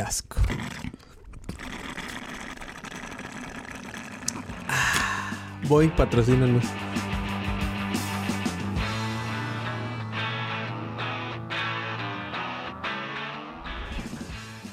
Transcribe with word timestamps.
Asco. 0.00 0.36
Voy, 5.68 5.88
patrocínanos. 5.88 6.64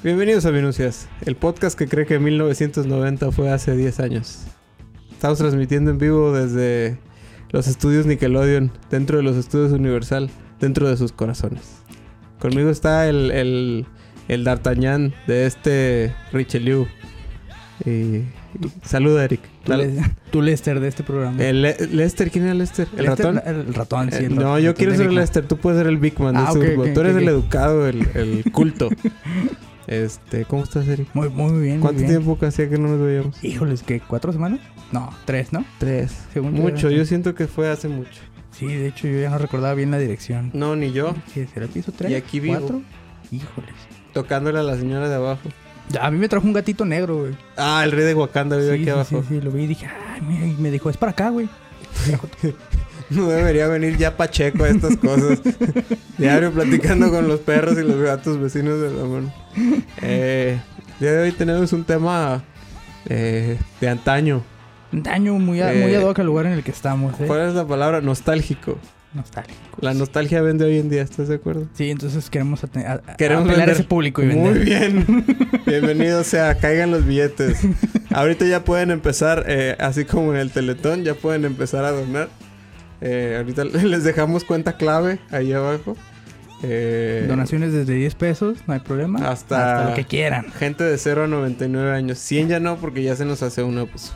Bienvenidos 0.02 0.46
a 0.46 0.52
Minucias, 0.52 1.08
el 1.22 1.34
podcast 1.34 1.76
que 1.76 1.88
cree 1.88 2.06
que 2.06 2.20
1990 2.20 3.32
fue 3.32 3.50
hace 3.50 3.76
10 3.76 4.00
años. 4.00 4.44
Estamos 5.10 5.38
transmitiendo 5.38 5.90
en 5.90 5.98
vivo 5.98 6.32
desde 6.32 6.98
los 7.50 7.66
estudios 7.66 8.06
Nickelodeon, 8.06 8.70
dentro 8.88 9.16
de 9.16 9.24
los 9.24 9.36
estudios 9.36 9.72
Universal, 9.72 10.30
dentro 10.60 10.88
de 10.88 10.96
sus 10.96 11.10
corazones. 11.10 11.82
Conmigo 12.38 12.70
está 12.70 13.08
el, 13.08 13.86
el 14.28 14.44
D'Artagnan 14.44 15.14
de 15.26 15.46
este 15.46 16.14
Richelieu. 16.32 16.86
Y, 17.84 18.22
saluda, 18.82 19.24
Eric. 19.24 19.40
Le- 19.66 20.00
tú 20.30 20.40
Lester 20.40 20.80
de 20.80 20.88
este 20.88 21.02
programa. 21.02 21.42
El 21.42 21.60
Le- 21.62 21.76
Lester, 21.92 22.30
¿quién 22.30 22.44
era 22.44 22.54
Lester? 22.54 22.88
¿El 22.96 23.04
Lester, 23.04 23.26
ratón? 23.34 23.42
El 23.46 23.74
ratón, 23.74 24.10
sí. 24.10 24.16
Eh, 24.22 24.26
el 24.26 24.34
no, 24.34 24.42
ratón 24.42 24.60
yo 24.62 24.68
de 24.68 24.74
quiero 24.74 24.94
ser 24.96 25.06
el. 25.08 25.14
Lester, 25.14 25.46
tú 25.46 25.56
puedes 25.58 25.78
ser 25.78 25.86
el 25.88 25.98
Big 25.98 26.18
Man 26.18 26.36
Ah, 26.36 26.46
este 26.48 26.58
ok, 26.58 26.64
grupo. 26.66 26.82
ok, 26.82 26.88
Tú 26.94 27.00
eres 27.00 27.16
el 27.16 27.28
educado, 27.28 27.86
el, 27.88 28.08
el 28.14 28.44
culto. 28.52 28.88
este, 29.86 30.44
¿cómo 30.46 30.62
estás, 30.64 30.88
Eric? 30.88 31.08
Muy, 31.14 31.28
muy 31.28 31.60
bien. 31.60 31.74
muy 31.74 31.82
¿Cuánto 31.82 31.98
bien. 31.98 32.10
tiempo 32.22 32.38
hacía 32.46 32.68
que 32.68 32.78
no 32.78 32.88
nos 32.88 33.00
veíamos? 33.00 33.44
Híjoles, 33.44 33.82
¿qué? 33.82 34.00
¿Cuatro 34.00 34.32
semanas? 34.32 34.60
No, 34.92 35.10
tres, 35.26 35.52
¿no? 35.52 35.64
Tres. 35.78 36.12
Según 36.32 36.54
yo 36.56 36.62
Mucho, 36.62 36.90
yo 36.90 37.04
siento 37.04 37.34
que 37.34 37.46
fue 37.46 37.68
hace 37.70 37.88
mucho. 37.88 38.20
Sí, 38.52 38.66
de 38.66 38.86
hecho 38.88 39.06
yo 39.06 39.20
ya 39.20 39.28
no 39.30 39.36
recordaba 39.38 39.74
bien 39.74 39.90
la 39.90 39.98
dirección. 39.98 40.50
No, 40.54 40.76
ni 40.76 40.92
yo. 40.92 41.14
¿Qué 41.34 41.46
será 41.46 41.66
el 41.66 41.72
piso 41.72 41.92
tres? 41.92 42.10
Y 42.10 42.14
aquí 42.14 42.40
vivo. 42.40 42.56
¿Cuatro? 42.58 42.82
Híjoles. 43.30 43.74
Tocándole 44.16 44.58
a 44.58 44.62
la 44.62 44.76
señora 44.76 45.08
de 45.10 45.14
abajo. 45.14 45.42
A 46.00 46.10
mí 46.10 46.18
me 46.18 46.26
trajo 46.28 46.46
un 46.46 46.54
gatito 46.54 46.84
negro, 46.86 47.18
güey. 47.18 47.36
Ah, 47.58 47.82
el 47.84 47.92
rey 47.92 48.04
de 48.06 48.14
Wakanda 48.14 48.56
vive 48.56 48.68
Sí, 48.70 48.74
aquí 48.76 48.84
sí, 48.84 48.90
abajo. 48.90 49.20
sí, 49.22 49.26
sí, 49.28 49.40
lo 49.42 49.50
vi 49.50 49.64
y 49.64 49.66
dije, 49.66 49.86
ay, 49.86 50.20
mira, 50.22 50.46
y 50.46 50.56
me 50.58 50.70
dijo, 50.70 50.88
es 50.88 50.96
para 50.96 51.12
acá, 51.12 51.28
güey. 51.28 51.48
No 53.10 53.28
debería 53.28 53.68
venir 53.68 53.96
ya 53.96 54.16
Pacheco 54.16 54.64
a 54.64 54.68
estas 54.68 54.96
cosas. 54.96 55.38
Diario 56.18 56.50
platicando 56.50 57.08
con 57.10 57.28
los 57.28 57.38
perros 57.40 57.78
y 57.78 57.82
los 57.82 58.00
gatos 58.00 58.40
vecinos 58.40 58.80
de 58.80 58.88
Ramón. 58.88 59.32
Eh, 60.02 60.58
día 60.98 61.12
de 61.12 61.22
hoy 61.22 61.32
tenemos 61.32 61.72
un 61.72 61.84
tema 61.84 62.42
eh, 63.08 63.58
de 63.80 63.88
antaño. 63.88 64.42
Un 64.92 65.02
daño 65.04 65.34
muy, 65.34 65.60
a- 65.60 65.66
muy 65.66 65.92
Eh, 65.92 65.96
ad 65.98 66.02
hoc 66.02 66.18
al 66.18 66.26
lugar 66.26 66.46
en 66.46 66.52
el 66.54 66.64
que 66.64 66.72
estamos, 66.72 67.12
¿eh? 67.20 67.24
¿Cuál 67.28 67.48
es 67.48 67.54
la 67.54 67.64
palabra? 67.64 68.00
Nostálgico. 68.00 68.76
Nostálgico. 69.16 69.58
La 69.80 69.94
nostalgia 69.94 70.42
vende 70.42 70.64
hoy 70.64 70.78
en 70.78 70.88
día, 70.90 71.02
¿estás 71.02 71.28
de 71.28 71.36
acuerdo? 71.36 71.66
Sí, 71.74 71.90
entonces 71.90 72.28
queremos, 72.30 72.62
a- 72.64 72.68
a- 72.92 73.16
Queremos 73.16 73.48
a 73.48 73.52
vender. 73.52 73.70
ese 73.70 73.84
público 73.84 74.22
y 74.22 74.26
Muy 74.26 74.58
vender. 74.58 74.64
bien. 74.64 75.24
Bienvenido 75.66 76.22
sea, 76.22 76.54
caigan 76.58 76.90
los 76.90 77.04
billetes. 77.06 77.58
Ahorita 78.14 78.44
ya 78.46 78.64
pueden 78.64 78.90
empezar, 78.90 79.44
eh, 79.48 79.74
así 79.80 80.04
como 80.04 80.32
en 80.34 80.38
el 80.40 80.50
Teletón, 80.50 81.02
ya 81.04 81.14
pueden 81.14 81.44
empezar 81.44 81.84
a 81.84 81.90
donar. 81.92 82.28
Eh, 83.00 83.34
ahorita 83.38 83.64
les 83.84 84.04
dejamos 84.04 84.44
cuenta 84.44 84.76
clave 84.76 85.18
ahí 85.30 85.52
abajo. 85.52 85.96
Eh, 86.62 87.26
Donaciones 87.28 87.72
desde 87.72 87.92
10 87.94 88.14
pesos, 88.14 88.58
no 88.66 88.72
hay 88.74 88.80
problema. 88.80 89.28
Hasta- 89.28 89.90
lo 89.90 89.94
que 89.94 90.04
quieran. 90.04 90.46
Gente 90.58 90.84
de 90.84 90.96
0 90.96 91.24
a 91.24 91.26
99 91.26 91.92
años. 91.92 92.18
100 92.18 92.48
ya 92.48 92.60
no, 92.60 92.76
porque 92.76 93.02
ya 93.02 93.14
se 93.16 93.24
nos 93.26 93.42
hace 93.42 93.62
una, 93.62 93.84
pues. 93.86 94.12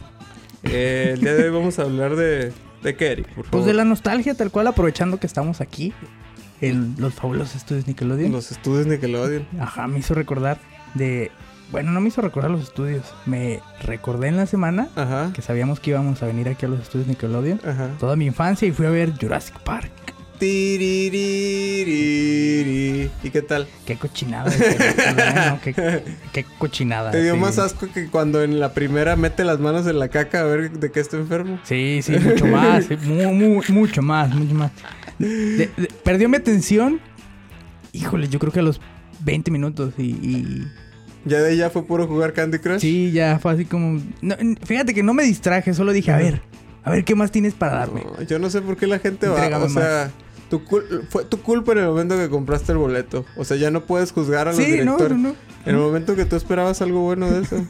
Eh, 0.63 1.11
el 1.15 1.21
día 1.21 1.35
de 1.35 1.45
hoy 1.45 1.51
vamos 1.51 1.79
a 1.79 1.83
hablar 1.83 2.17
de... 2.17 2.53
¿De 2.83 2.97
qué, 2.97 3.13
Eric? 3.13 3.27
Por 3.29 3.45
favor. 3.45 3.51
Pues 3.51 3.65
de 3.67 3.75
la 3.75 3.85
nostalgia, 3.85 4.35
tal 4.35 4.51
cual, 4.51 4.67
aprovechando 4.67 5.19
que 5.19 5.27
estamos 5.27 5.61
aquí 5.61 5.93
en 6.61 6.95
los 6.99 7.15
fabulosos 7.15 7.57
estudios 7.57 7.87
Nickelodeon. 7.87 8.33
Los 8.33 8.51
estudios 8.53 8.87
Nickelodeon. 8.87 9.47
Ajá, 9.61 9.87
me 9.87 9.99
hizo 9.99 10.15
recordar 10.15 10.59
de. 10.95 11.31
Bueno, 11.73 11.93
no 11.93 12.01
me 12.01 12.09
hizo 12.09 12.21
recordar 12.21 12.51
los 12.51 12.63
estudios. 12.63 13.05
Me 13.27 13.61
recordé 13.83 14.29
en 14.29 14.37
la 14.37 14.47
semana 14.47 14.89
Ajá. 14.97 15.31
que 15.33 15.41
sabíamos 15.41 15.79
que 15.79 15.91
íbamos 15.91 16.21
a 16.23 16.27
venir 16.27 16.49
aquí 16.49 16.67
a 16.67 16.69
los 16.69 16.81
estudios 16.81 17.07
Nickelodeon. 17.07 17.61
Ajá. 17.65 17.91
Toda 18.01 18.17
mi 18.17 18.27
infancia 18.27 18.67
y 18.67 18.73
fui 18.73 18.87
a 18.87 18.91
ver 18.91 19.13
Jurassic 19.21 19.59
Park. 19.61 19.91
¿Y 23.23 23.31
qué 23.31 23.43
tal? 23.43 23.67
Qué 23.87 23.97
cochinada. 23.97 24.51
qué, 25.65 26.03
qué 26.33 26.45
cochinada. 26.59 27.11
Te 27.11 27.23
dio 27.23 27.35
sí. 27.35 27.41
más 27.41 27.59
asco 27.59 27.87
que 27.93 28.07
cuando 28.09 28.43
en 28.43 28.59
la 28.61 28.73
primera 28.73 29.17
mete 29.17 29.45
las 29.45 29.61
manos 29.61 29.87
en 29.87 29.99
la 29.99 30.09
caca 30.09 30.41
a 30.41 30.45
ver 30.45 30.71
de 30.71 30.91
qué 30.91 31.01
está 31.01 31.17
enfermo. 31.17 31.59
Sí, 31.65 32.01
sí, 32.03 32.13
mucho 32.19 32.47
más. 32.47 32.87
sí, 32.87 32.97
mu- 33.05 33.33
mu- 33.35 33.63
mucho 33.69 34.03
más, 34.03 34.35
mucho 34.35 34.55
más. 34.55 34.71
De- 35.19 35.69
de- 35.77 35.89
perdió 36.05 36.29
mi 36.29 36.37
atención. 36.37 37.01
Híjole, 37.93 38.29
yo 38.29 38.39
creo 38.39 38.53
que 38.53 38.61
a 38.61 38.63
los 38.63 38.81
20 39.21 39.51
minutos 39.51 39.95
y- 39.99 40.03
y 40.03 40.67
Ya 41.25 41.41
de 41.41 41.53
ella 41.53 41.71
fue 41.71 41.85
puro 41.87 42.07
jugar 42.07 42.33
Candy 42.33 42.59
Crush. 42.59 42.81
Sí, 42.81 43.11
ya 43.13 43.39
fue 43.39 43.53
así 43.53 43.65
como. 43.67 44.01
no, 44.23 44.37
fíjate 44.65 44.95
que 44.95 45.03
no 45.03 45.13
me 45.15 45.25
distraje, 45.25 45.75
solo 45.75 45.93
dije, 45.93 46.11
a 46.13 46.17
ver, 46.17 46.41
a 46.83 46.91
ver 46.91 47.05
qué 47.05 47.15
más 47.15 47.31
tienes 47.31 47.53
para 47.55 47.75
darme. 47.75 48.05
No, 48.05 48.23
yo 48.23 48.39
no 48.39 48.49
sé 48.49 48.63
por 48.63 48.77
qué 48.77 48.87
la 48.87 48.99
gente 48.99 49.29
va. 49.29 49.37
Entrégame 49.37 49.65
O 49.67 49.69
sea, 49.69 50.11
tu 50.51 50.63
cul- 50.65 51.03
fue 51.09 51.25
tu 51.25 51.41
culpa 51.41 51.73
en 51.73 51.79
el 51.79 51.87
momento 51.87 52.17
que 52.19 52.29
compraste 52.29 52.73
el 52.73 52.79
boleto. 52.79 53.25
O 53.37 53.45
sea, 53.45 53.57
ya 53.57 53.71
no 53.71 53.87
puedes 53.87 54.13
juzgar 54.13 54.49
a 54.49 54.53
los 54.53 54.63
Sí, 54.63 54.71
directores. 54.71 55.17
no, 55.17 55.29
no. 55.31 55.35
En 55.65 55.75
el 55.75 55.81
momento 55.81 56.17
que 56.17 56.25
tú 56.27 56.37
esperabas 56.37 56.83
algo 56.83 57.01
bueno 57.03 57.31
de 57.31 57.43
eso. 57.43 57.65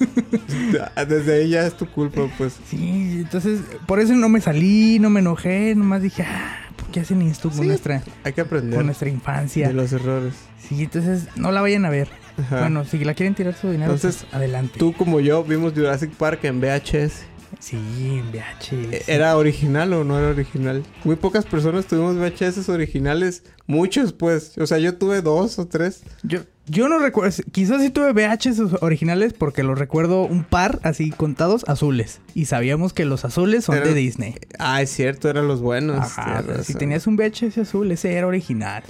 Desde 1.08 1.34
ahí 1.42 1.50
ya 1.50 1.66
es 1.66 1.76
tu 1.76 1.86
culpa, 1.86 2.22
pues. 2.38 2.54
Sí, 2.68 3.18
entonces, 3.22 3.60
por 3.86 4.00
eso 4.00 4.14
no 4.14 4.28
me 4.28 4.40
salí, 4.40 4.98
no 4.98 5.10
me 5.10 5.20
enojé, 5.20 5.74
nomás 5.74 6.02
dije, 6.02 6.22
ah, 6.22 6.56
¿por 6.76 6.88
qué 6.88 7.00
hacen 7.00 7.22
esto 7.22 7.50
con, 7.50 7.58
Sí, 7.60 7.66
nuestra, 7.66 8.02
Hay 8.24 8.32
que 8.32 8.40
aprender 8.40 8.76
con 8.76 8.86
nuestra 8.86 9.06
de 9.06 9.12
infancia? 9.12 9.72
los 9.72 9.92
errores. 9.92 10.34
Sí, 10.68 10.82
entonces 10.84 11.26
no 11.36 11.50
la 11.50 11.60
vayan 11.60 11.84
a 11.84 11.90
ver. 11.90 12.08
Ajá. 12.38 12.60
Bueno, 12.60 12.84
si 12.84 13.04
la 13.04 13.14
quieren 13.14 13.34
tirar 13.34 13.54
su 13.54 13.70
dinero, 13.70 13.92
Entonces, 13.92 14.22
pues, 14.22 14.34
adelante. 14.34 14.78
Tú 14.78 14.92
como 14.92 15.20
yo 15.20 15.42
vimos 15.44 15.72
Jurassic 15.74 16.10
Park 16.12 16.44
en 16.44 16.60
VHS. 16.60 17.24
Sí, 17.58 17.76
en 17.76 18.30
VHS. 18.32 19.08
¿Era 19.08 19.36
original 19.36 19.92
o 19.92 20.04
no 20.04 20.18
era 20.18 20.28
original? 20.28 20.84
Muy 21.04 21.16
pocas 21.16 21.44
personas 21.44 21.86
tuvimos 21.86 22.16
VHS 22.16 22.68
originales. 22.68 23.42
Muchos, 23.66 24.12
pues. 24.12 24.56
O 24.58 24.66
sea, 24.66 24.78
yo 24.78 24.96
tuve 24.96 25.20
dos 25.20 25.58
o 25.58 25.66
tres. 25.66 26.02
Yo, 26.22 26.40
yo 26.66 26.88
no 26.88 26.98
recuerdo, 26.98 27.36
quizás 27.52 27.82
sí 27.82 27.90
tuve 27.90 28.12
VHS 28.12 28.82
originales 28.82 29.32
porque 29.32 29.62
los 29.62 29.78
recuerdo 29.78 30.22
un 30.22 30.44
par 30.44 30.78
así 30.84 31.10
contados 31.10 31.64
azules. 31.68 32.20
Y 32.34 32.44
sabíamos 32.46 32.92
que 32.92 33.04
los 33.04 33.24
azules 33.24 33.64
son 33.64 33.76
Era- 33.76 33.86
de 33.88 33.94
Disney. 33.94 34.36
Ah, 34.58 34.80
es 34.82 34.90
cierto, 34.90 35.28
eran 35.28 35.48
los 35.48 35.60
buenos. 35.60 35.98
Ajá, 35.98 36.42
pero 36.46 36.62
si 36.64 36.74
tenías 36.74 37.06
un 37.06 37.16
VHS 37.16 37.58
azul, 37.58 37.90
ese 37.90 38.12
era 38.14 38.26
original 38.26 38.82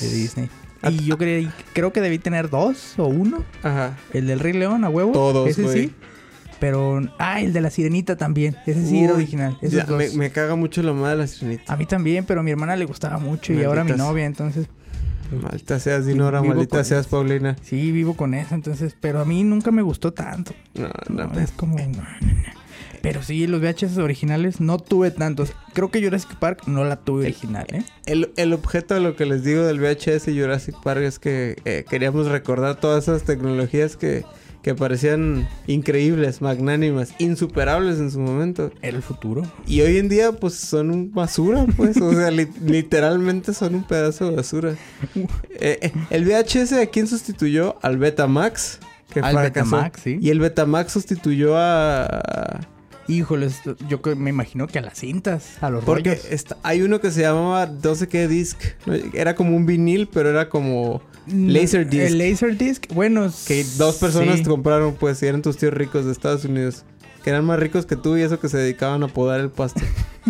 de 0.00 0.08
Disney. 0.08 0.48
Ah, 0.80 0.90
Y 0.92 1.04
yo 1.04 1.18
creí, 1.18 1.50
creo 1.72 1.92
que 1.92 2.00
debí 2.00 2.20
tener 2.20 2.48
dos 2.50 2.94
o 2.98 3.06
uno. 3.06 3.44
Ajá. 3.64 3.96
El 4.12 4.28
del 4.28 4.38
Rey 4.38 4.52
León 4.52 4.84
a 4.84 4.88
huevo. 4.88 5.10
Todos, 5.12 5.48
Ese 5.50 5.62
güey. 5.62 5.82
sí. 5.88 5.94
Pero, 6.60 7.00
ah, 7.18 7.40
el 7.40 7.52
de 7.52 7.60
la 7.60 7.70
Sirenita 7.70 8.16
también. 8.16 8.56
Ese 8.66 8.84
sí 8.84 9.04
era 9.04 9.14
original. 9.14 9.56
Ya, 9.62 9.86
me, 9.86 10.10
me 10.10 10.30
caga 10.30 10.56
mucho 10.56 10.82
la 10.82 10.92
madre 10.92 11.16
de 11.16 11.22
la 11.22 11.26
sirenita. 11.26 11.72
A 11.72 11.76
mí 11.76 11.86
también, 11.86 12.24
pero 12.24 12.40
a 12.40 12.42
mi 12.42 12.50
hermana 12.50 12.74
le 12.76 12.84
gustaba 12.84 13.18
mucho 13.18 13.52
y 13.52 13.62
ahora 13.62 13.84
mi 13.84 13.92
novia, 13.92 14.24
entonces 14.24 14.66
Maldita 15.30 15.78
seas, 15.78 16.06
Dinora. 16.06 16.42
Maldita 16.42 16.82
seas, 16.84 17.06
Paulina. 17.06 17.56
sí, 17.62 17.92
vivo 17.92 18.14
con 18.14 18.34
eso. 18.34 18.54
Entonces, 18.54 18.96
pero 18.98 19.20
a 19.20 19.24
mí 19.24 19.44
nunca 19.44 19.70
me 19.70 19.82
gustó 19.82 20.12
tanto. 20.12 20.52
No, 20.74 20.88
no, 21.08 21.26
No, 21.26 21.40
es 21.40 21.50
como... 21.52 21.76
no. 21.78 22.02
Pero 23.00 23.22
sí, 23.22 23.46
los 23.46 23.60
VHS 23.60 23.98
originales 23.98 24.60
no 24.60 24.78
tuve 24.78 25.12
tantos. 25.12 25.52
Creo 25.72 25.88
que 25.90 26.02
Jurassic 26.02 26.34
Park 26.36 26.62
no 26.66 26.84
la 26.84 26.96
tuve 26.96 27.26
original, 27.26 27.66
¿eh? 27.72 27.84
El, 28.06 28.32
el 28.36 28.52
objeto 28.52 28.94
de 28.94 29.00
lo 29.00 29.14
que 29.14 29.24
les 29.24 29.44
digo 29.44 29.62
del 29.62 29.78
VHS 29.78 30.28
y 30.28 30.40
Jurassic 30.40 30.74
Park 30.82 31.02
es 31.02 31.20
que 31.20 31.56
eh, 31.64 31.84
queríamos 31.88 32.26
recordar 32.26 32.80
todas 32.80 33.04
esas 33.04 33.22
tecnologías 33.22 33.96
que, 33.96 34.24
que 34.62 34.74
parecían 34.74 35.48
increíbles, 35.66 36.42
magnánimas, 36.42 37.14
insuperables 37.18 37.98
en 38.00 38.10
su 38.10 38.18
momento. 38.20 38.70
Era 38.82 38.96
el 38.96 39.02
futuro. 39.02 39.42
Y 39.66 39.80
hoy 39.82 39.98
en 39.98 40.08
día, 40.08 40.32
pues 40.32 40.54
son 40.54 40.90
un 40.90 41.12
basura, 41.12 41.64
pues. 41.76 41.96
O 42.00 42.12
sea, 42.12 42.30
li- 42.30 42.48
literalmente 42.64 43.54
son 43.54 43.76
un 43.76 43.84
pedazo 43.84 44.28
de 44.30 44.36
basura. 44.36 44.74
Eh, 45.14 45.78
eh, 45.82 45.92
el 46.10 46.24
VHS, 46.24 46.72
¿a 46.72 46.86
quién 46.86 47.06
sustituyó? 47.06 47.76
Al 47.82 47.98
Betamax. 47.98 48.80
Que 49.12 49.20
Al 49.20 49.32
fracasó. 49.32 49.70
Betamax, 49.76 50.00
sí. 50.02 50.18
Y 50.20 50.30
el 50.30 50.40
Betamax 50.40 50.92
sustituyó 50.92 51.54
a. 51.56 52.60
Híjoles, 53.06 53.62
yo 53.88 54.02
que- 54.02 54.14
me 54.16 54.28
imagino 54.28 54.66
que 54.66 54.78
a 54.80 54.82
las 54.82 54.98
cintas, 54.98 55.56
a 55.62 55.70
los 55.70 55.82
Porque 55.82 56.10
rollos. 56.10 56.26
está- 56.26 56.58
hay 56.62 56.82
uno 56.82 57.00
que 57.00 57.10
se 57.10 57.22
llamaba 57.22 57.64
no 57.82 57.94
sé 57.94 58.06
qué 58.06 58.28
disc. 58.28 58.58
Era 59.14 59.34
como 59.34 59.56
un 59.56 59.64
vinil, 59.64 60.08
pero 60.12 60.28
era 60.28 60.50
como 60.50 61.00
Laserdisc. 61.32 62.02
El 62.12 62.18
Laserdisc, 62.18 62.92
bueno. 62.94 63.30
que 63.46 63.64
dos 63.76 63.96
personas 63.96 64.38
sí. 64.38 64.44
compraron, 64.44 64.94
pues, 64.94 65.22
y 65.22 65.26
eran 65.26 65.42
tus 65.42 65.56
tíos 65.56 65.72
ricos 65.74 66.04
de 66.04 66.12
Estados 66.12 66.44
Unidos. 66.44 66.84
Que 67.24 67.30
eran 67.30 67.44
más 67.44 67.58
ricos 67.58 67.84
que 67.86 67.96
tú 67.96 68.16
y 68.16 68.22
eso 68.22 68.38
que 68.40 68.48
se 68.48 68.58
dedicaban 68.58 69.02
a 69.02 69.08
podar 69.08 69.40
el 69.40 69.50
pasto. 69.50 69.80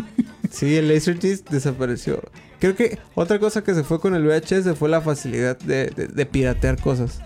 sí, 0.50 0.76
el 0.76 0.88
Laserdisc 0.88 1.48
desapareció. 1.50 2.20
Creo 2.60 2.74
que 2.74 2.98
otra 3.14 3.38
cosa 3.38 3.62
que 3.62 3.74
se 3.74 3.84
fue 3.84 4.00
con 4.00 4.14
el 4.14 4.24
VHS 4.26 4.76
fue 4.76 4.88
la 4.88 5.00
facilidad 5.00 5.58
de, 5.58 5.86
de- 5.94 6.08
de 6.08 6.26
piratear 6.26 6.80
cosas. 6.80 7.20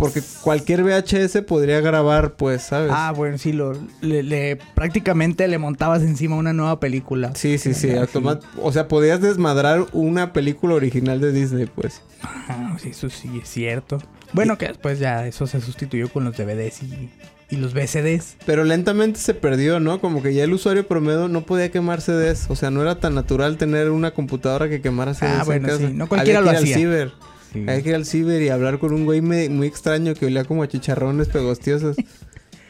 Porque 0.00 0.22
cualquier 0.42 0.82
VHS 0.82 1.42
podría 1.46 1.80
grabar, 1.80 2.32
pues, 2.32 2.62
¿sabes? 2.62 2.90
Ah, 2.92 3.12
bueno, 3.14 3.38
sí, 3.38 3.52
lo, 3.52 3.74
le, 4.00 4.22
le- 4.22 4.58
prácticamente 4.74 5.46
le 5.46 5.58
montabas 5.58 6.02
encima 6.02 6.34
una 6.36 6.52
nueva 6.52 6.80
película. 6.80 7.32
Sí, 7.36 7.58
sí, 7.58 7.74
sí, 7.74 7.90
automa- 7.90 8.40
O 8.60 8.72
sea, 8.72 8.88
podías 8.88 9.20
desmadrar 9.20 9.86
una 9.92 10.32
película 10.32 10.74
original 10.74 11.20
de 11.20 11.32
Disney, 11.32 11.66
pues. 11.66 12.02
Ah, 12.22 12.76
sí, 12.82 12.88
eso 12.90 13.08
sí 13.10 13.30
es 13.42 13.48
cierto. 13.48 13.98
Bueno, 14.32 14.58
que 14.58 14.66
después 14.68 14.98
ya 14.98 15.26
eso 15.26 15.46
se 15.46 15.60
sustituyó 15.60 16.08
con 16.08 16.24
los 16.24 16.36
DVDs 16.36 16.82
y, 16.82 17.10
y 17.50 17.56
los 17.56 17.74
VCDs. 17.74 18.36
Pero 18.46 18.64
lentamente 18.64 19.18
se 19.18 19.34
perdió, 19.34 19.80
¿no? 19.80 20.00
Como 20.00 20.22
que 20.22 20.32
ya 20.34 20.44
el 20.44 20.52
usuario 20.52 20.86
promedio 20.86 21.28
no 21.28 21.42
podía 21.42 21.70
quemar 21.70 22.00
CDs. 22.00 22.46
O 22.48 22.56
sea, 22.56 22.70
no 22.70 22.80
era 22.82 23.00
tan 23.00 23.14
natural 23.14 23.56
tener 23.56 23.90
una 23.90 24.12
computadora 24.12 24.68
que 24.68 24.80
quemara 24.80 25.14
CDs 25.14 25.40
Ah, 25.40 25.42
bueno, 25.44 25.68
en 25.68 25.74
casa. 25.74 25.88
sí, 25.88 25.94
no 25.94 26.08
cualquiera 26.08 26.38
Había 26.40 26.52
que 26.52 26.56
lo 26.56 26.60
ir 26.60 26.74
hacía. 26.74 26.76
al 26.76 26.80
ciber. 26.80 27.12
Sí. 27.52 27.60
Había 27.62 27.82
que 27.82 27.88
ir 27.90 27.94
al 27.96 28.06
ciber 28.06 28.40
y 28.42 28.48
hablar 28.48 28.78
con 28.78 28.92
un 28.92 29.04
güey 29.04 29.20
muy 29.20 29.66
extraño 29.66 30.14
que 30.14 30.26
olía 30.26 30.44
como 30.44 30.62
a 30.62 30.68
chicharrones 30.68 31.28
pegostiosos. 31.28 31.96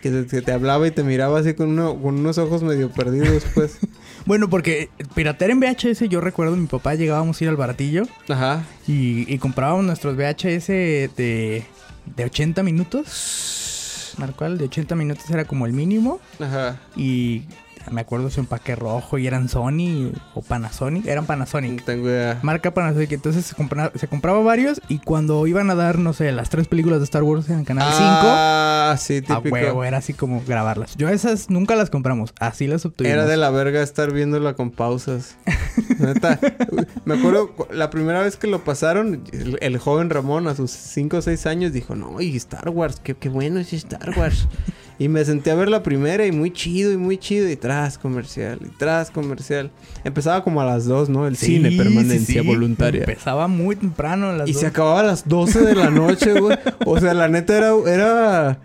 que, 0.02 0.10
te, 0.10 0.26
que 0.26 0.40
te 0.40 0.52
hablaba 0.52 0.86
y 0.86 0.90
te 0.90 1.02
miraba 1.02 1.40
así 1.40 1.52
con, 1.54 1.68
uno- 1.68 2.00
con 2.00 2.18
unos 2.18 2.38
ojos 2.38 2.62
medio 2.62 2.90
perdidos, 2.90 3.44
pues. 3.54 3.78
Bueno, 4.26 4.50
porque 4.50 4.90
piratear 5.14 5.50
en 5.50 5.60
VHS, 5.60 6.00
yo 6.10 6.20
recuerdo 6.20 6.54
mi 6.54 6.66
papá 6.66 6.94
llegábamos 6.94 7.40
a 7.40 7.44
ir 7.44 7.48
al 7.50 7.56
baratillo 7.56 8.02
Ajá. 8.28 8.64
y, 8.86 9.24
y 9.32 9.38
comprábamos 9.38 9.84
nuestros 9.86 10.14
VHS 10.14 10.66
de, 10.68 11.62
de 12.16 12.24
80 12.26 12.62
minutos. 12.62 14.14
Tal 14.18 14.34
cual, 14.36 14.58
de 14.58 14.64
80 14.64 14.94
minutos 14.94 15.30
era 15.30 15.46
como 15.46 15.64
el 15.66 15.72
mínimo. 15.72 16.20
Ajá. 16.38 16.78
Y 16.96 17.44
me 17.90 18.00
acuerdo 18.02 18.30
su 18.30 18.40
empaque 18.40 18.76
rojo 18.76 19.18
y 19.18 19.26
eran 19.26 19.48
Sony 19.48 20.12
o 20.34 20.42
Panasonic. 20.42 21.06
Eran 21.06 21.24
No 21.24 21.28
Panasonic. 21.28 21.84
tengo 21.84 22.08
idea. 22.08 22.38
Marca 22.42 22.72
Panasonic. 22.74 23.12
Entonces 23.12 23.44
se, 23.46 23.54
compra- 23.56 23.92
se 23.94 24.06
compraba 24.08 24.40
varios 24.40 24.80
y 24.88 24.98
cuando 24.98 25.46
iban 25.46 25.70
a 25.70 25.74
dar, 25.74 25.98
no 25.98 26.12
sé, 26.12 26.30
las 26.32 26.50
tres 26.50 26.68
películas 26.68 26.98
de 27.00 27.04
Star 27.04 27.22
Wars 27.22 27.48
en 27.48 27.60
el 27.60 27.64
canal 27.64 27.88
5, 27.92 28.02
Ah, 28.02 28.96
sí, 28.98 29.18
a 29.18 29.20
típico. 29.22 29.54
huevo, 29.54 29.84
era 29.84 29.98
así 29.98 30.12
como 30.14 30.42
grabarlas. 30.46 30.96
Yo 30.96 31.08
esas 31.08 31.50
nunca 31.50 31.76
las 31.76 31.90
compramos, 31.90 32.34
así 32.40 32.66
las 32.66 32.84
obtuvimos. 32.84 33.14
Era 33.14 33.26
de 33.26 33.36
la 33.36 33.50
verga 33.50 33.82
estar 33.82 34.12
viéndola 34.12 34.54
con 34.54 34.70
pausas. 34.70 35.36
Neta. 35.98 36.38
Me 37.04 37.14
acuerdo 37.14 37.54
cu- 37.54 37.66
la 37.72 37.90
primera 37.90 38.20
vez 38.22 38.36
que 38.36 38.46
lo 38.46 38.64
pasaron, 38.64 39.22
el, 39.32 39.58
el 39.60 39.78
joven 39.78 40.10
Ramón 40.10 40.48
a 40.48 40.54
sus 40.54 40.70
5 40.70 41.18
o 41.18 41.22
6 41.22 41.46
años 41.46 41.72
dijo, 41.72 41.94
no, 41.94 42.20
y 42.20 42.36
Star 42.36 42.68
Wars, 42.70 43.00
qué, 43.02 43.14
qué 43.14 43.28
bueno 43.28 43.58
es 43.60 43.72
Star 43.72 44.12
Wars. 44.18 44.48
Y 45.00 45.08
me 45.08 45.24
senté 45.24 45.50
a 45.50 45.54
ver 45.56 45.68
la 45.68 45.82
primera 45.82 46.24
y 46.26 46.30
muy 46.30 46.52
chido 46.52 46.92
y 46.92 46.96
muy 46.98 47.16
chido 47.18 47.48
y 47.48 47.56
tras 47.56 47.96
comercial 47.98 48.58
y 48.64 48.68
tras 48.78 49.10
comercial. 49.10 49.70
Empezaba 50.04 50.44
como 50.44 50.60
a 50.60 50.64
las 50.66 50.84
2, 50.84 51.08
¿no? 51.08 51.26
El 51.26 51.36
Sí, 51.36 51.46
cine 51.56 51.72
permanencia 51.76 52.42
sí. 52.42 52.46
voluntaria. 52.46 53.00
Empezaba 53.00 53.48
muy 53.48 53.74
temprano 53.76 54.28
a 54.28 54.32
las 54.34 54.48
Y 54.48 54.52
dos. 54.52 54.60
se 54.60 54.66
acababa 54.68 55.00
a 55.00 55.04
las 55.04 55.26
12 55.26 55.62
de 55.62 55.74
la 55.74 55.90
noche, 55.90 56.34
güey. 56.40 56.56
O 56.86 57.00
sea, 57.00 57.14
la 57.14 57.28
neta 57.28 57.56
era... 57.56 57.72
Era, 57.86 58.58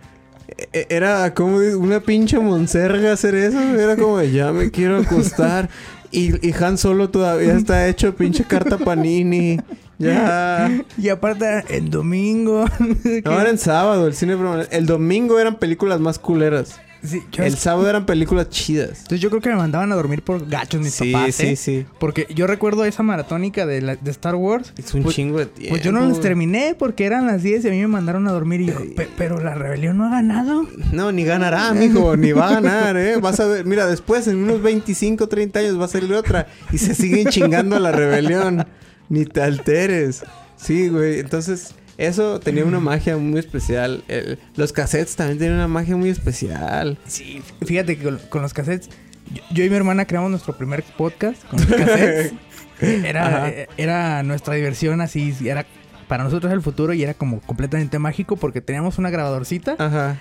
e- 0.73 0.87
era 0.89 1.33
como 1.33 1.57
una 1.57 2.01
pinche 2.01 2.37
monserga 2.37 3.13
hacer 3.13 3.33
eso. 3.35 3.57
Era 3.59 3.95
como, 3.95 4.21
ya 4.21 4.51
me 4.51 4.69
quiero 4.71 4.97
acostar. 4.97 5.69
Y, 6.11 6.45
y 6.47 6.53
Han 6.61 6.77
Solo 6.77 7.09
todavía 7.09 7.53
está 7.55 7.87
hecho 7.87 8.13
pinche 8.15 8.43
carta 8.43 8.77
panini. 8.77 9.57
Ya. 9.97 10.71
Y 10.97 11.09
aparte, 11.09 11.63
en 11.69 11.89
domingo. 11.89 12.65
No, 13.25 13.39
era 13.39 13.49
en 13.49 13.57
sábado, 13.57 14.07
el 14.07 14.13
cine. 14.15 14.35
El 14.71 14.85
domingo 14.85 15.39
eran 15.39 15.55
películas 15.57 15.99
más 15.99 16.19
culeras. 16.19 16.79
Sí, 17.03 17.21
yo- 17.31 17.43
El 17.43 17.55
sábado 17.55 17.87
eran 17.87 18.07
películas 18.07 18.49
chidas. 18.49 18.97
Entonces 19.01 19.19
yo 19.19 19.29
creo 19.29 19.39
que 19.39 19.49
me 19.49 19.55
mandaban 19.57 19.91
a 19.91 19.95
dormir 19.95 20.23
por 20.23 20.47
gachos 20.49 20.81
mis 20.81 20.91
Sí, 20.95 21.11
papás, 21.11 21.35
sí, 21.35 21.47
¿eh? 21.49 21.55
sí. 21.55 21.85
Porque 21.99 22.25
yo 22.33 22.47
recuerdo 22.47 22.83
esa 22.83 23.03
maratónica 23.03 23.67
de, 23.67 23.81
la- 23.83 23.95
de 23.95 24.09
Star 24.09 24.33
Wars. 24.33 24.73
Es 24.75 24.91
un 24.95 25.03
Pues- 25.03 25.15
chingo 25.15 25.37
de 25.37 25.45
tiempo. 25.45 25.69
Pues 25.75 25.83
yo 25.83 25.91
no 25.91 26.01
las 26.03 26.19
terminé 26.19 26.75
porque 26.77 27.05
eran 27.05 27.27
las 27.27 27.43
10 27.43 27.63
y 27.63 27.67
a 27.67 27.71
mí 27.71 27.79
me 27.81 27.87
mandaron 27.87 28.27
a 28.27 28.31
dormir 28.31 28.61
y 28.61 28.65
yo, 28.67 28.73
"Pe- 28.95 29.07
pero 29.19 29.39
la 29.39 29.53
rebelión 29.53 29.97
no 29.97 30.05
ha 30.05 30.09
ganado. 30.09 30.67
No, 30.93 31.11
ni 31.11 31.23
ganará, 31.25 31.73
mijo, 31.73 32.17
ni 32.17 32.31
va 32.31 32.47
a 32.47 32.53
ganar, 32.59 32.97
¿eh? 32.97 33.17
Vas 33.21 33.39
a 33.39 33.45
ver, 33.45 33.65
mira, 33.65 33.85
después, 33.85 34.27
en 34.27 34.37
unos 34.37 34.63
25, 34.63 35.27
30 35.29 35.59
años 35.59 35.79
va 35.79 35.85
a 35.85 35.89
salir 35.89 36.11
otra 36.13 36.47
y 36.71 36.79
se 36.79 36.95
siguen 36.95 37.27
chingando 37.27 37.75
a 37.75 37.79
la 37.79 37.91
rebelión. 37.91 38.65
Ni 39.09 39.25
te 39.25 39.41
alteres. 39.41 40.23
Sí, 40.57 40.89
güey, 40.89 41.19
entonces, 41.19 41.75
eso 41.97 42.39
tenía 42.39 42.65
una 42.65 42.79
magia 42.79 43.17
muy 43.17 43.39
especial. 43.39 44.03
El- 44.07 44.39
los 44.55 44.73
cassettes 44.73 45.15
también 45.15 45.37
tenían 45.39 45.55
una 45.55 45.67
magia 45.67 45.95
muy 45.95 46.09
especial. 46.09 46.97
Sí, 47.05 47.41
fíjate 47.65 47.97
que 47.97 48.03
con, 48.03 48.19
con 48.29 48.41
los 48.41 48.53
cassettes, 48.53 48.89
yo, 49.33 49.41
yo 49.51 49.63
y 49.63 49.69
mi 49.69 49.75
hermana 49.75 50.05
creamos 50.05 50.29
nuestro 50.31 50.57
primer 50.57 50.83
podcast 50.97 51.43
con 51.45 51.59
los 51.59 51.67
cassettes. 51.67 52.33
era, 52.81 53.49
eh, 53.49 53.67
era 53.77 54.23
nuestra 54.23 54.55
diversión 54.55 55.01
así, 55.01 55.35
era 55.45 55.65
para 56.07 56.23
nosotros 56.23 56.51
el 56.53 56.61
futuro 56.61 56.93
y 56.93 57.03
era 57.03 57.13
como 57.13 57.41
completamente 57.41 57.97
mágico 57.99 58.35
porque 58.35 58.61
teníamos 58.61 58.99
una 58.99 59.09
grabadorcita 59.09 59.75
Ajá, 59.79 60.17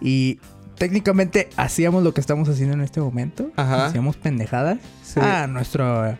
y 0.00 0.38
técnicamente 0.78 1.48
hacíamos 1.56 2.02
lo 2.02 2.14
que 2.14 2.20
estamos 2.20 2.48
haciendo 2.48 2.74
en 2.74 2.82
este 2.82 3.00
momento. 3.00 3.50
Ajá. 3.56 3.86
Hacíamos 3.86 4.16
pendejadas 4.16 4.78
sí. 5.02 5.20
a, 5.20 5.46
nuestro, 5.46 6.16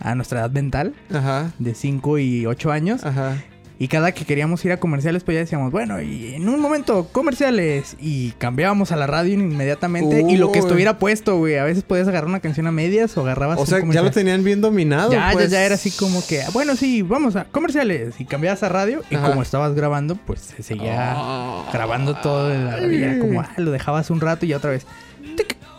a 0.00 0.14
nuestra 0.14 0.40
edad 0.40 0.50
mental 0.50 0.94
Ajá, 1.12 1.52
de 1.58 1.74
5 1.74 2.18
y 2.18 2.46
8 2.46 2.70
años. 2.72 3.04
ajá. 3.04 3.36
Y 3.80 3.86
cada 3.86 4.10
que 4.10 4.24
queríamos 4.24 4.64
ir 4.64 4.72
a 4.72 4.78
comerciales, 4.78 5.22
pues 5.22 5.36
ya 5.36 5.38
decíamos, 5.42 5.70
bueno, 5.70 6.02
y 6.02 6.34
en 6.34 6.48
un 6.48 6.58
momento, 6.58 7.06
comerciales. 7.12 7.94
Y 8.00 8.32
cambiábamos 8.32 8.90
a 8.90 8.96
la 8.96 9.06
radio 9.06 9.34
inmediatamente. 9.34 10.24
Y 10.28 10.36
lo 10.36 10.50
que 10.50 10.58
estuviera 10.58 10.98
puesto, 10.98 11.36
güey. 11.38 11.58
A 11.58 11.62
veces 11.62 11.84
podías 11.84 12.08
agarrar 12.08 12.28
una 12.28 12.40
canción 12.40 12.66
a 12.66 12.72
medias 12.72 13.16
o 13.16 13.20
agarrabas 13.20 13.56
O 13.60 13.66
sea, 13.66 13.78
ya 13.88 14.02
lo 14.02 14.10
tenían 14.10 14.42
bien 14.42 14.60
dominado. 14.60 15.12
Ya, 15.12 15.28
ya, 15.28 15.32
pues. 15.32 15.52
ya 15.52 15.62
era 15.62 15.76
así 15.76 15.92
como 15.92 16.26
que, 16.26 16.42
bueno, 16.52 16.74
sí, 16.74 17.02
vamos 17.02 17.36
a 17.36 17.44
comerciales. 17.44 18.20
Y 18.20 18.24
cambiabas 18.24 18.64
a 18.64 18.68
radio. 18.68 19.02
Y 19.10 19.14
como 19.16 19.42
estabas 19.42 19.72
grabando, 19.76 20.16
pues 20.16 20.40
se 20.40 20.64
seguía 20.64 21.12
Ah. 21.16 21.70
grabando 21.72 22.16
todo 22.16 22.48
de 22.48 22.58
la 22.58 22.76
radio. 22.78 23.20
Como, 23.20 23.42
ah, 23.42 23.50
lo 23.58 23.70
dejabas 23.70 24.10
un 24.10 24.20
rato 24.20 24.44
y 24.44 24.48
ya 24.48 24.56
otra 24.56 24.70
vez. 24.70 24.86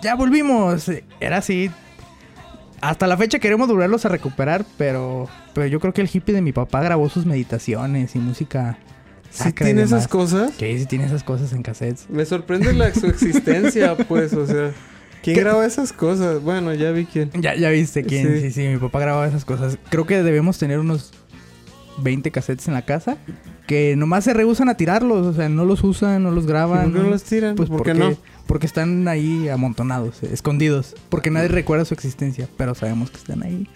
Ya 0.02 0.16
volvimos. 0.16 0.90
Era 1.20 1.40
así. 1.40 1.70
Hasta 2.82 3.08
la 3.08 3.18
fecha 3.18 3.40
queremos 3.40 3.68
volverlos 3.68 4.06
a 4.06 4.10
recuperar, 4.10 4.66
pero, 4.78 5.28
pero 5.54 5.68
yo 5.68 5.80
creo 5.80 5.94
que 5.94 6.02
el 6.02 6.10
hippie 6.12 6.34
de 6.34 6.42
mi 6.42 6.52
papá 6.52 6.82
grabó 6.82 7.10
sus 7.10 7.26
meditaciones 7.26 8.16
y 8.16 8.20
música. 8.20 8.78
¿Sí 9.30 9.52
tiene 9.54 9.84
esas 9.84 10.08
cosas? 10.08 10.52
Que 10.52 10.78
sí 10.80 10.86
tiene 10.86 11.06
esas 11.06 11.24
cosas 11.24 11.54
en 11.54 11.62
cassettes. 11.62 12.10
Me 12.10 12.26
sorprende 12.26 12.74
la, 12.74 12.94
su 12.94 13.08
existencia, 13.08 13.96
pues, 14.08 14.34
o 14.34 14.46
sea... 14.46 14.72
¿Quién 15.22 15.36
¿Qué? 15.36 15.42
graba 15.42 15.66
esas 15.66 15.92
cosas? 15.92 16.42
Bueno, 16.42 16.74
ya 16.74 16.92
vi 16.92 17.06
quién. 17.06 17.30
Ya, 17.34 17.54
ya 17.54 17.70
viste 17.70 18.06
quién. 18.06 18.26
Sí. 18.26 18.42
Sí. 18.42 18.52
sí, 18.52 18.68
mi 18.70 18.78
papá 18.78 19.02
grababa 19.02 19.28
esas 19.28 19.44
cosas. 19.44 19.78
Creo 19.90 20.06
que 20.06 20.24
debemos 20.24 20.58
tener 20.58 20.80
unos 20.80 21.12
20 22.02 22.32
cassettes 22.32 22.68
en 22.68 22.74
la 22.74 22.84
casa 22.84 23.18
que 23.68 23.96
nomás 23.96 24.24
se 24.24 24.34
rehusan 24.34 24.68
a 24.70 24.76
tirarlos. 24.78 25.28
O 25.28 25.34
sea, 25.34 25.48
no 25.50 25.64
los 25.66 25.84
usan, 25.84 26.24
no 26.24 26.32
los 26.32 26.46
¿Y 26.46 26.48
graban. 26.48 26.92
¿Por 26.92 26.94
qué 26.94 27.00
no 27.06 27.10
los 27.12 27.24
tiran? 27.24 27.56
Pues 27.56 27.70
¿por 27.70 27.78
porque, 27.78 27.94
no? 27.94 28.16
porque 28.48 28.66
están 28.66 29.08
ahí 29.08 29.48
amontonados, 29.50 30.24
eh, 30.24 30.30
escondidos. 30.34 30.96
Porque 31.10 31.30
nadie 31.30 31.50
recuerda 31.50 31.86
su 31.86 31.94
existencia, 31.94 32.48
pero 32.58 32.74
sabemos 32.76 33.12
que 33.12 33.18
están 33.18 33.44
ahí. 33.44 33.68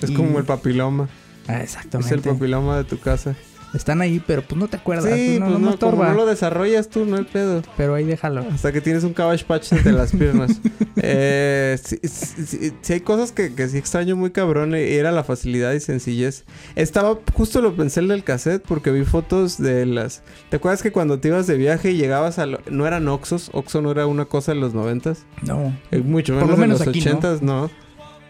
Es 0.00 0.10
Y- 0.10 0.14
como 0.14 0.38
el 0.38 0.44
papiloma. 0.44 1.08
Ah, 1.48 1.56
Es 1.58 1.74
exactamente. 1.74 2.14
el 2.14 2.20
papiloma 2.20 2.76
de 2.76 2.84
tu 2.84 2.98
casa. 3.00 3.34
Están 3.72 4.00
ahí, 4.00 4.20
pero 4.26 4.42
pues 4.42 4.58
no 4.58 4.66
te 4.68 4.76
acuerdas. 4.76 5.14
Sí, 5.14 5.38
no, 5.38 5.46
pues 5.46 5.58
no, 5.60 5.70
no, 5.70 5.78
como 5.78 6.04
lo 6.12 6.26
desarrollas 6.26 6.88
tú, 6.88 7.04
no 7.06 7.16
hay 7.16 7.24
pedo. 7.24 7.62
Pero 7.76 7.94
ahí 7.94 8.04
déjalo. 8.04 8.44
Hasta 8.52 8.72
que 8.72 8.80
tienes 8.80 9.04
un 9.04 9.12
cabbage 9.12 9.44
patch 9.44 9.72
entre 9.72 9.92
las 9.92 10.10
piernas. 10.10 10.60
eh, 10.96 11.78
sí, 11.82 11.98
sí- 12.02 12.46
sí- 12.46 12.72
sí 12.80 12.92
hay 12.92 13.00
cosas 13.00 13.30
que, 13.32 13.54
que 13.54 13.68
sí 13.68 13.78
extraño 13.78 14.16
muy 14.16 14.30
cabrón. 14.32 14.72
Y 14.74 14.78
era 14.80 15.12
la 15.12 15.22
facilidad 15.24 15.72
y 15.72 15.80
sencillez. 15.80 16.44
Estaba, 16.74 17.18
justo 17.32 17.60
lo 17.60 17.76
pensé 17.76 18.00
el 18.00 18.08
del 18.08 18.24
cassette 18.24 18.62
porque 18.66 18.90
vi 18.90 19.04
fotos 19.04 19.56
de 19.58 19.86
las... 19.86 20.22
¿Te 20.48 20.56
acuerdas 20.56 20.82
que 20.82 20.90
cuando 20.92 21.20
te 21.20 21.28
ibas 21.28 21.46
de 21.46 21.56
viaje 21.56 21.92
y 21.92 21.96
llegabas 21.96 22.38
a... 22.40 22.46
lo- 22.46 22.60
No 22.70 22.86
eran 22.86 23.06
Oxos. 23.08 23.50
Oxo 23.52 23.82
no 23.82 23.92
era 23.92 24.06
una 24.06 24.24
cosa 24.24 24.52
en 24.52 24.60
los 24.60 24.74
noventas. 24.74 25.26
No. 25.42 25.76
Eh, 25.92 25.98
Mucho 25.98 26.32
Por 26.34 26.42
menos 26.42 26.50
lo 26.50 26.56
menos 26.60 26.80
en 26.80 26.86
los 26.86 26.96
ochentas, 26.96 27.40
¿no? 27.42 27.70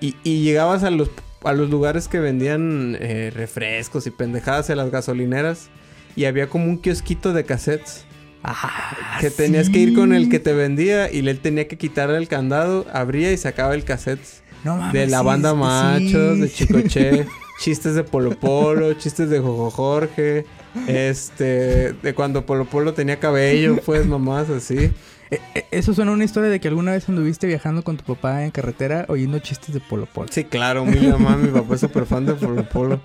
Y, 0.03 0.17
y 0.23 0.43
llegabas 0.45 0.83
a 0.85 0.91
los, 0.91 1.11
a 1.45 1.53
los 1.53 1.71
lugares 1.71 2.09
que 2.09 2.19
vendían 2.19 2.97
eh, 3.01 3.31
refrescos 3.35 4.07
y 4.07 4.11
pendejadas 4.11 4.71
en 4.71 4.77
las 4.79 4.91
gasolineras. 4.91 5.71
Y 6.17 6.25
había 6.25 6.49
como 6.49 6.67
un 6.67 6.79
kiosquito 6.79 7.33
de 7.33 7.45
cassettes. 7.45 8.05
Ah, 8.43 9.19
Que 9.21 9.31
tenías 9.31 9.69
que 9.69 9.79
ir 9.79 9.95
con 9.95 10.13
el 10.15 10.29
que 10.31 10.39
te 10.39 10.55
vendía 10.55 11.13
y 11.13 11.19
él 11.27 11.39
tenía 11.41 11.69
que 11.69 11.77
quitarle 11.77 12.17
el 12.17 12.27
candado, 12.27 12.87
abría 12.93 13.31
y 13.33 13.37
sacaba 13.37 13.75
el 13.75 13.85
cassette 13.85 14.21
No 14.65 14.77
mames, 14.77 14.93
de 14.95 15.07
la 15.09 15.21
banda 15.21 15.51
sí, 15.51 15.57
Machos, 15.59 16.35
sí. 16.37 16.41
de 16.41 16.51
Chicoche, 16.51 17.27
chistes 17.61 17.95
de 17.95 18.03
Polo 18.03 18.31
Polo, 18.41 18.95
chistes 18.95 19.29
de 19.29 19.41
Jojo 19.41 19.71
Jorge, 19.71 20.47
este, 20.87 21.93
de 21.93 22.15
cuando 22.15 22.47
Polo 22.47 22.65
Polo 22.65 22.95
tenía 22.95 23.21
cabello, 23.21 23.77
pues 23.85 24.07
mamás 24.07 24.49
así. 24.49 24.91
Eh, 25.31 25.41
eh, 25.55 25.65
Eso 25.71 25.95
suena 25.95 26.11
una 26.13 26.25
historia 26.25 26.51
de 26.51 26.61
que 26.61 26.69
alguna 26.69 26.93
vez 26.93 27.09
anduviste 27.09 27.47
viajando 27.47 27.83
con 27.85 27.97
tu 27.97 28.05
papá 28.05 28.45
en 28.45 28.51
carretera 28.51 29.05
oyendo 29.09 29.39
chistes 29.39 29.73
de 29.75 29.81
Polo 29.81 30.07
Polo. 30.07 30.29
Sí, 30.33 30.45
claro, 30.45 30.85
mi 30.85 30.99
mamá, 31.07 31.37
mi 31.37 31.49
papá 31.49 31.75
es 31.75 31.81
súper 31.81 32.07
fan 32.07 32.27
de 32.27 32.35
Polo 32.35 32.69
Polo. 32.69 33.01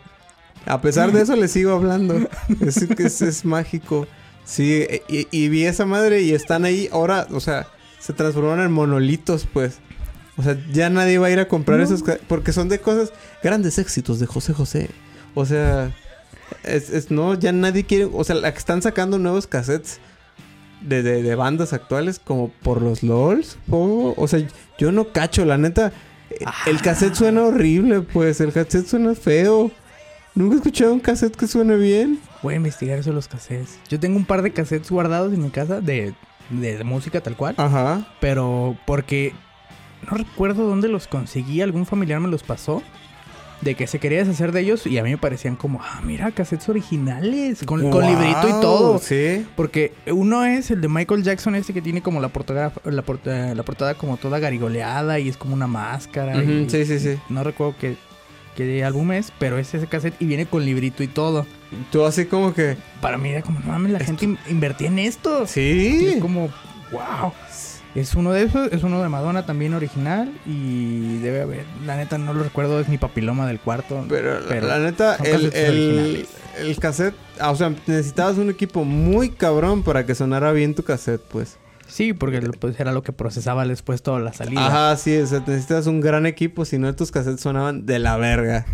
A 0.66 0.82
pesar 0.82 1.12
de 1.12 1.22
eso 1.22 1.36
le 1.36 1.48
sigo 1.48 1.72
hablando. 1.74 2.16
Es, 2.62 2.78
es, 2.78 3.22
es 3.22 3.46
mágico. 3.46 4.08
Sí, 4.44 4.86
y, 5.08 5.28
y 5.32 5.50
vi 5.50 5.66
esa 5.66 5.86
madre 5.86 6.22
y 6.22 6.34
están 6.34 6.66
ahí 6.66 6.90
ahora, 6.92 7.28
o 7.32 7.40
sea, 7.40 7.68
se 8.00 8.14
transformaron 8.14 8.66
en 8.66 8.72
monolitos, 8.72 9.48
pues. 9.52 9.80
O 10.38 10.44
sea, 10.44 10.58
ya 10.72 10.90
nadie 10.90 11.18
va 11.18 11.28
a 11.28 11.32
ir 11.32 11.40
a 11.40 11.48
comprar 11.48 11.78
No. 11.80 11.84
esos 11.86 12.04
porque 12.28 12.52
son 12.52 12.68
de 12.70 12.80
cosas 12.80 13.14
grandes 13.44 13.78
éxitos 13.78 14.20
de 14.20 14.26
José 14.26 14.54
José. 14.54 14.90
O 15.36 15.46
sea, 15.46 15.92
Es, 16.64 16.90
es- 16.90 17.10
no, 17.12 17.34
ya 17.36 17.52
nadie 17.52 17.86
quiere. 17.86 18.06
O 18.12 18.24
sea, 18.24 18.36
la 18.36 18.52
que 18.52 18.60
están 18.60 18.82
sacando 18.82 19.18
nuevos 19.20 19.48
cassettes 19.48 20.00
de, 20.82 21.04
de, 21.04 21.24
de 21.24 21.36
bandas 21.36 21.74
actuales, 21.74 22.20
como 22.24 22.50
por 22.50 22.82
los 22.82 23.04
LOLs. 23.04 23.58
O 23.70 24.28
sea, 24.28 24.46
yo 24.78 24.92
no 24.92 25.10
cacho, 25.10 25.46
la 25.46 25.58
neta. 25.58 25.92
eh, 26.30 26.46
El 26.68 26.82
cassette 26.82 27.16
suena 27.16 27.44
horrible, 27.44 28.02
pues. 28.02 28.42
El 28.42 28.52
cassette 28.54 28.88
suena 28.88 29.16
feo. 29.16 29.72
Nunca 30.36 30.56
he 30.56 30.58
escuchado 30.58 30.94
un 30.94 31.00
cassette 31.00 31.36
que 31.36 31.48
suene 31.48 31.76
bien. 31.78 32.20
Voy 32.44 32.54
a 32.56 32.58
investigar 32.58 33.00
eso 33.00 33.12
de 33.12 33.16
los 33.16 33.28
cassettes. 33.28 33.80
Yo 33.90 34.00
tengo 34.00 34.18
un 34.18 34.26
par 34.26 34.42
de 34.42 34.52
cassettes 34.52 34.92
guardados 34.92 35.34
en 35.34 35.42
mi 35.42 35.50
casa 35.50 35.80
de, 35.82 36.14
de, 36.50 36.78
de 36.78 36.84
música 36.84 37.22
tal 37.22 37.38
cual. 37.38 37.56
Ajá. 37.58 38.06
Pero 38.20 38.78
porque 38.86 39.34
no 40.10 40.18
recuerdo 40.18 40.68
dónde 40.68 40.90
los 40.90 41.08
conseguí. 41.08 41.62
Algún 41.62 41.86
familiar 41.86 42.20
me 42.20 42.28
los 42.28 42.44
pasó. 42.44 42.84
De 43.66 43.76
que 43.76 43.86
se 43.88 44.00
quería 44.00 44.20
deshacer 44.20 44.54
de 44.54 44.62
ellos. 44.62 44.86
Y 44.88 44.98
a 44.98 45.04
mí 45.04 45.10
me 45.10 45.18
parecían 45.18 45.58
como, 45.58 45.82
ah, 45.84 46.00
mira, 46.06 46.32
cassettes 46.32 46.70
originales. 46.70 47.64
Con, 47.66 47.90
con 47.90 48.06
librito 48.06 48.48
y 48.48 48.62
todo. 48.62 49.00
Sí. 49.00 49.46
Porque 49.58 49.92
uno 50.08 50.46
es 50.46 50.72
el 50.72 50.80
de 50.80 50.88
Michael 50.88 51.24
Jackson, 51.24 51.56
este 51.56 51.74
que 51.74 51.82
tiene 51.82 52.02
como 52.02 52.22
la 52.22 52.30
portada, 52.30 52.72
la 52.86 53.02
portada, 53.02 53.54
la 53.56 53.64
portada 53.64 53.96
como 53.96 54.16
toda 54.18 54.40
garigoleada 54.40 55.20
y 55.20 55.28
es 55.28 55.36
como 55.36 55.54
una 55.56 55.68
máscara. 55.68 56.42
Y- 56.42 56.70
sí, 56.70 56.86
sí, 56.86 57.00
sí. 57.00 57.18
No 57.28 57.44
recuerdo 57.44 57.76
qué, 57.80 57.98
qué 58.56 58.84
álbum 58.86 59.12
es, 59.12 59.34
pero 59.40 59.58
es 59.58 59.74
ese 59.74 59.88
cassette 59.88 60.16
y 60.22 60.26
viene 60.28 60.46
con 60.46 60.64
librito 60.64 61.04
y 61.04 61.08
todo. 61.08 61.46
Tú 61.92 62.06
así 62.06 62.26
como 62.26 62.54
que. 62.54 62.78
Para 63.02 63.18
mí 63.18 63.30
era 63.30 63.42
como, 63.42 63.60
no 63.60 63.66
mames, 63.68 63.92
la 63.92 64.00
gente 64.00 64.26
in- 64.26 64.38
invertía 64.50 64.88
en 64.88 65.00
esto. 65.00 65.44
Y 65.44 65.48
Sí. 65.48 66.06
es 66.16 66.22
como, 66.22 66.50
wow. 66.92 67.34
Es 67.96 68.14
uno 68.14 68.34
de 68.34 68.44
esos, 68.44 68.72
es 68.74 68.84
uno 68.84 69.02
de 69.02 69.08
Madonna 69.08 69.46
también 69.46 69.74
original 69.74 70.30
y 70.46 71.18
debe 71.20 71.42
haber, 71.44 71.64
la 71.86 71.96
neta 71.96 72.18
no 72.18 72.34
lo 72.34 72.44
recuerdo, 72.44 72.80
es 72.82 72.90
mi 72.90 72.98
papiloma 72.98 73.48
del 73.48 73.60
cuarto. 73.60 74.04
Pero, 74.10 74.42
la- 74.42 74.48
Pero 74.50 74.68
la 74.68 74.80
neta, 74.80 75.16
el, 75.24 75.54
el, 75.54 76.28
el 76.60 76.78
cassette, 76.80 77.16
ah, 77.40 77.52
o 77.52 77.56
sea, 77.56 77.74
necesitabas 77.88 78.38
un 78.38 78.50
equipo 78.50 78.84
muy 78.84 79.30
cabrón 79.30 79.82
para 79.84 80.06
que 80.06 80.14
sonara 80.14 80.52
bien 80.52 80.76
tu 80.76 80.84
cassette, 80.84 81.22
pues. 81.22 81.58
Sí, 81.88 82.12
porque 82.14 82.42
pues, 82.42 82.78
era 82.80 82.92
lo 82.92 83.02
que 83.02 83.14
procesaba 83.14 83.66
después 83.66 84.02
toda 84.02 84.20
la 84.20 84.34
salida. 84.34 84.68
Ajá, 84.68 84.98
sí, 84.98 85.16
o 85.18 85.26
sea, 85.28 85.40
necesitas 85.48 85.88
un 85.88 86.02
gran 86.02 86.26
equipo, 86.26 86.66
si 86.66 86.78
no 86.78 86.94
tus 86.96 87.12
cassettes 87.12 87.42
sonaban 87.42 87.86
de 87.86 88.00
la 88.00 88.18
verga. 88.18 88.66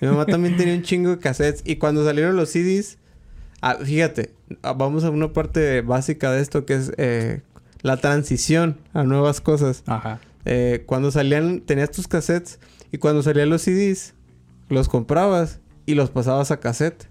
Mi 0.00 0.08
mamá 0.08 0.24
también 0.24 0.56
tenía 0.56 0.72
un 0.74 0.82
chingo 0.82 1.10
de 1.10 1.18
cassettes 1.18 1.62
y 1.66 1.76
cuando 1.76 2.02
salieron 2.06 2.34
los 2.36 2.48
CDs, 2.48 2.96
ah, 3.60 3.76
fíjate, 3.84 4.30
ah, 4.62 4.72
vamos 4.72 5.04
a 5.04 5.10
una 5.10 5.32
parte 5.34 5.82
básica 5.82 6.30
de 6.32 6.40
esto 6.40 6.64
que 6.64 6.74
es 6.74 6.92
eh, 6.96 7.42
la 7.82 7.96
transición 7.98 8.78
a 8.92 9.02
nuevas 9.04 9.40
cosas. 9.40 9.82
Ajá. 9.86 10.20
Eh, 10.44 10.84
cuando 10.86 11.10
salían, 11.10 11.60
tenías 11.60 11.90
tus 11.90 12.08
cassettes 12.08 12.58
y 12.92 12.98
cuando 12.98 13.22
salían 13.22 13.50
los 13.50 13.62
CDs, 13.62 14.14
los 14.68 14.88
comprabas 14.88 15.60
y 15.86 15.94
los 15.94 16.10
pasabas 16.10 16.50
a 16.50 16.60
cassette. 16.60 17.08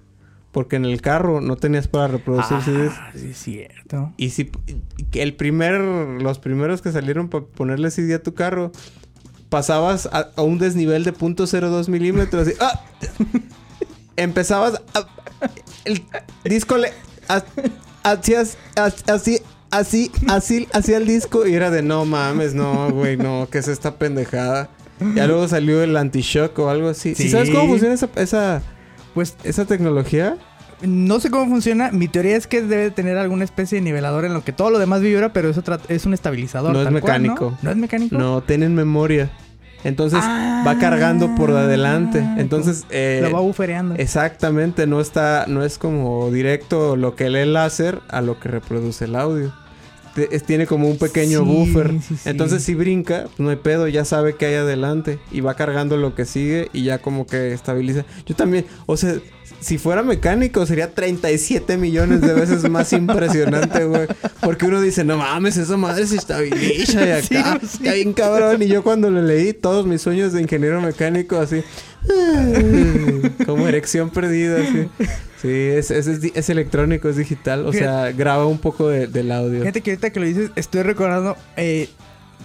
Porque 0.52 0.78
en 0.78 0.86
el 0.86 1.00
carro 1.00 1.42
no 1.42 1.58
tenías 1.58 1.88
para 1.88 2.08
reproducir 2.08 2.60
CDs. 2.62 2.92
Ah, 2.98 3.12
sí 3.14 3.28
es 3.30 3.38
cierto. 3.38 4.14
Y 4.18 4.32
si 4.32 4.50
el 5.14 5.36
primer, 5.36 5.80
los 5.80 6.40
primeros 6.40 6.82
que 6.82 6.92
salieron 6.92 7.30
para 7.30 7.46
ponerle 7.46 7.92
CD 7.92 8.16
a 8.16 8.24
tu 8.24 8.34
carro, 8.34 8.72
pasabas 9.50 10.08
a, 10.12 10.32
a 10.36 10.42
un 10.42 10.58
desnivel 10.58 11.04
de 11.04 11.14
.02 11.14 11.88
milímetros. 11.88 12.48
Y, 12.48 12.54
¡ah! 12.62 12.82
Empezabas 14.16 14.82
a- 14.96 15.08
el 15.86 16.04
disco 16.44 16.78
le 16.78 16.90
ha- 17.28 17.44
hacías 18.04 18.58
as- 18.76 19.04
así, 19.72 20.12
así, 20.28 20.28
así, 20.28 20.68
hacía 20.74 20.98
el 20.98 21.06
disco 21.08 21.48
y 21.48 21.54
era 21.54 21.70
de 21.72 21.82
no 21.82 22.06
mames, 22.06 22.54
no, 22.54 22.90
güey, 22.92 23.18
no, 23.18 23.48
¿qué 23.52 23.60
es 23.60 23.68
esta 23.68 23.96
pendejada? 23.96 24.70
Ya 25.16 25.28
luego 25.28 25.48
salió 25.48 25.82
el 25.82 25.96
anti-shock 25.96 26.58
o 26.60 26.70
algo 26.70 26.90
así. 26.90 27.16
¿Sí 27.16 27.30
sabes 27.30 27.50
cómo 27.52 27.68
funciona 27.68 27.94
esa, 27.94 28.10
esa, 28.16 28.62
Pues 29.14 29.36
esa 29.44 29.66
tecnología? 29.66 30.36
no 30.82 31.20
sé 31.20 31.30
cómo 31.30 31.46
funciona. 31.50 31.92
Mi 31.92 32.08
teoría 32.08 32.38
es 32.38 32.48
que 32.48 32.62
debe 32.62 32.90
tener 32.92 33.18
alguna 33.18 33.44
especie 33.44 33.78
de 33.78 33.82
nivelador 33.82 34.24
en 34.26 34.34
lo 34.34 34.44
que 34.46 34.54
todo 34.54 34.72
lo 34.72 34.80
demás 34.80 35.02
vibra, 35.02 35.34
pero 35.34 35.50
eso 35.50 35.62
es 35.90 36.06
un 36.06 36.14
estabilizador. 36.14 36.72
No 36.74 36.80
es 36.82 36.86
cual, 36.88 36.94
mecánico. 36.94 37.52
¿no? 37.52 37.58
¿No 37.62 37.72
es 37.72 37.76
mecánico? 37.78 38.18
No, 38.18 38.42
tienen 38.44 38.76
memoria. 38.76 39.30
Entonces 39.86 40.20
Ah. 40.22 40.64
va 40.68 40.78
cargando 40.78 41.34
por 41.36 41.52
adelante. 41.52 42.20
Entonces, 42.38 42.86
eh, 42.90 43.20
Lo 43.24 43.32
va 43.32 43.40
bufereando. 43.42 43.96
exactamente, 43.96 44.88
no 44.88 45.00
está, 45.02 45.46
no 45.48 45.64
es 45.64 45.78
como 45.78 46.30
directo 46.32 46.96
lo 46.98 47.16
que 47.16 47.30
lee 47.30 47.40
el 47.40 47.54
láser 47.54 48.00
a 48.10 48.22
lo 48.22 48.40
que 48.40 48.50
reproduce 48.50 49.06
el 49.06 49.16
audio. 49.16 49.54
Te- 50.28 50.36
es- 50.36 50.44
tiene 50.44 50.68
como 50.68 50.90
un 50.90 50.98
pequeño 50.98 51.44
Sí, 51.44 51.46
buffer. 51.46 51.92
sí, 52.02 52.16
sí. 52.18 52.30
Entonces, 52.30 52.64
si 52.64 52.76
brinca, 52.76 53.24
pues 53.24 53.40
no 53.40 53.50
hay 53.50 53.56
pedo, 53.56 53.88
ya 53.88 54.04
sabe 54.06 54.36
que 54.36 54.46
hay 54.48 54.56
adelante. 54.56 55.20
Y 55.32 55.42
va 55.42 55.54
cargando 55.56 55.96
lo 55.98 56.14
que 56.16 56.26
sigue 56.26 56.70
y 56.74 56.84
ya 56.84 56.98
como 57.00 57.26
que 57.26 57.54
estabiliza. 57.54 58.06
Yo 58.26 58.36
también, 58.36 58.66
o 58.86 58.98
sea, 58.98 59.16
si 59.60 59.77
fuera 59.77 60.03
mecánico 60.03 60.65
sería 60.65 60.94
37 60.94 61.77
millones 61.77 62.22
de 62.22 62.34
veces 62.34 62.70
más 62.70 62.91
impresionante, 62.94 63.86
güey. 63.86 64.08
Porque 64.41 64.65
uno 64.65 64.82
dice, 64.82 65.03
no 65.03 65.18
mames, 65.18 65.58
esa 65.58 65.77
madre 65.77 66.08
se 66.08 66.15
estabiliza 66.18 67.18
y 67.20 67.22
Sí, 67.24 67.36
acá. 67.38 67.60
sí. 67.62 67.77
Está 67.77 67.94
bien 67.94 68.13
cabrón. 68.13 68.62
Y 68.62 68.68
yo 68.68 68.84
cuando 68.84 69.10
lo 69.10 69.22
leí, 69.22 69.53
todos 69.53 69.86
mis 69.86 70.01
sueños 70.01 70.34
de 70.34 70.41
ingeniero 70.41 70.82
mecánico 70.82 71.38
así. 71.38 71.62
como 73.46 73.68
erección 73.68 74.10
perdida, 74.10 74.58
así. 74.62 74.88
Sí, 75.41 75.50
es, 75.50 75.91
es, 75.91 76.08
es 76.08 76.50
electrónico, 76.50 77.08
es 77.10 77.15
digital. 77.18 77.65
O 77.65 77.74
sea, 77.74 78.12
graba 78.12 78.46
un 78.46 78.58
poco 78.60 78.89
de- 78.89 79.08
del 79.08 79.32
audio. 79.32 79.62
Fíjate 79.62 79.82
que 79.82 79.91
ahorita 79.91 80.10
que 80.12 80.20
lo 80.20 80.25
dices, 80.25 80.51
estoy 80.56 80.84
recordando, 80.84 81.38
eh, 81.58 81.89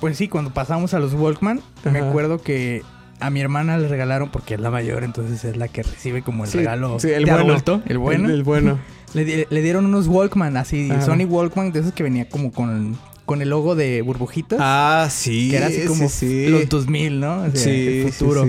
pues 0.00 0.16
sí, 0.16 0.28
cuando 0.28 0.52
pasamos 0.52 0.94
a 0.94 0.98
los 1.00 1.14
Walkman, 1.14 1.60
me 1.90 1.98
acuerdo 2.00 2.40
que 2.42 2.82
a 3.20 3.30
mi 3.30 3.40
hermana 3.40 3.78
le 3.78 3.88
regalaron, 3.88 4.30
porque 4.30 4.54
es 4.54 4.60
la 4.60 4.70
mayor, 4.70 5.04
entonces 5.04 5.44
es 5.44 5.56
la 5.56 5.68
que 5.68 5.82
recibe 5.82 6.22
como 6.22 6.44
el 6.44 6.50
Sí, 6.50 6.58
regalo 6.58 6.98
sí, 7.00 7.10
el 7.10 7.24
de 7.24 7.30
bueno. 7.32 7.50
adulto, 7.52 7.82
el 7.86 7.98
bueno. 7.98 8.28
El, 8.28 8.34
el 8.34 8.42
bueno. 8.44 8.78
Le, 9.14 9.24
di- 9.24 9.44
le 9.48 9.62
dieron 9.62 9.86
unos 9.86 10.08
Walkman, 10.08 10.56
así, 10.56 10.90
Ajá. 10.90 11.02
Sony 11.02 11.24
Walkman, 11.24 11.70
de 11.70 11.78
esos 11.80 11.92
que 11.92 12.02
venía 12.02 12.28
como 12.28 12.50
con, 12.50 12.98
con 13.24 13.42
el 13.42 13.48
logo 13.50 13.76
de 13.76 14.02
burbujitas. 14.02 14.58
Ah, 14.60 15.06
sí. 15.08 15.50
que 15.50 15.56
era 15.58 15.66
así 15.68 15.84
como 15.84 16.08
sí, 16.08 16.48
los 16.48 16.68
2000, 16.68 17.20
¿no? 17.20 17.42
O 17.42 17.50
sea, 17.52 17.54
sí, 17.54 18.02
el 18.06 18.12
futuro. 18.12 18.44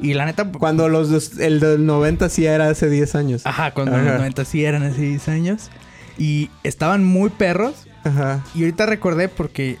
Y 0.00 0.14
la 0.14 0.24
neta, 0.24 0.50
Cuando 0.50 0.88
los 0.88 1.10
dos- 1.10 1.38
el 1.38 1.60
del 1.60 1.84
90 1.84 2.30
sí 2.30 2.46
era 2.46 2.70
hace 2.70 2.88
10 2.88 3.14
años. 3.14 3.42
ajá, 3.44 3.72
cuando 3.74 3.94
Ajá. 3.94 4.02
los 4.04 4.14
90 4.14 4.44
sí 4.46 4.64
eran 4.64 4.82
así 4.84 5.02
10 5.02 5.28
años. 5.28 5.68
Y 6.16 6.48
estaban 6.64 7.04
muy 7.04 7.28
perros. 7.28 7.86
Ajá. 8.02 8.42
Y 8.54 8.60
ahorita 8.60 8.86
recordé 8.86 9.28
porque 9.28 9.76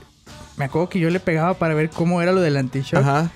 me 0.58 0.66
acuerdo 0.66 0.90
que 0.90 1.00
yo 1.00 1.08
le 1.08 1.20
pegaba 1.20 1.54
para 1.54 1.72
ver 1.72 1.88
cómo 1.88 2.20
era 2.20 2.32
lo 2.32 2.42
del 2.42 2.58
anti-shock. 2.58 3.00
Ajá. 3.00 3.30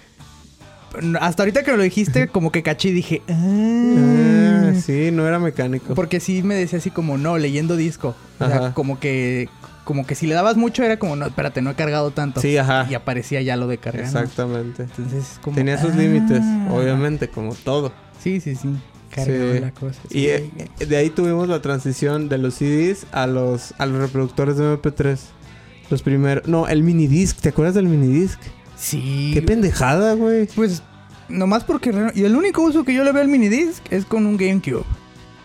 Hasta 1.20 1.42
ahorita 1.42 1.62
que 1.62 1.70
me 1.70 1.76
lo 1.76 1.82
dijiste, 1.82 2.28
como 2.32 2.52
que 2.52 2.62
caché 2.62 2.90
y 2.90 2.92
dije, 2.92 3.22
Ah, 3.28 4.70
ah. 4.70 4.74
sí, 4.80 5.10
no 5.10 5.26
era 5.26 5.38
mecánico. 5.38 5.94
Porque 5.94 6.20
sí 6.20 6.42
me 6.42 6.54
decía 6.54 6.78
así 6.78 6.90
como, 6.90 7.18
no, 7.18 7.38
leyendo 7.38 7.76
disco. 7.76 8.14
O 8.38 8.46
sea, 8.46 8.72
como 8.74 8.98
que, 9.00 9.48
como 9.84 10.06
que 10.06 10.14
si 10.14 10.26
le 10.26 10.34
dabas 10.34 10.56
mucho 10.56 10.82
era 10.82 10.98
como, 10.98 11.16
no, 11.16 11.26
espérate, 11.26 11.62
no 11.62 11.70
he 11.70 11.74
cargado 11.74 12.10
tanto. 12.10 12.40
Sí, 12.40 12.56
ajá. 12.56 12.86
Y 12.90 12.94
aparecía 12.94 13.40
ya 13.42 13.56
lo 13.56 13.66
de 13.66 13.78
cargar. 13.78 14.04
Exactamente. 14.04 14.84
Entonces, 14.84 15.38
como. 15.42 15.56
Tenía 15.56 15.80
sus 15.80 15.92
ah. 15.92 15.96
límites, 15.96 16.42
obviamente, 16.70 17.28
como 17.28 17.54
todo. 17.54 17.92
Sí, 18.22 18.40
sí, 18.40 18.54
sí. 18.54 18.70
Sí. 19.14 19.60
la 19.60 19.70
cosa. 19.70 20.00
Y 20.10 20.22
sí. 20.22 20.26
eh, 20.26 20.50
de 20.86 20.96
ahí 20.96 21.08
tuvimos 21.10 21.48
la 21.48 21.62
transición 21.62 22.28
de 22.28 22.38
los 22.38 22.54
CDs 22.54 23.06
a 23.12 23.28
los, 23.28 23.72
a 23.78 23.86
los 23.86 24.00
reproductores 24.00 24.56
de 24.56 24.76
MP3. 24.76 25.18
Los 25.90 26.02
primeros. 26.02 26.48
No, 26.48 26.66
el 26.66 26.82
minidisc. 26.82 27.38
¿Te 27.40 27.50
acuerdas 27.50 27.74
del 27.74 27.86
minidisc? 27.86 28.40
Sí. 28.76 29.30
Qué 29.34 29.42
pendejada, 29.42 30.14
güey. 30.14 30.46
Pues, 30.54 30.82
nomás 31.28 31.64
porque. 31.64 31.92
Y 32.14 32.24
el 32.24 32.36
único 32.36 32.62
uso 32.62 32.84
que 32.84 32.94
yo 32.94 33.04
le 33.04 33.12
veo 33.12 33.22
al 33.22 33.28
minidisc 33.28 33.82
es 33.90 34.04
con 34.04 34.26
un 34.26 34.36
GameCube. 34.36 34.84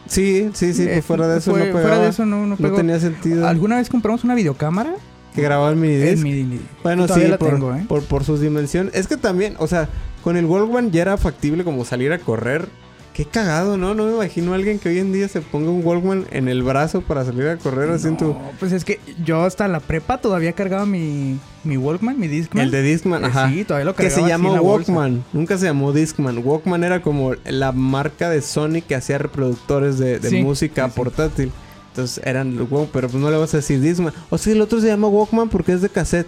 Sí, 0.08 0.50
sí, 0.54 0.74
sí. 0.74 0.84
Eh, 0.84 0.88
pues 0.94 1.06
fuera 1.06 1.28
de 1.28 1.38
eso 1.38 1.52
fue- 1.52 1.60
no 1.60 1.66
pegaba. 1.68 1.82
Fuera 1.88 2.00
de 2.04 2.10
eso 2.10 2.26
no, 2.26 2.38
no 2.42 2.48
no 2.48 2.58
pegó. 2.58 2.76
tenía 2.78 3.00
sentido. 3.00 3.48
¿Alguna 3.48 3.78
vez 3.78 3.90
compramos 3.90 4.24
una 4.24 4.34
videocámara? 4.36 4.96
Que 5.36 5.42
grababa 5.44 5.70
el 5.70 5.76
minidisc. 5.76 6.18
El 6.18 6.24
mini- 6.24 6.62
Bueno, 6.82 7.08
sí, 7.08 7.28
la 7.28 7.38
por, 7.38 7.50
tengo, 7.52 7.76
¿eh? 7.76 7.86
por, 7.88 8.04
por 8.04 8.24
sus 8.24 8.42
dimensiones. 8.42 8.96
Es 8.96 9.08
que 9.08 9.18
también, 9.18 9.54
o 9.60 9.68
sea, 9.68 9.88
con 10.24 10.36
el 10.38 10.46
Walkman 10.46 10.92
ya 10.92 11.04
era 11.04 11.18
factible 11.18 11.64
como 11.64 11.86
salir 11.86 12.12
a 12.12 12.18
correr. 12.20 12.68
Qué 13.14 13.26
cagado, 13.26 13.76
¿no? 13.76 13.94
No 13.96 14.06
me 14.06 14.14
imagino 14.14 14.54
a 14.54 14.56
alguien 14.56 14.80
que 14.80 14.88
hoy 14.88 15.00
en 15.00 15.12
día 15.12 15.28
se 15.28 15.42
ponga 15.42 15.70
un 15.72 15.86
Walkman 15.86 16.26
en 16.32 16.48
el 16.48 16.64
brazo 16.64 17.02
para 17.02 17.26
salir 17.26 17.48
a 17.48 17.58
correr 17.58 17.90
así 17.90 18.08
en 18.08 18.16
tu... 18.16 18.34
Pues 18.60 18.72
es 18.72 18.86
que 18.86 19.00
yo 19.26 19.44
hasta 19.44 19.68
la 19.68 19.82
prepa 19.82 20.20
todavía 20.20 20.54
cargaba 20.54 20.86
mi, 20.86 21.38
mi 21.66 21.76
Walkman, 21.76 22.18
mi 22.18 22.28
Discman. 22.30 22.64
El 22.64 22.72
de 22.72 22.82
Discman, 22.82 23.24
Eh, 23.26 23.28
ajá. 23.28 23.50
Sí, 23.50 23.66
todavía 23.66 23.86
lo 23.86 23.94
que 23.96 24.04
cargaba 24.04 24.16
se 24.16 24.22
así 24.22 24.32
en 24.32 24.48
llamó 24.48 24.64
bolsa. 24.64 24.92
Walkman. 24.94 25.24
Nunca 25.34 25.58
se 25.58 25.66
llamó 25.66 25.92
Discman. 25.92 26.42
Walkman 26.46 26.84
era 26.86 27.02
como 27.02 27.34
la 27.46 27.74
marca 27.74 28.30
de 28.30 28.42
Sony 28.42 28.82
que 28.88 28.96
hacía 28.96 29.18
reproductores 29.18 29.98
de, 30.00 30.20
de 30.20 30.30
Sí, 30.30 30.42
música 30.42 30.86
sí, 30.88 30.94
portátil. 30.96 31.52
Entonces 31.90 32.22
eran 32.26 32.56
los 32.56 32.72
Walkman, 32.72 32.90
pero 32.94 33.10
pues 33.10 33.22
no 33.22 33.30
le 33.30 33.36
vas 33.38 33.54
a 33.54 33.58
decir 33.58 33.82
Discman. 33.82 34.14
O 34.30 34.38
sea, 34.38 34.54
el 34.54 34.62
otro 34.62 34.80
se 34.80 34.88
llama 34.88 35.08
Walkman 35.10 35.50
porque 35.50 35.74
es 35.74 35.82
de 35.82 35.90
cassette. 35.90 36.28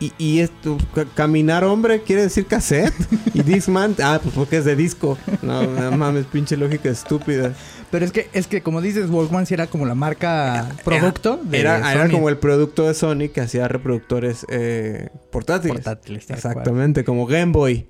Y, 0.00 0.12
y 0.16 0.38
esto, 0.40 0.78
ca- 0.94 1.06
caminar 1.14 1.64
hombre 1.64 2.02
quiere 2.02 2.22
decir 2.22 2.46
cassette. 2.46 2.94
y 3.34 3.42
Discman, 3.42 3.96
ah, 4.02 4.20
pues 4.22 4.34
porque 4.34 4.58
es 4.58 4.64
de 4.64 4.76
disco. 4.76 5.18
No, 5.42 5.62
no 5.64 5.90
mames, 5.96 6.26
pinche 6.26 6.56
lógica 6.56 6.88
estúpida. 6.88 7.52
Pero 7.90 8.04
es 8.04 8.12
que, 8.12 8.28
es 8.32 8.46
que 8.46 8.60
como 8.62 8.80
dices, 8.80 9.08
Walkman 9.10 9.46
sí 9.46 9.54
era 9.54 9.66
como 9.66 9.86
la 9.86 9.94
marca 9.94 10.68
producto 10.84 11.40
de 11.42 11.60
Era, 11.60 11.92
era 11.92 12.08
como 12.10 12.28
el 12.28 12.36
producto 12.36 12.86
de 12.86 12.94
Sony 12.94 13.28
que 13.32 13.40
hacía 13.40 13.66
reproductores 13.66 14.46
eh, 14.50 15.08
portátiles. 15.32 15.76
portátiles. 15.78 16.30
Exactamente, 16.30 17.02
como 17.04 17.26
Game 17.26 17.50
Boy. 17.52 17.88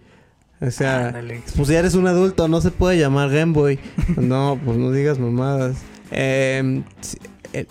O 0.61 0.71
sea, 0.71 1.15
pues 1.57 1.69
ya 1.69 1.79
eres 1.81 1.95
un 1.95 2.07
adulto, 2.07 2.49
no 2.49 2.61
se 2.61 2.71
puede 2.71 2.97
llamar 2.99 3.31
Game 3.31 3.53
Boy. 3.53 3.79
no, 4.17 4.59
pues 4.65 4.77
no 4.79 4.91
digas 4.93 5.19
mamadas. 5.19 5.77
Eh, 6.11 6.83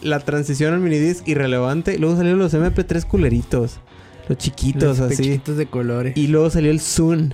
la 0.01 0.19
transición 0.19 0.73
al 0.73 0.79
minidisc 0.79 1.27
irrelevante. 1.27 1.97
Luego 1.97 2.17
salieron 2.17 2.39
los 2.39 2.53
MP3 2.53 3.03
culeritos. 3.05 3.79
Los 4.27 4.37
chiquitos, 4.37 4.99
los 4.99 5.11
así. 5.11 5.23
Chiquitos 5.23 5.57
de 5.57 5.65
colores. 5.65 6.17
Y 6.17 6.27
luego 6.27 6.49
salió 6.49 6.71
el 6.71 6.79
Zoom. 6.79 7.31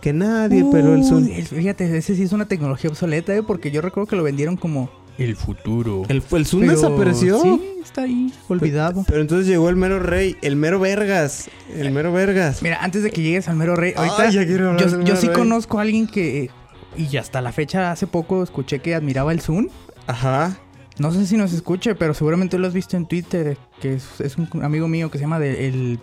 Que 0.00 0.12
nadie 0.12 0.64
peló 0.70 0.94
el 0.94 1.04
Zoom. 1.04 1.26
Fíjate, 1.26 1.96
ese 1.96 2.14
sí 2.14 2.22
es 2.22 2.32
una 2.32 2.46
tecnología 2.46 2.90
obsoleta, 2.90 3.34
¿eh? 3.34 3.42
Porque 3.42 3.70
yo 3.70 3.80
recuerdo 3.80 4.06
que 4.06 4.16
lo 4.16 4.22
vendieron 4.22 4.56
como 4.56 4.90
el 5.18 5.36
futuro. 5.36 6.02
El, 6.08 6.22
el 6.30 6.46
Zoom 6.46 6.66
desapareció. 6.66 7.40
Sí, 7.40 7.60
está 7.82 8.02
ahí, 8.02 8.32
olvidado. 8.48 9.04
Pero, 9.06 9.20
entonces 9.20 9.46
llegó 9.46 9.68
el 9.68 9.76
mero 9.76 10.00
rey, 10.00 10.36
el 10.42 10.56
mero 10.56 10.80
vergas. 10.80 11.48
El 11.74 11.90
mero 11.92 12.12
vergas. 12.12 12.62
Mira, 12.62 12.78
antes 12.82 13.02
de 13.02 13.10
que 13.10 13.22
llegues 13.22 13.48
al 13.48 13.56
mero 13.56 13.76
rey, 13.76 13.92
ahorita. 13.96 14.30
yo, 14.30 15.16
sí 15.16 15.28
conozco 15.28 15.78
a 15.78 15.82
alguien 15.82 16.06
que. 16.06 16.50
Y 16.96 17.16
hasta 17.16 17.40
la 17.40 17.52
fecha, 17.52 17.90
hace 17.90 18.06
poco 18.06 18.42
escuché 18.42 18.80
que 18.80 18.94
admiraba 18.94 19.32
el 19.32 19.40
Zoom. 19.40 19.68
Ajá. 20.06 20.58
No 20.98 21.10
sé 21.12 21.26
si 21.26 21.36
nos 21.36 21.52
escuche, 21.52 21.94
pero 21.94 22.14
seguramente 22.14 22.58
lo 22.58 22.66
has 22.66 22.74
visto 22.74 22.96
en 22.96 23.06
Twitter. 23.06 23.58
Que 23.80 23.94
es, 23.94 24.36
un 24.36 24.64
amigo 24.64 24.88
mío 24.88 25.10
que 25.10 25.18
se 25.18 25.24
llama. 25.24 25.38
el, 25.38 25.98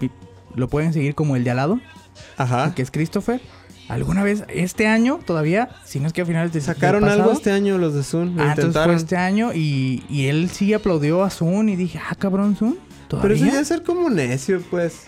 lo 0.55 0.67
pueden 0.67 0.93
seguir 0.93 1.15
como 1.15 1.35
el 1.35 1.43
de 1.43 1.51
al 1.51 1.57
lado. 1.57 1.79
Ajá. 2.37 2.73
Que 2.75 2.81
es 2.81 2.91
Christopher. 2.91 3.41
¿Alguna 3.87 4.23
vez 4.23 4.45
este 4.47 4.87
año 4.87 5.19
todavía? 5.25 5.69
Si 5.83 5.99
no 5.99 6.07
es 6.07 6.13
que 6.13 6.21
a 6.21 6.25
finales 6.25 6.53
de 6.53 6.61
Sacaron 6.61 7.03
algo 7.03 7.31
este 7.33 7.51
año 7.51 7.77
los 7.77 7.93
de 7.93 8.03
Zoom. 8.03 8.39
Ah, 8.39 8.53
entonces 8.55 8.81
fue 8.81 8.95
este 8.95 9.17
año 9.17 9.51
y, 9.53 10.03
y, 10.09 10.27
él 10.27 10.49
sí 10.49 10.73
aplaudió 10.73 11.23
a 11.23 11.29
Zoom 11.29 11.67
y 11.67 11.75
dije, 11.75 11.99
ah, 11.99 12.15
cabrón, 12.15 12.55
Zoom. 12.55 12.75
¿Todavía? 13.09 13.35
Pero 13.35 13.49
eso 13.49 13.57
ya 13.57 13.65
ser 13.65 13.83
como 13.83 14.09
necio, 14.09 14.61
pues. 14.69 15.07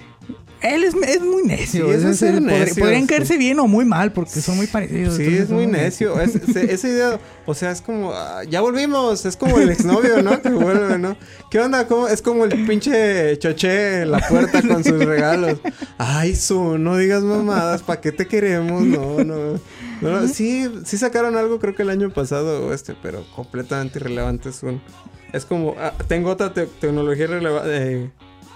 Él 0.64 0.86
es, 0.86 0.96
es 0.96 1.22
muy 1.22 1.44
necio. 1.44 1.88
Sí, 1.88 2.08
es 2.08 2.18
ser 2.18 2.42
necio 2.42 2.82
podrían 2.82 3.06
caerse 3.06 3.38
bien 3.38 3.60
o 3.60 3.68
muy 3.68 3.84
mal 3.84 4.14
porque 4.14 4.40
son 4.40 4.56
muy 4.56 4.68
parecidos. 4.68 5.18
Sí, 5.18 5.36
es 5.36 5.50
muy 5.50 5.68
necio. 5.68 6.18
esa 6.20 6.88
idea, 6.88 7.20
o 7.46 7.54
sea, 7.54 7.72
es 7.72 7.82
como, 7.82 8.14
ah, 8.14 8.44
ya 8.50 8.62
volvimos. 8.62 9.26
Es 9.26 9.36
como 9.36 9.60
el 9.60 9.70
exnovio, 9.70 10.24
¿no? 10.24 10.42
Que 10.42 10.50
vuelve, 10.50 10.98
¿no? 10.98 11.18
¿Qué 11.52 11.60
onda? 11.60 11.86
¿Cómo? 11.86 12.08
Es 12.08 12.22
como 12.22 12.46
el 12.46 12.66
pinche 12.66 13.38
choché 13.40 14.04
en 14.04 14.12
la 14.12 14.20
puerta 14.20 14.62
con 14.62 14.86
sus 14.86 15.00
regalos. 15.06 15.60
Ay, 15.98 16.34
su, 16.34 16.78
no 16.78 16.96
digas 16.96 17.24
mamadas. 17.24 17.84
¿Para 17.84 18.00
qué 18.00 18.14
te 18.14 18.26
queremos? 18.26 18.84
No, 18.84 19.22
no. 19.22 19.60
no 20.02 20.28
sí, 20.30 20.72
sí 20.86 20.98
sacaron 20.98 21.36
algo 21.36 21.60
creo 21.60 21.76
que 21.76 21.82
el 21.82 21.90
año 21.90 22.10
pasado, 22.14 22.74
este, 22.74 22.96
pero 23.04 23.26
completamente 23.36 24.00
irrelevante. 24.00 24.48
Es 24.48 24.64
un... 24.64 24.82
Es 25.34 25.46
como, 25.46 25.76
ah, 25.78 25.94
tengo 26.08 26.30
otra 26.30 26.54
tecnología 26.54 27.28
eh, 27.66 28.10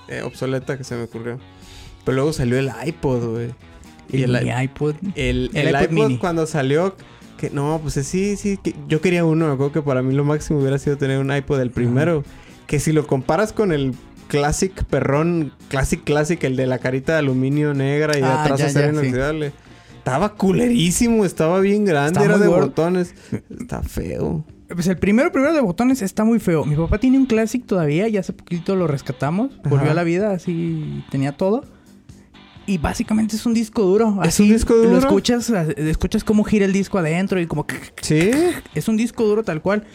eh, 0.08 0.22
obsoleta 0.22 0.78
que 0.78 0.86
se 0.86 0.96
me 0.96 1.04
ocurrió. 1.04 1.40
Pero 2.08 2.16
luego 2.16 2.32
salió 2.32 2.58
el 2.58 2.72
iPod, 2.86 3.32
güey. 3.32 3.50
Y 4.10 4.24
el, 4.24 4.40
iPod. 4.64 4.96
El, 5.16 5.52
el, 5.54 5.76
iPod, 5.84 6.18
cuando 6.20 6.48
salió, 6.48 6.96
que 7.38 7.50
no, 7.50 7.82
pues 7.84 7.96
sí, 7.96 8.38
sí, 8.38 8.58
yo 8.88 9.02
quería 9.02 9.26
uno. 9.26 9.48
Me 9.48 9.52
acuerdo 9.52 9.74
que 9.74 9.82
para 9.82 10.02
mí 10.02 10.14
lo 10.14 10.24
máximo 10.24 10.62
hubiera 10.62 10.78
sido 10.78 10.98
tener 10.98 11.20
un 11.20 11.36
iPod 11.36 11.60
el 11.60 11.70
primero. 11.70 12.24
Que 12.66 12.80
si 12.80 12.94
lo 12.94 13.06
comparas 13.06 13.52
con 13.52 13.74
el 13.74 13.94
Classic 14.30 14.86
perrón, 14.86 15.52
Classic 15.68 16.02
Classic, 16.02 16.42
el 16.46 16.56
de 16.56 16.66
la 16.66 16.80
carita 16.80 17.12
de 17.12 17.20
aluminio 17.20 17.74
negra 17.74 18.18
y 18.18 18.22
de 18.22 18.28
ah, 18.28 18.44
atrás 18.44 18.62
acero 18.62 18.94
inoxidable. 18.94 19.52
Estaba 19.98 20.36
culerísimo, 20.36 21.26
estaba 21.26 21.60
bien 21.60 21.84
grande, 21.84 22.24
era 22.24 22.38
de 22.38 22.48
botones. 22.48 23.16
Está 23.50 23.84
feo. 23.84 24.46
Pues 24.70 24.88
el 24.88 24.98
primero, 24.98 25.30
primero 25.34 25.54
de 25.54 25.60
botones 25.60 26.02
está 26.02 26.24
muy 26.24 26.40
feo. 26.40 26.64
Mi 26.64 26.78
papá 26.78 27.00
tiene 27.00 27.18
un 27.18 27.26
Classic 27.26 27.66
todavía, 27.66 28.08
ya 28.08 28.22
hace 28.22 28.32
poquito 28.32 28.78
lo 28.78 28.88
rescatamos. 28.88 29.52
Volvió 29.66 29.92
a 29.92 29.94
la 29.94 30.06
vida, 30.06 30.32
así 30.32 31.04
tenía 31.12 31.34
todo. 31.34 31.66
Y 32.68 32.78
básicamente 32.78 33.38
es 33.38 33.46
un 33.46 33.54
disco 33.54 33.82
duro. 33.82 34.20
¿Es 34.24 34.40
un 34.42 34.50
disco 34.50 34.76
duro? 34.76 34.92
Lo 34.92 34.98
escuchas, 35.00 35.50
escuchas 35.50 36.24
cómo 36.24 36.44
gira 36.44 36.66
el 36.66 36.74
disco 36.74 36.98
adentro 36.98 37.40
y 37.40 37.48
como... 37.48 37.66
Sí. 38.02 38.30
Es 38.76 38.90
un 38.90 38.98
disco 38.98 39.24
duro 39.24 39.42
tal 39.44 39.62
cual. 39.62 39.86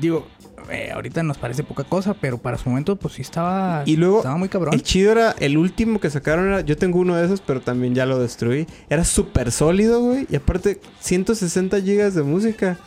Digo, 0.00 0.26
eh, 0.70 0.90
ahorita 0.92 1.22
nos 1.22 1.38
parece 1.38 1.64
poca 1.64 1.84
cosa, 1.84 2.14
pero 2.14 2.38
para 2.38 2.56
su 2.58 2.68
momento, 2.68 2.96
pues 2.96 3.14
sí 3.14 3.22
estaba. 3.22 3.82
Y 3.86 3.96
luego, 3.96 4.18
estaba 4.18 4.36
muy 4.36 4.48
cabrón. 4.48 4.72
El 4.72 4.82
chido 4.82 5.12
era, 5.12 5.34
el 5.38 5.58
último 5.58 6.00
que 6.00 6.10
sacaron 6.10 6.46
era, 6.46 6.60
yo 6.60 6.76
tengo 6.76 7.00
uno 7.00 7.16
de 7.16 7.24
esos, 7.24 7.40
pero 7.40 7.60
también 7.60 7.94
ya 7.94 8.06
lo 8.06 8.18
destruí. 8.18 8.66
Era 8.88 9.04
súper 9.04 9.50
sólido, 9.50 10.00
güey. 10.00 10.26
Y 10.30 10.36
aparte, 10.36 10.80
160 11.00 11.80
gigas 11.80 12.14
de 12.14 12.22
música. 12.22 12.78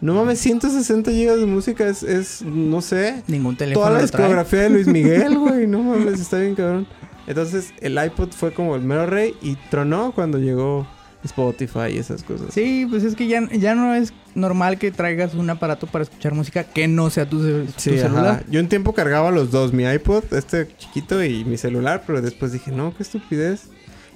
No 0.00 0.14
mames, 0.14 0.38
160 0.40 1.10
gigas 1.12 1.38
de 1.38 1.46
música 1.46 1.86
es, 1.88 2.02
es 2.02 2.42
no 2.42 2.80
sé. 2.80 3.22
Ningún 3.26 3.56
teléfono. 3.56 3.86
Toda 3.86 3.96
la 3.96 4.02
discografía 4.02 4.60
de 4.60 4.70
Luis 4.70 4.86
Miguel, 4.86 5.38
güey. 5.38 5.66
No 5.66 5.82
mames, 5.82 6.20
está 6.20 6.38
bien 6.38 6.54
cabrón. 6.54 6.86
Entonces 7.26 7.72
el 7.80 8.02
iPod 8.02 8.30
fue 8.30 8.52
como 8.52 8.74
el 8.74 8.82
mero 8.82 9.06
rey 9.06 9.34
y 9.42 9.56
tronó 9.70 10.12
cuando 10.12 10.38
llegó 10.38 10.86
Spotify 11.24 11.92
y 11.92 11.98
esas 11.98 12.22
cosas. 12.22 12.52
Sí, 12.52 12.86
pues 12.88 13.04
es 13.04 13.14
que 13.14 13.26
ya, 13.26 13.48
ya 13.52 13.74
no 13.74 13.94
es 13.94 14.12
normal 14.34 14.78
que 14.78 14.90
traigas 14.90 15.34
un 15.34 15.48
aparato 15.50 15.86
para 15.86 16.02
escuchar 16.02 16.34
música 16.34 16.64
que 16.64 16.88
no 16.88 17.10
sea 17.10 17.28
tu, 17.28 17.66
celular. 17.76 18.44
Yo 18.50 18.60
un 18.60 18.68
tiempo 18.68 18.92
cargaba 18.92 19.30
los 19.30 19.50
dos, 19.50 19.72
mi 19.72 19.84
iPod, 19.84 20.24
este 20.32 20.68
chiquito 20.76 21.22
y 21.22 21.44
mi 21.44 21.56
celular, 21.56 22.02
pero 22.06 22.20
después 22.20 22.52
dije, 22.52 22.72
no, 22.72 22.94
qué 22.96 23.02
estupidez. 23.02 23.68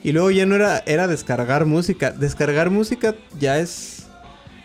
Y 0.03 0.13
luego 0.13 0.31
ya 0.31 0.47
no 0.47 0.55
era, 0.55 0.83
era 0.87 1.07
descargar 1.07 1.67
música. 1.67 2.11
Descargar 2.11 2.71
música 2.71 3.15
ya 3.39 3.59
es... 3.59 4.07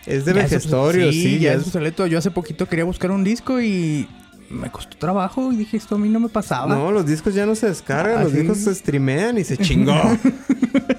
Es 0.08 0.26
de 0.26 0.34
vejestorio, 0.34 1.12
sí, 1.12 1.38
ya, 1.38 1.54
es 1.54 1.68
obsoleto. 1.68 2.08
Yo 2.08 2.18
hace 2.18 2.32
poquito 2.32 2.66
quería 2.66 2.86
buscar 2.86 3.12
un 3.12 3.24
disco 3.24 3.62
y 3.62 4.08
me 4.52 4.70
costó 4.70 4.98
trabajo 4.98 5.52
y 5.52 5.56
dije, 5.56 5.78
esto 5.78 5.96
a 5.96 5.98
mí 5.98 6.10
no 6.10 6.20
me 6.20 6.30
pasaba. 6.30 6.76
No, 6.76 6.92
los 6.92 7.06
discos 7.06 7.34
ya 7.34 7.46
no 7.46 7.56
se 7.56 7.68
descargan, 7.68 8.20
ah, 8.20 8.24
los 8.24 8.34
discos 8.34 8.58
se 8.58 8.76
streamean 8.76 9.38
y 9.38 9.44
se 9.44 9.58
chingó. 9.58 10.00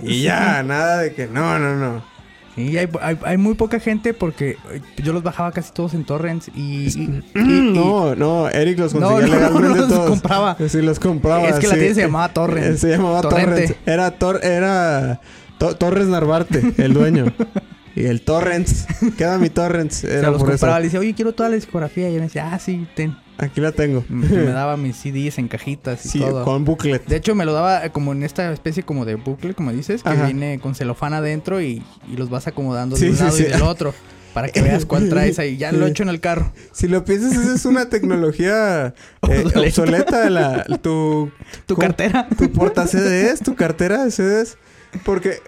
y 0.03 0.23
ya, 0.23 0.63
nada 0.63 0.99
de 0.99 1.15
que 1.15 1.27
no, 1.27 1.59
no, 1.59 1.77
no. 1.77 2.13
Y 2.55 2.77
hay, 2.77 2.87
hay, 3.25 3.39
muy 3.39 3.55
poca 3.55 3.81
gente 3.81 4.13
porque 4.13 4.59
yo 5.03 5.15
los 5.15 5.23
bajaba 5.23 5.53
casi 5.53 5.73
todos 5.73 5.95
en 5.95 6.05
torrents 6.05 6.49
y... 6.55 7.23
no, 7.35 8.15
no, 8.15 8.51
Eric 8.51 8.79
los 8.79 8.93
conseguía 8.93 9.27
no, 9.27 9.35
legalmente 9.35 9.79
no, 9.81 9.87
los 9.87 10.11
compraba. 10.11 10.57
Sí, 10.69 10.83
los 10.83 10.99
compraba. 10.99 11.49
Es 11.49 11.59
que 11.59 11.69
la 11.69 11.75
tienda 11.75 11.95
se 11.95 12.03
llamaba 12.03 12.29
Torrent. 12.29 12.77
Se 12.77 12.91
llamaba 12.91 13.23
Torrent. 13.23 13.75
Era, 13.87 14.11
tor 14.19 14.41
era 14.43 15.21
Torres 15.59 16.09
Narvarte, 16.09 16.75
el 16.77 16.93
dueño. 16.93 17.33
Y 17.95 18.07
el 18.07 18.23
Torrents. 18.23 18.87
Queda 19.19 19.37
mi 19.37 19.51
Torrents. 19.51 20.05
Era 20.05 20.31
los 20.31 20.43
compraba. 20.43 20.79
Le 20.79 20.87
decía, 20.87 21.01
oye, 21.01 21.15
quiero 21.15 21.35
toda 21.35 21.51
la 21.51 21.57
discografía. 21.57 22.09
Y 22.09 22.15
me 22.15 22.23
decía, 22.23 22.51
ah, 22.53 22.59
sí, 22.59 22.87
ten. 22.95 23.15
Aquí 23.43 23.61
la 23.61 23.73
tengo. 23.73 24.05
me 24.09 24.27
daba 24.53 24.77
mis 24.77 24.97
CDs 24.97 25.39
en 25.39 25.49
cajitas 25.49 26.07
y 26.07 26.09
sí, 26.09 26.21
con 26.45 26.65
booklet. 26.65 27.05
De 27.07 27.17
hecho, 27.17 27.35
me 27.35 27.45
lo 27.45 27.53
daba 27.53 27.89
como 27.89 28.13
en 28.13 28.23
esta 28.23 28.53
especie 28.53 28.85
como 28.85 29.05
de 29.05 29.17
booklet, 29.17 29.57
como 29.57 29.73
dices, 29.73 30.03
que 30.05 30.15
viene 30.15 30.61
con 30.61 30.75
celofán 30.75 31.13
adentro 31.13 31.61
y, 31.61 31.83
los 32.17 32.31
vas 32.31 32.47
acomodando 32.47 32.97
de 32.97 33.11
un 33.11 33.19
lado 33.19 33.39
y 33.39 33.43
del 33.43 33.63
otro. 33.63 33.93
Para 34.33 34.49
que 34.49 34.63
veas 34.63 34.87
cuál 34.87 35.11
traes 35.11 35.39
ahí. 35.39 35.59
Ya 35.59 35.73
lo 35.73 35.87
he 35.87 35.91
hecho 35.91 36.03
en 36.03 36.09
el 36.09 36.21
carro. 36.21 36.53
Si 36.73 36.89
lo 36.89 37.05
piensas, 37.05 37.33
esa 37.33 37.55
es 37.55 37.65
una 37.67 37.91
tecnología 37.91 38.95
eh, 39.29 39.45
obsoleta. 39.55 40.31
La, 40.31 40.65
tu, 40.81 41.31
tu 41.67 41.77
cartera. 41.77 42.29
Tu 42.39 42.51
porta 42.51 42.87
CDs, 42.87 43.41
tu 43.41 43.55
cartera 43.55 44.05
de 44.05 44.11
CDs. 44.11 44.57
Porque 45.05 45.41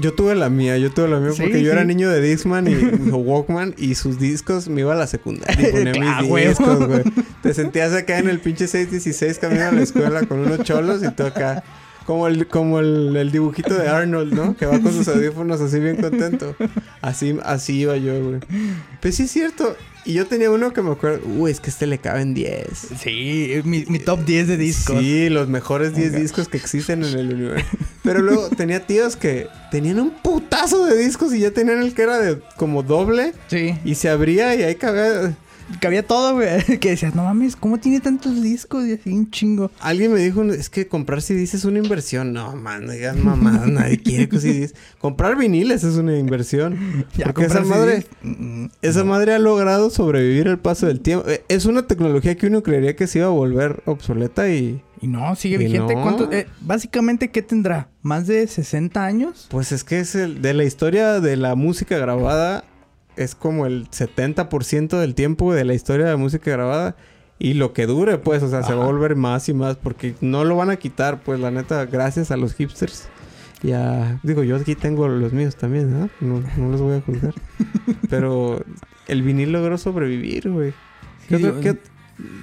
yo 0.00 0.12
tuve 0.12 0.34
la 0.34 0.50
mía, 0.50 0.76
yo 0.76 0.90
tuve 0.92 1.08
la 1.08 1.18
mía 1.18 1.30
porque 1.36 1.62
yo 1.62 1.72
era 1.72 1.84
niño 1.84 2.10
de 2.10 2.20
Discman 2.20 2.68
y 2.68 2.74
Walkman 3.10 3.74
y 3.78 3.94
sus 3.94 4.18
discos 4.18 4.68
me 4.68 4.82
iba 4.82 4.92
a 4.92 4.96
la 4.96 5.06
secundaria 5.06 5.68
y 5.68 5.72
ponía 5.72 5.92
mis 5.92 6.48
discos, 6.48 6.86
güey. 6.86 7.02
Te 7.42 7.54
sentías 7.54 7.94
acá 7.94 8.18
en 8.18 8.28
el 8.28 8.40
pinche 8.40 8.66
616 8.66 9.38
camino 9.38 9.64
a 9.64 9.72
la 9.72 9.82
escuela 9.82 10.26
con 10.26 10.40
unos 10.40 10.62
cholos 10.64 11.02
y 11.02 11.10
tú 11.12 11.24
acá. 11.24 11.64
Como 12.10 12.26
el, 12.26 12.48
como 12.48 12.80
el, 12.80 13.30
dibujito 13.30 13.72
de 13.72 13.86
Arnold, 13.86 14.32
¿no? 14.32 14.56
Que 14.56 14.66
va 14.66 14.80
con 14.80 14.92
sus 14.92 15.06
audífonos 15.14 15.60
así 15.60 15.78
bien 15.78 15.94
contento. 15.94 16.56
Así, 17.00 17.38
así 17.44 17.82
iba 17.82 17.96
yo, 17.98 18.20
güey. 18.20 18.40
Pues 19.00 19.14
sí 19.14 19.22
es 19.22 19.30
cierto. 19.30 19.76
Y 20.04 20.14
yo 20.14 20.26
tenía 20.26 20.50
uno 20.50 20.72
que 20.72 20.82
me 20.82 20.90
acuerdo, 20.90 21.20
uy, 21.38 21.52
es 21.52 21.60
que 21.60 21.70
este 21.70 21.86
le 21.86 21.98
caben 21.98 22.34
10. 22.34 22.66
Sí, 23.00 23.60
mi, 23.62 23.84
mi 23.86 24.00
top 24.00 24.24
10 24.24 24.48
de 24.48 24.56
discos. 24.56 24.98
Sí, 24.98 25.28
los 25.28 25.46
mejores 25.46 25.94
10 25.94 26.14
discos 26.14 26.48
que 26.48 26.56
existen 26.56 27.04
en 27.04 27.16
el 27.16 27.32
universo. 27.32 27.66
Pero 28.02 28.22
luego 28.22 28.48
tenía 28.48 28.84
tíos 28.84 29.14
que 29.14 29.46
tenían 29.70 30.00
un 30.00 30.10
putazo 30.10 30.86
de 30.86 30.96
discos 30.96 31.32
y 31.32 31.38
ya 31.38 31.52
tenían 31.52 31.80
el 31.80 31.94
que 31.94 32.02
era 32.02 32.18
de 32.18 32.40
como 32.56 32.82
doble. 32.82 33.34
Sí. 33.46 33.78
Y 33.84 33.94
se 33.94 34.08
abría 34.08 34.56
y 34.56 34.64
ahí 34.64 34.74
cabía 35.80 36.02
que 36.02 36.08
todo, 36.08 36.34
güey. 36.34 36.48
Que 36.80 36.90
decías, 36.90 37.14
no 37.14 37.24
mames, 37.24 37.56
¿cómo 37.56 37.78
tiene 37.78 38.00
tantos 38.00 38.42
discos? 38.42 38.86
Y 38.86 38.94
así 38.94 39.10
un 39.10 39.30
chingo. 39.30 39.70
Alguien 39.80 40.12
me 40.12 40.20
dijo, 40.20 40.42
es 40.44 40.70
que 40.70 40.86
comprar 40.86 41.22
CDs 41.22 41.54
es 41.54 41.64
una 41.64 41.78
inversión. 41.78 42.32
No, 42.32 42.56
man, 42.56 42.86
no 42.86 42.92
digas 42.92 43.16
mamá, 43.16 43.64
nadie 43.66 43.98
quiere 43.98 44.28
CDs. 44.38 44.74
Comprar 44.98 45.36
viniles 45.36 45.84
es 45.84 45.96
una 45.96 46.16
inversión. 46.16 47.06
porque 47.24 47.44
esa 47.44 47.62
madre, 47.62 48.06
mm, 48.22 48.66
esa 48.82 49.04
madre 49.04 49.34
ha 49.34 49.38
logrado 49.38 49.90
sobrevivir 49.90 50.48
el 50.48 50.58
paso 50.58 50.86
del 50.86 51.00
tiempo. 51.00 51.28
Eh, 51.28 51.44
es 51.48 51.66
una 51.66 51.86
tecnología 51.86 52.36
que 52.36 52.46
uno 52.46 52.62
creería 52.62 52.96
que 52.96 53.06
se 53.06 53.18
iba 53.18 53.28
a 53.28 53.30
volver 53.30 53.82
obsoleta 53.86 54.48
y... 54.50 54.82
Y 55.02 55.06
no, 55.06 55.34
sigue 55.34 55.56
vigente. 55.56 55.94
Eh, 56.30 56.46
básicamente, 56.60 57.30
¿qué 57.30 57.40
tendrá? 57.40 57.88
¿Más 58.02 58.26
de 58.26 58.46
60 58.46 59.02
años? 59.02 59.46
Pues 59.48 59.72
es 59.72 59.82
que 59.82 59.98
es 59.98 60.14
el, 60.14 60.42
de 60.42 60.52
la 60.52 60.64
historia 60.64 61.20
de 61.20 61.36
la 61.38 61.54
música 61.54 61.96
grabada 61.96 62.64
es 63.24 63.34
como 63.34 63.66
el 63.66 63.88
70% 63.90 64.98
del 64.98 65.14
tiempo 65.14 65.52
de 65.54 65.64
la 65.64 65.74
historia 65.74 66.06
de 66.06 66.12
la 66.12 66.16
música 66.16 66.50
grabada. 66.50 66.96
Y 67.38 67.54
lo 67.54 67.72
que 67.72 67.86
dure, 67.86 68.18
pues, 68.18 68.42
o 68.42 68.50
sea, 68.50 68.62
se 68.62 68.74
va 68.74 68.82
a 68.84 68.86
volver 68.86 69.16
más 69.16 69.48
y 69.48 69.54
más 69.54 69.76
porque 69.76 70.14
no 70.20 70.44
lo 70.44 70.56
van 70.56 70.68
a 70.68 70.76
quitar, 70.76 71.20
pues, 71.22 71.40
la 71.40 71.50
neta, 71.50 71.86
gracias 71.86 72.30
a 72.30 72.36
los 72.36 72.52
hipsters. 72.54 73.08
Ya, 73.62 74.20
digo, 74.22 74.42
yo 74.42 74.56
aquí 74.56 74.74
tengo 74.74 75.08
los 75.08 75.32
míos 75.32 75.56
también, 75.56 75.90
¿no? 75.90 76.10
No, 76.20 76.42
no 76.58 76.68
los 76.70 76.80
voy 76.82 76.98
a 76.98 77.00
juzgar. 77.00 77.34
Pero 78.10 78.62
el 79.08 79.22
vinil 79.22 79.52
logró 79.52 79.78
sobrevivir, 79.78 80.50
güey. 80.50 80.72
¿Qué 81.28 81.38
Sí, 81.38 81.44
otro- 81.46 81.60
qué- 81.60 81.78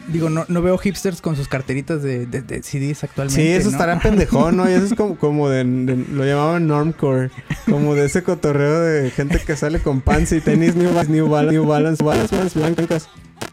Digo, 0.08 0.30
no, 0.30 0.46
no 0.48 0.62
veo 0.62 0.78
hipsters 0.78 1.22
con 1.22 1.36
sus 1.36 1.48
carteritas 1.48 2.02
de, 2.02 2.26
de- 2.26 2.42
de 2.42 2.64
CDs 2.64 3.04
actualmente. 3.04 3.42
Sí, 3.42 3.48
eso 3.50 3.66
¿no? 3.70 3.72
estará 3.72 4.00
pendejón, 4.00 4.56
¿no? 4.58 4.70
Y 4.70 4.74
eso 4.74 4.86
es 4.86 4.94
como, 4.94 5.18
como 5.18 5.50
de, 5.50 5.64
de- 5.66 6.06
Lo 6.14 6.26
llamaban 6.26 6.68
normcore. 6.68 7.30
Como 7.70 7.94
de 7.96 8.06
ese 8.06 8.24
cotorreo 8.24 8.80
de 8.80 9.12
gente 9.12 9.40
que 9.46 9.56
sale 9.58 9.80
con 9.80 10.00
pants 10.02 10.32
y 10.32 10.40
tenis 10.42 10.76
New 10.76 10.90
Balance, 10.90 11.12
New 11.12 11.28
Balance, 11.28 11.54
New 11.58 11.66
Balance, 11.68 12.04
Balance, 12.04 12.36
Balance 12.36 12.60
blancas. 12.60 13.10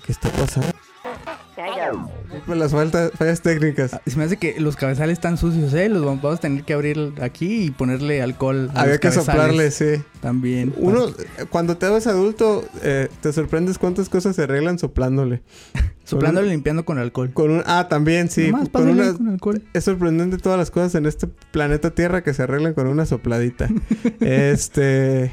¿Qué 0.06 0.12
está 0.12 0.28
pasando? 0.30 0.68
Las 2.48 2.72
faltas, 2.72 3.12
fallas 3.16 3.40
técnicas. 3.42 3.98
Se 4.06 4.16
me 4.16 4.24
hace 4.24 4.36
que 4.36 4.58
los 4.60 4.76
cabezales 4.76 5.14
están 5.14 5.36
sucios, 5.38 5.72
¿eh? 5.74 5.88
Los 5.88 6.04
vamos 6.04 6.24
a 6.24 6.36
tener 6.40 6.64
que 6.64 6.72
abrir 6.74 7.12
aquí 7.22 7.64
y 7.66 7.70
ponerle 7.70 8.22
alcohol. 8.22 8.70
a 8.74 8.80
Había 8.82 8.92
los 8.94 9.00
que 9.00 9.08
cabezales 9.08 9.26
soplarle, 9.26 9.70
sí. 9.70 10.02
También. 10.20 10.74
Uno, 10.76 11.06
cuando 11.50 11.76
te 11.76 11.86
haces 11.86 12.06
adulto, 12.06 12.64
eh, 12.82 13.08
te 13.20 13.32
sorprendes 13.32 13.78
cuántas 13.78 14.08
cosas 14.08 14.34
se 14.36 14.42
arreglan 14.42 14.78
soplándole. 14.78 15.42
Soplándole 16.04 16.48
y 16.48 16.50
limpiando 16.50 16.84
con 16.84 16.98
alcohol. 16.98 17.30
Con 17.32 17.50
un, 17.50 17.62
ah, 17.64 17.86
también, 17.88 18.28
sí. 18.28 18.50
Nomás 18.50 18.68
con 18.68 18.88
una, 18.90 19.14
con 19.14 19.28
alcohol. 19.28 19.62
es 19.72 19.84
sorprendente 19.84 20.36
todas 20.36 20.58
las 20.58 20.70
cosas 20.70 20.94
en 20.96 21.06
este 21.06 21.28
planeta 21.50 21.92
Tierra 21.92 22.22
que 22.22 22.34
se 22.34 22.42
arreglan 22.42 22.74
con 22.74 22.88
una 22.88 23.06
sopladita. 23.06 23.70
este. 24.20 25.32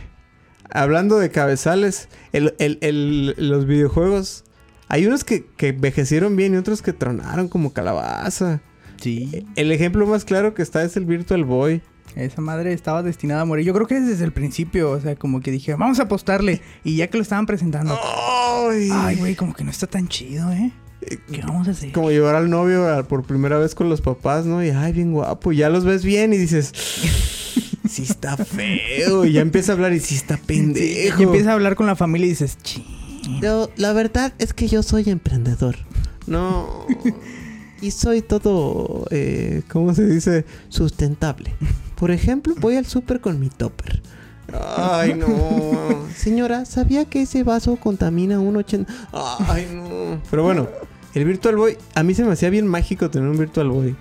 Hablando 0.73 1.19
de 1.19 1.29
cabezales, 1.29 2.07
el, 2.31 2.55
el- 2.59 2.77
el- 2.81 3.35
los 3.37 3.65
videojuegos. 3.65 4.45
Hay 4.91 5.05
unos 5.05 5.23
que, 5.23 5.45
que 5.55 5.69
envejecieron 5.69 6.35
bien 6.35 6.53
y 6.53 6.57
otros 6.57 6.81
que 6.81 6.91
tronaron 6.91 7.47
como 7.47 7.71
calabaza. 7.71 8.59
Sí. 8.97 9.47
El 9.55 9.71
ejemplo 9.71 10.05
más 10.05 10.25
claro 10.25 10.53
que 10.53 10.61
está 10.61 10.83
es 10.83 10.97
el 10.97 11.05
Virtual 11.05 11.45
Boy. 11.45 11.81
Esa 12.17 12.41
madre 12.41 12.73
estaba 12.73 13.01
destinada 13.01 13.43
a 13.43 13.45
morir. 13.45 13.65
Yo 13.65 13.73
creo 13.73 13.87
que 13.87 14.01
desde 14.01 14.25
el 14.25 14.33
principio, 14.33 14.91
o 14.91 14.99
sea, 14.99 15.15
como 15.15 15.39
que 15.39 15.49
dije, 15.49 15.75
vamos 15.75 16.01
a 16.01 16.03
apostarle. 16.03 16.61
Y 16.83 16.97
ya 16.97 17.07
que 17.07 17.15
lo 17.15 17.23
estaban 17.23 17.45
presentando, 17.45 17.97
¡Ay! 17.97 18.89
ay, 18.91 19.15
güey, 19.15 19.35
como 19.35 19.53
que 19.53 19.63
no 19.63 19.71
está 19.71 19.87
tan 19.87 20.09
chido, 20.09 20.51
¿eh? 20.51 20.73
¿Qué 20.99 21.41
vamos 21.41 21.69
a 21.69 21.71
hacer? 21.71 21.93
Como 21.93 22.11
llevar 22.11 22.35
al 22.35 22.49
novio 22.49 23.05
por 23.07 23.23
primera 23.23 23.57
vez 23.57 23.75
con 23.75 23.87
los 23.87 24.01
papás, 24.01 24.45
¿no? 24.45 24.61
Y 24.61 24.71
ay, 24.71 24.91
bien 24.91 25.13
guapo. 25.13 25.53
Y 25.53 25.57
ya 25.57 25.69
los 25.69 25.85
ves 25.85 26.03
bien 26.03 26.33
y 26.33 26.37
dices, 26.37 26.73
sí 27.89 28.03
está 28.03 28.35
feo. 28.35 29.23
Y 29.23 29.31
ya 29.31 29.41
empieza 29.41 29.71
a 29.71 29.75
hablar 29.75 29.93
y 29.93 30.01
sí 30.01 30.15
está 30.15 30.35
pendejo. 30.35 31.21
Y 31.21 31.23
empieza 31.23 31.51
a 31.51 31.53
hablar 31.53 31.75
con 31.75 31.87
la 31.87 31.95
familia 31.95 32.27
y 32.27 32.31
dices, 32.31 32.57
ching. 32.61 33.00
Yo, 33.41 33.69
la 33.75 33.93
verdad 33.93 34.33
es 34.39 34.53
que 34.53 34.67
yo 34.67 34.83
soy 34.83 35.09
emprendedor. 35.09 35.75
No. 36.27 36.85
Y 37.81 37.89
soy 37.89 38.21
todo, 38.21 39.07
eh, 39.09 39.63
¿cómo 39.67 39.95
se 39.95 40.05
dice? 40.05 40.45
Sustentable. 40.69 41.55
Por 41.95 42.11
ejemplo, 42.11 42.53
voy 42.59 42.75
al 42.75 42.85
súper 42.85 43.21
con 43.21 43.39
mi 43.39 43.49
topper. 43.49 44.03
Ay, 44.53 45.15
no. 45.15 46.05
Señora, 46.15 46.65
¿sabía 46.65 47.05
que 47.05 47.23
ese 47.23 47.43
vaso 47.43 47.77
contamina 47.77 48.39
un 48.39 48.55
80? 48.55 48.93
Ay, 49.11 49.67
no. 49.73 50.21
Pero 50.29 50.43
bueno, 50.43 50.67
el 51.15 51.25
Virtual 51.25 51.55
Boy, 51.55 51.77
a 51.95 52.03
mí 52.03 52.13
se 52.13 52.23
me 52.23 52.31
hacía 52.33 52.51
bien 52.51 52.67
mágico 52.67 53.09
tener 53.09 53.27
un 53.27 53.37
Virtual 53.37 53.69
Boy. 53.69 53.95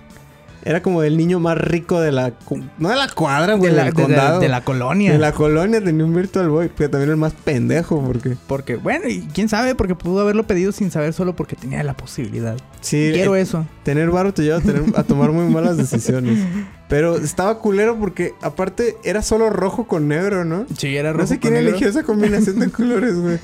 Era 0.63 0.81
como 0.83 1.01
el 1.03 1.17
niño 1.17 1.39
más 1.39 1.57
rico 1.57 1.99
de 1.99 2.11
la... 2.11 2.33
No 2.77 2.89
de 2.89 2.95
la 2.95 3.07
cuadra, 3.09 3.55
güey, 3.55 3.71
De 3.71 3.77
la, 3.77 3.83
del 3.85 3.93
de, 3.93 4.01
la- 4.01 4.05
condado. 4.07 4.39
de 4.39 4.47
la 4.49 4.61
colonia. 4.63 5.11
De 5.11 5.17
la 5.17 5.31
colonia 5.31 5.83
tenía 5.83 6.05
un 6.05 6.13
Virtual 6.13 6.49
Boy, 6.49 6.69
pero 6.77 6.89
también 6.91 7.09
el 7.09 7.17
más 7.17 7.33
pendejo 7.33 7.99
porque... 8.05 8.37
Porque, 8.47 8.75
bueno, 8.75 9.07
y 9.07 9.21
quién 9.33 9.49
sabe, 9.49 9.73
porque 9.75 9.95
pudo 9.95 10.21
haberlo 10.21 10.45
pedido 10.45 10.71
sin 10.71 10.91
saber 10.91 11.13
solo 11.13 11.35
porque 11.35 11.55
tenía 11.55 11.83
la 11.83 11.95
posibilidad. 11.95 12.57
Sí, 12.81 13.09
Quiero 13.13 13.35
eh, 13.35 13.41
eso. 13.41 13.65
tener 13.83 14.11
varo 14.11 14.33
te 14.33 14.43
lleva 14.43 14.57
a, 14.57 14.61
tener- 14.61 14.83
a 14.95 15.03
tomar 15.03 15.31
muy 15.31 15.51
malas 15.51 15.77
decisiones. 15.77 16.39
Pero 16.87 17.17
estaba 17.17 17.57
culero 17.59 17.97
porque 17.97 18.33
aparte 18.41 18.97
era 19.03 19.21
solo 19.21 19.49
rojo 19.49 19.87
con 19.87 20.07
negro, 20.07 20.45
¿no? 20.45 20.65
Sí, 20.77 20.95
era 20.95 21.11
No 21.11 21.17
rojo 21.19 21.27
sé 21.27 21.39
quién 21.39 21.53
con 21.53 21.63
negro. 21.63 21.69
eligió 21.69 21.87
esa 21.89 22.03
combinación 22.03 22.59
de 22.59 22.69
colores, 22.71 23.15
güey. 23.19 23.39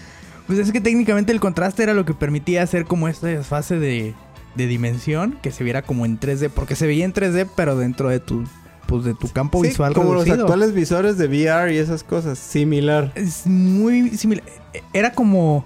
Pues 0.45 0.60
es 0.60 0.71
que 0.71 0.80
técnicamente 0.80 1.32
el 1.34 1.39
contraste 1.41 1.84
era 1.84 1.93
lo 1.93 2.06
que 2.06 2.13
permitía 2.13 2.63
hacer 2.63 2.86
como 2.86 3.08
esta 3.10 3.43
fase 3.43 3.80
de, 3.80 4.13
de 4.58 4.67
dimensión 4.67 5.38
que 5.41 5.52
se 5.52 5.63
viera 5.63 5.82
como 5.84 6.06
en 6.06 6.20
3D, 6.20 6.50
porque 6.50 6.76
se 6.76 6.88
veía 6.88 7.06
en 7.06 7.13
3D, 7.13 7.48
pero 7.56 7.78
dentro 7.78 8.10
de 8.10 8.20
tu, 8.20 8.43
pues 8.88 9.04
de 9.06 9.13
tu 9.13 9.30
campo 9.30 9.62
Sí, 9.63 9.70
visual 9.70 9.93
como 9.93 10.13
los 10.13 10.30
actuales 10.30 10.74
visores 10.74 11.17
de 11.17 11.28
VR 11.28 11.74
y 11.74 11.78
esas 11.78 12.04
cosas. 12.04 12.38
Similar. 12.39 13.12
Es 13.15 13.46
muy 13.48 14.10
similar. 14.17 14.43
Era 14.93 15.12
como, 15.13 15.65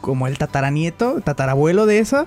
como 0.00 0.26
el 0.26 0.38
tataranieto, 0.38 1.20
tatarabuelo 1.22 1.84
de 1.86 1.98
eso, 1.98 2.26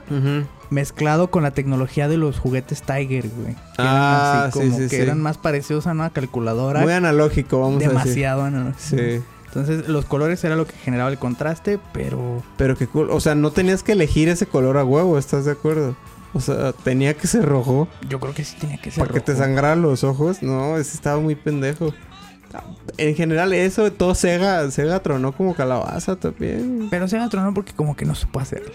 mezclado 0.70 1.30
con 1.30 1.44
la 1.44 1.52
tecnología 1.52 2.08
de 2.08 2.18
los 2.18 2.40
juguetes 2.40 2.82
Tiger, 2.82 3.30
güey. 3.30 3.54
Que 3.76 3.82
eran 3.82 3.96
Ah, 3.96 4.44
así 4.46 4.60
sí, 4.60 4.66
como 4.66 4.78
sí, 4.78 4.84
que 4.84 4.90
sí. 4.98 5.02
eran 5.02 5.22
más 5.22 5.38
parecidos 5.38 5.88
a 5.88 5.92
una 5.92 6.10
calculadora. 6.10 6.82
Muy 6.82 6.92
analógico, 6.94 7.60
vamos 7.62 7.76
a 7.76 7.80
decir. 7.80 7.90
demasiado, 7.90 8.52
¿no? 8.52 8.74
Sí. 8.78 9.22
Entonces, 9.56 9.88
los 9.88 10.06
colores 10.06 10.44
era 10.44 10.56
lo 10.58 10.68
que 10.68 10.74
generaba 10.76 11.10
el 11.10 11.18
contraste, 11.18 11.80
pero 11.94 12.44
Pero 12.58 12.76
qué 12.76 12.88
cool. 12.88 13.10
O 13.10 13.22
sea, 13.22 13.36
no 13.36 13.52
tenías 13.52 13.84
que 13.84 13.94
elegir 13.94 14.28
ese 14.28 14.46
color 14.48 14.78
a 14.78 14.84
huevo, 14.84 15.18
¿estás 15.18 15.46
de 15.46 15.52
acuerdo? 15.52 15.96
O 16.34 16.42
sea, 16.42 16.74
tenía 16.74 17.14
que 17.14 17.28
ser 17.28 17.46
rojo. 17.46 17.88
yo 18.10 18.20
creo 18.20 18.34
que 18.34 18.44
sí 18.44 18.58
tenía 18.60 18.78
que 18.78 18.92
ser 18.92 19.02
Para 19.02 19.14
que 19.14 19.22
te 19.22 19.32
rojo. 19.32 19.44
sangraran 19.46 19.82
los 19.82 20.04
ojos. 20.04 20.44
No, 20.44 20.78
ese 20.78 20.96
estaba 20.96 21.22
muy 21.22 21.36
pendejo. 21.36 21.94
En 22.98 23.16
general, 23.16 23.54
eso, 23.54 23.92
todo 23.92 24.16
Sega, 24.16 24.70
Sega 24.72 25.00
tronó 25.00 25.32
como 25.32 25.56
calabaza 25.56 26.18
también. 26.18 26.88
Pero 26.90 27.08
se 27.08 27.18
tronó 27.30 27.54
porque 27.54 27.74
como 27.74 27.96
que 27.96 28.06
no 28.06 28.16
supo 28.16 28.40
hacerlo. 28.40 28.72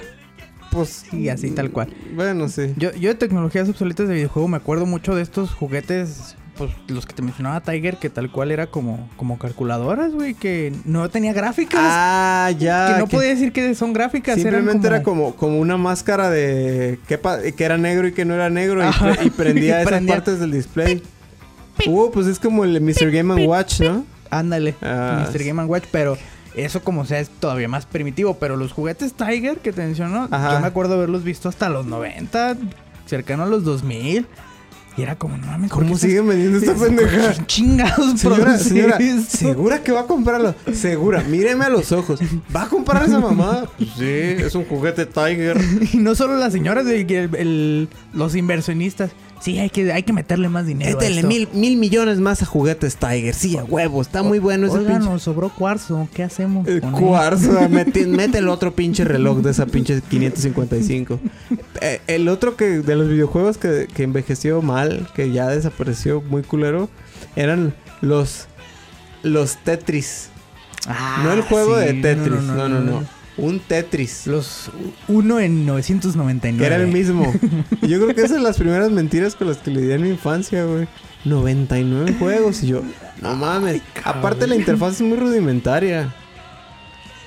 Pues. 0.70 1.04
Y 1.12 1.28
así 1.28 1.50
tal 1.50 1.70
cual. 1.70 1.92
Bueno, 2.14 2.48
sí. 2.48 2.74
Yo, 2.76 2.92
yo 2.92 3.08
de 3.10 3.14
tecnologías 3.16 3.68
obsoletas 3.68 4.08
de 4.08 4.14
videojuego 4.14 4.48
me 4.48 4.56
acuerdo 4.56 4.86
mucho 4.86 5.14
de 5.14 5.22
estos 5.22 5.50
juguetes, 5.52 6.36
pues 6.60 6.70
los 6.88 7.06
que 7.06 7.14
te 7.14 7.22
mencionaba 7.22 7.60
Tiger, 7.62 7.96
que 7.96 8.10
tal 8.10 8.30
cual 8.30 8.50
era 8.50 8.66
como, 8.66 9.08
como 9.16 9.38
calculadoras, 9.38 10.12
güey, 10.12 10.34
que 10.34 10.72
no 10.84 11.08
tenía 11.08 11.32
gráficas. 11.32 11.80
Ah, 11.82 12.50
ya. 12.58 12.92
que 12.92 12.98
no 13.00 13.06
que 13.06 13.16
podía 13.16 13.30
decir 13.30 13.50
que 13.52 13.74
son 13.74 13.94
gráficas. 13.94 14.34
Simplemente 14.36 14.86
eran 14.86 14.96
era 14.98 15.02
como, 15.02 15.34
como 15.36 15.58
una 15.58 15.78
máscara 15.78 16.28
de 16.28 16.98
que, 17.08 17.18
que 17.56 17.64
era 17.64 17.78
negro 17.78 18.06
y 18.08 18.12
que 18.12 18.24
no 18.26 18.34
era 18.34 18.50
negro 18.50 18.82
y, 18.82 18.86
Ajá. 18.86 19.14
pre- 19.14 19.24
y 19.24 19.30
prendía 19.36 19.64
Y 19.78 19.80
esas 19.80 19.86
prendía. 19.86 20.14
partes 20.16 20.38
del 20.38 20.52
display. 20.52 21.02
Uh, 21.86 22.10
pues 22.12 22.26
es 22.26 22.38
como 22.38 22.64
el 22.64 22.78
Mr. 22.80 23.10
Game 23.10 23.32
and 23.32 23.46
Watch, 23.48 23.80
¿no? 23.80 24.04
Ándale, 24.30 24.74
Ah, 24.82 25.26
Mr. 25.32 25.42
Game 25.42 25.64
Watch, 25.64 25.84
pero 25.90 26.18
eso 26.54 26.82
como 26.84 27.06
sea 27.06 27.20
es 27.20 27.30
todavía 27.30 27.68
más 27.68 27.86
primitivo. 27.86 28.34
Pero 28.34 28.56
los 28.56 28.72
juguetes 28.72 29.14
Tiger 29.14 29.58
que 29.58 29.72
te 29.72 29.80
mencionó, 29.80 30.28
Ajá. 30.30 30.52
yo 30.52 30.60
me 30.60 30.66
acuerdo 30.66 30.94
haberlos 30.94 31.24
visto 31.24 31.48
hasta 31.48 31.70
los 31.70 31.86
90, 31.86 32.56
cercano 33.06 33.44
a 33.44 33.46
los 33.46 33.64
2000. 33.64 34.26
Y 34.96 35.02
era 35.02 35.16
como, 35.16 35.36
no 35.36 35.46
mames, 35.46 35.70
¿por 35.70 35.82
¿Cómo 35.82 35.96
siguen 35.96 36.26
vendiendo 36.28 36.58
esta 36.58 36.74
pendeja? 36.84 37.46
chingados 37.46 38.20
Señora, 38.20 38.58
señora? 38.58 38.98
¿segura 39.28 39.82
que 39.82 39.92
va 39.92 40.00
a 40.00 40.06
comprarlo? 40.06 40.54
Segura, 40.72 41.22
míreme 41.22 41.64
a 41.64 41.68
los 41.70 41.92
ojos. 41.92 42.20
¿Va 42.54 42.64
a 42.64 42.68
comprar 42.68 43.04
esa 43.04 43.20
mamá? 43.20 43.64
Pues 43.78 43.90
sí, 43.96 44.04
es 44.04 44.54
un 44.54 44.64
juguete 44.64 45.06
Tiger. 45.06 45.56
Y 45.92 45.98
no 45.98 46.14
solo 46.14 46.36
las 46.36 46.52
señoras, 46.52 46.86
el- 46.86 47.10
el- 47.36 47.88
los 48.12 48.34
inversionistas. 48.34 49.10
Sí, 49.40 49.58
hay 49.58 49.70
que, 49.70 49.90
hay 49.90 50.02
que 50.02 50.12
meterle 50.12 50.48
más 50.50 50.66
dinero. 50.66 50.98
Métele 50.98 51.22
mil, 51.22 51.48
mil 51.54 51.76
millones 51.78 52.18
más 52.18 52.42
a 52.42 52.46
juguetes 52.46 52.96
Tiger. 52.96 53.34
Sí, 53.34 53.56
a 53.56 53.64
huevo, 53.64 54.02
está 54.02 54.22
muy 54.22 54.38
bueno 54.38 54.66
ese 54.66 54.78
Oiga, 54.78 54.92
pinche. 54.92 55.08
nos 55.08 55.22
sobró 55.22 55.48
cuarzo. 55.48 56.08
¿Qué 56.12 56.22
hacemos? 56.22 56.68
El 56.68 56.82
con 56.82 56.92
cuarzo, 56.92 57.68
mete, 57.70 58.06
mete 58.06 58.38
el 58.38 58.48
otro 58.48 58.74
pinche 58.74 59.02
reloj 59.04 59.38
de 59.38 59.52
esa 59.52 59.64
pinche 59.64 60.02
555. 60.02 61.18
Eh, 61.80 62.00
el 62.06 62.28
otro 62.28 62.56
que 62.56 62.80
de 62.80 62.96
los 62.96 63.08
videojuegos 63.08 63.56
que, 63.56 63.88
que 63.92 64.02
envejeció 64.02 64.60
mal, 64.60 65.08
que 65.14 65.32
ya 65.32 65.48
desapareció 65.48 66.20
muy 66.20 66.42
culero, 66.42 66.90
eran 67.34 67.74
los 68.02 68.46
los 69.22 69.56
Tetris. 69.58 70.28
Ah, 70.86 71.22
no 71.24 71.32
el 71.32 71.42
juego 71.42 71.78
sí, 71.78 71.86
de 71.86 71.94
Tetris, 71.94 72.42
no 72.42 72.68
no, 72.68 72.80
no, 72.80 73.04
Un 73.36 73.60
Tetris. 73.60 74.26
Los 74.26 74.70
uno 75.08 75.40
en 75.40 75.64
999. 75.66 76.58
Que 76.58 76.66
era 76.66 76.76
el 76.82 76.92
mismo. 76.92 77.32
Yo 77.82 77.98
creo 78.00 78.08
que 78.14 78.20
esas 78.20 78.32
son 78.32 78.42
las 78.42 78.58
primeras 78.58 78.90
mentiras 78.90 79.34
con 79.34 79.48
las 79.48 79.58
que 79.58 79.70
le 79.70 79.80
di 79.82 79.92
en 79.92 80.02
mi 80.02 80.08
infancia, 80.10 80.64
güey. 80.64 80.86
99 81.24 82.14
juegos. 82.18 82.62
Y 82.62 82.68
yo, 82.68 82.82
no 83.20 83.34
mames. 83.36 83.82
Aparte 84.04 84.46
la 84.46 84.56
interfaz 84.56 84.94
es 84.94 85.02
muy 85.02 85.18
rudimentaria. 85.18 86.14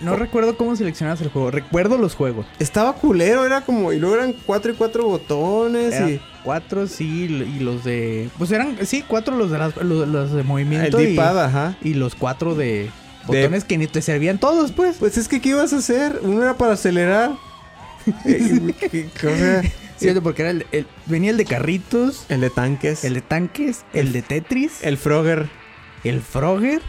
No 0.02 0.16
recuerdo 0.18 0.58
cómo 0.58 0.76
seleccionabas 0.76 1.22
el 1.22 1.30
juego. 1.30 1.50
Recuerdo 1.52 1.98
los 1.98 2.14
juegos. 2.16 2.46
Estaba 2.60 2.94
culero, 2.94 3.46
era 3.46 3.62
como... 3.62 3.94
Y 3.94 4.00
luego 4.00 4.16
eran 4.16 4.34
cuatro 4.46 4.74
y 4.74 4.76
cuatro 4.76 5.08
botones 5.08 5.94
Eran 5.94 6.10
y... 6.16 6.20
cuatro, 6.44 6.88
sí, 6.88 7.26
y 7.26 7.60
los 7.60 7.86
de... 7.86 8.30
Pues 8.38 8.52
eran, 8.52 8.76
sí, 8.86 9.04
cuatro 9.08 9.38
los 9.38 9.50
de, 9.50 9.60
las- 9.60 9.78
los, 9.78 10.06
los 10.08 10.34
de 10.34 10.44
movimiento 10.44 10.98
El 11.00 11.14
y, 11.14 11.18
ajá. 11.20 11.78
y 11.82 11.94
los 11.94 12.16
cuatro 12.16 12.54
de 12.56 12.90
botones 13.28 13.64
que 13.64 13.78
ni 13.78 13.88
te 13.88 14.02
servían 14.02 14.38
todos, 14.40 14.72
pues. 14.72 14.98
Pues 15.00 15.18
es 15.18 15.28
que, 15.28 15.40
¿qué 15.42 15.50
ibas 15.50 15.74
a 15.74 15.78
hacer? 15.78 16.20
Uno 16.24 16.42
era 16.44 16.58
para 16.58 16.74
acelerar. 16.74 17.32
Eh, 18.26 18.74
que- 18.80 19.08
que- 19.10 19.28
o 19.28 19.36
sea, 19.38 19.62
Sí, 19.98 20.10
porque 20.22 20.42
era 20.42 20.52
el, 20.52 20.66
el- 20.74 20.88
venía 21.06 21.32
el 21.32 21.38
de 21.38 21.46
carritos, 21.46 22.26
el 22.30 22.42
de 22.42 22.50
tanques. 22.50 23.06
el 23.06 23.14
de 23.14 23.22
tanques, 23.22 23.86
el 23.94 24.12
de 24.12 24.22
Tetris, 24.22 24.84
El 24.84 24.98
Frogger. 24.98 25.48
el 26.04 26.22
Frogger. 26.22 26.82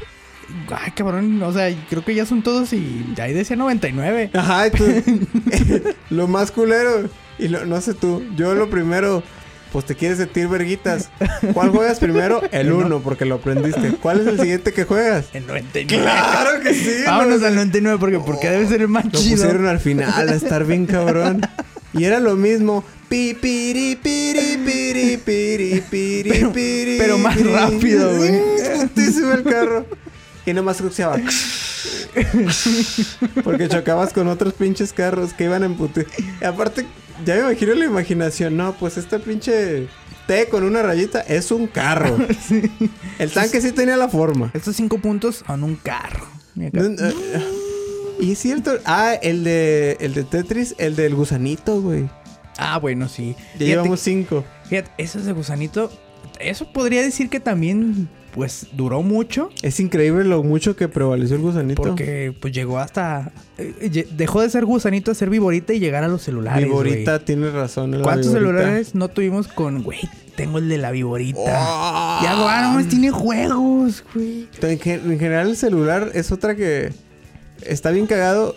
Ay, 0.74 0.90
cabrón, 0.92 1.40
o 1.42 1.52
sea, 1.52 1.74
creo 1.88 2.04
que 2.04 2.14
ya 2.14 2.26
son 2.26 2.42
todos 2.42 2.72
y 2.72 3.04
ahí 3.22 3.32
decía 3.32 3.56
99. 3.56 4.30
Ajá, 4.34 4.68
tú... 4.70 4.84
lo 6.10 6.26
más 6.28 6.50
culero. 6.50 7.08
Y 7.38 7.48
lo- 7.48 7.64
no 7.66 7.80
sé 7.80 7.94
tú. 7.94 8.22
Yo 8.36 8.54
lo 8.54 8.68
primero... 8.68 9.22
pues 9.74 9.86
te 9.86 9.96
quieres 9.96 10.18
sentir 10.18 10.46
verguitas. 10.46 11.10
¿Cuál 11.52 11.70
juegas 11.70 11.98
primero? 11.98 12.40
El 12.52 12.70
1, 12.70 13.00
porque 13.00 13.24
lo 13.24 13.34
aprendiste. 13.34 13.96
¿Cuál 14.00 14.20
es 14.20 14.28
el 14.28 14.38
siguiente 14.38 14.72
que 14.72 14.84
juegas? 14.84 15.26
El 15.32 15.48
99. 15.48 16.00
¡Claro 16.00 16.60
que 16.62 16.72
sí! 16.74 16.90
Vámonos 17.06 17.40
no, 17.40 17.46
al 17.48 17.56
99 17.56 17.98
porque, 17.98 18.18
porque 18.20 18.50
debe 18.50 18.68
ser 18.68 18.82
el 18.82 18.88
más 18.88 19.06
Lo 19.06 19.10
chido. 19.10 19.42
pusieron 19.42 19.66
al 19.66 19.80
final, 19.80 20.28
a 20.28 20.32
estar 20.32 20.64
bien 20.64 20.86
cabrón. 20.86 21.40
Y 21.92 22.04
era 22.04 22.20
lo 22.20 22.36
mismo. 22.36 22.84
Pi, 23.08 23.34
piri, 23.34 23.96
piri, 23.96 24.58
piri, 24.64 25.16
piri, 25.16 25.80
piri, 25.90 26.30
Pero- 26.30 26.52
piri, 26.52 26.96
pero 26.96 27.18
más 27.18 27.44
rápido, 27.44 28.16
güey. 28.16 28.30
Putísimo 28.82 29.32
el 29.32 29.42
carro. 29.42 29.86
Y 30.46 30.52
nomás 30.52 30.76
escuchaba. 30.76 31.16
Porque 33.44 33.68
chocabas 33.68 34.12
con 34.12 34.28
otros 34.28 34.54
pinches 34.54 34.92
carros 34.92 35.32
que 35.32 35.44
iban 35.44 35.64
en 35.64 35.76
pute. 35.76 36.06
Aparte, 36.44 36.86
ya 37.24 37.34
me 37.36 37.40
imagino 37.42 37.74
la 37.74 37.84
imaginación. 37.84 38.56
No, 38.56 38.74
pues 38.74 38.96
este 38.96 39.18
pinche 39.18 39.88
T 40.26 40.48
con 40.48 40.64
una 40.64 40.82
rayita 40.82 41.20
es 41.20 41.50
un 41.50 41.66
carro. 41.66 42.16
El 43.18 43.30
tanque 43.30 43.60
sí 43.60 43.72
tenía 43.72 43.96
la 43.96 44.08
forma. 44.08 44.50
Estos 44.54 44.76
cinco 44.76 44.98
puntos 44.98 45.44
son 45.46 45.64
un 45.64 45.76
carro. 45.76 46.26
Y 48.20 48.32
es 48.32 48.38
cierto. 48.38 48.78
Ah, 48.84 49.14
el 49.20 49.42
de, 49.44 49.96
el 50.00 50.14
de 50.14 50.22
Tetris, 50.24 50.74
el 50.78 50.94
del 50.96 51.14
gusanito, 51.14 51.80
güey. 51.80 52.08
Ah, 52.56 52.78
bueno, 52.78 53.08
sí. 53.08 53.34
Ya 53.36 53.42
Fíjate- 53.58 53.64
llevamos 53.66 54.00
cinco. 54.00 54.44
Fíjate, 54.68 54.90
eso 54.98 55.18
de 55.20 55.32
gusanito, 55.32 55.90
eso 56.38 56.72
podría 56.72 57.02
decir 57.02 57.28
que 57.28 57.40
también, 57.40 58.08
pues, 58.34 58.66
duró 58.72 59.02
mucho. 59.02 59.48
Es 59.62 59.78
increíble 59.80 60.24
lo 60.24 60.42
mucho 60.42 60.74
que 60.76 60.88
prevaleció 60.88 61.36
el 61.36 61.42
gusanito. 61.42 61.82
Porque, 61.82 62.34
pues, 62.40 62.52
llegó 62.52 62.78
hasta... 62.78 63.32
eh, 63.58 64.06
dejó 64.16 64.42
de 64.42 64.50
ser 64.50 64.64
gusanito 64.64 65.10
a 65.10 65.14
ser 65.14 65.30
viborita 65.30 65.72
y 65.72 65.78
llegar 65.78 66.02
a 66.04 66.08
los 66.08 66.20
celulares, 66.22 66.64
Viborita 66.64 67.12
güey. 67.12 67.24
tiene 67.24 67.50
razón. 67.50 67.92
¿Cuántos 68.02 68.34
Viborita. 68.34 68.58
celulares 68.58 68.94
no 68.94 69.08
tuvimos 69.08 69.48
con, 69.48 69.82
güey, 69.82 70.00
tengo 70.36 70.58
el 70.58 70.68
de 70.68 70.78
la 70.78 70.90
viborita? 70.90 71.38
Oh. 71.40 72.24
Y 72.24 72.26
algo, 72.26 72.46
ah, 72.48 72.62
nomás 72.62 72.88
tiene 72.88 73.10
juegos, 73.10 74.04
güey. 74.14 74.48
En, 74.60 74.78
gen- 74.80 75.12
en 75.12 75.18
general 75.18 75.48
el 75.50 75.56
celular 75.56 76.10
es 76.14 76.32
otra 76.32 76.56
que 76.56 76.92
está 77.62 77.90
bien 77.92 78.06
cagado. 78.06 78.54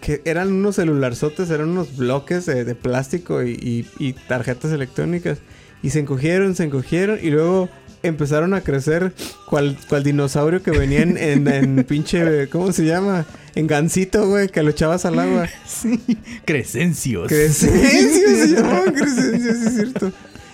Que 0.00 0.20
eran 0.24 0.52
unos 0.52 0.76
celularzotes, 0.76 1.50
eran 1.50 1.70
unos 1.70 1.96
bloques 1.96 2.46
de, 2.46 2.64
de 2.64 2.74
plástico 2.76 3.42
y, 3.42 3.52
y- 3.52 3.86
y 3.98 4.12
tarjetas 4.12 4.70
electrónicas. 4.70 5.38
Y 5.82 5.90
se 5.90 5.98
encogieron, 6.00 6.54
se 6.54 6.64
encogieron 6.64 7.18
y 7.20 7.30
luego 7.30 7.68
empezaron 8.02 8.54
a 8.54 8.60
crecer 8.60 9.12
cual, 9.46 9.76
cual 9.88 10.02
dinosaurio 10.04 10.62
que 10.62 10.70
venía 10.70 11.02
en, 11.02 11.16
en- 11.16 11.48
en 11.48 11.84
pinche, 11.88 12.48
¿cómo 12.48 12.72
se 12.72 12.84
llama? 12.84 13.26
En 13.54 13.66
gancito, 13.66 14.28
güey, 14.28 14.48
que 14.48 14.62
lo 14.62 14.70
echabas 14.70 15.04
al 15.06 15.18
agua. 15.18 15.48
Sí. 15.66 16.00
Crescencios. 16.44 17.28
Crescencio 17.28 18.28
se 18.36 18.48
llamaban 18.54 18.92
Crescencio, 18.94 19.52
sí 19.54 19.66
es 19.66 19.74
cierto. 19.74 20.12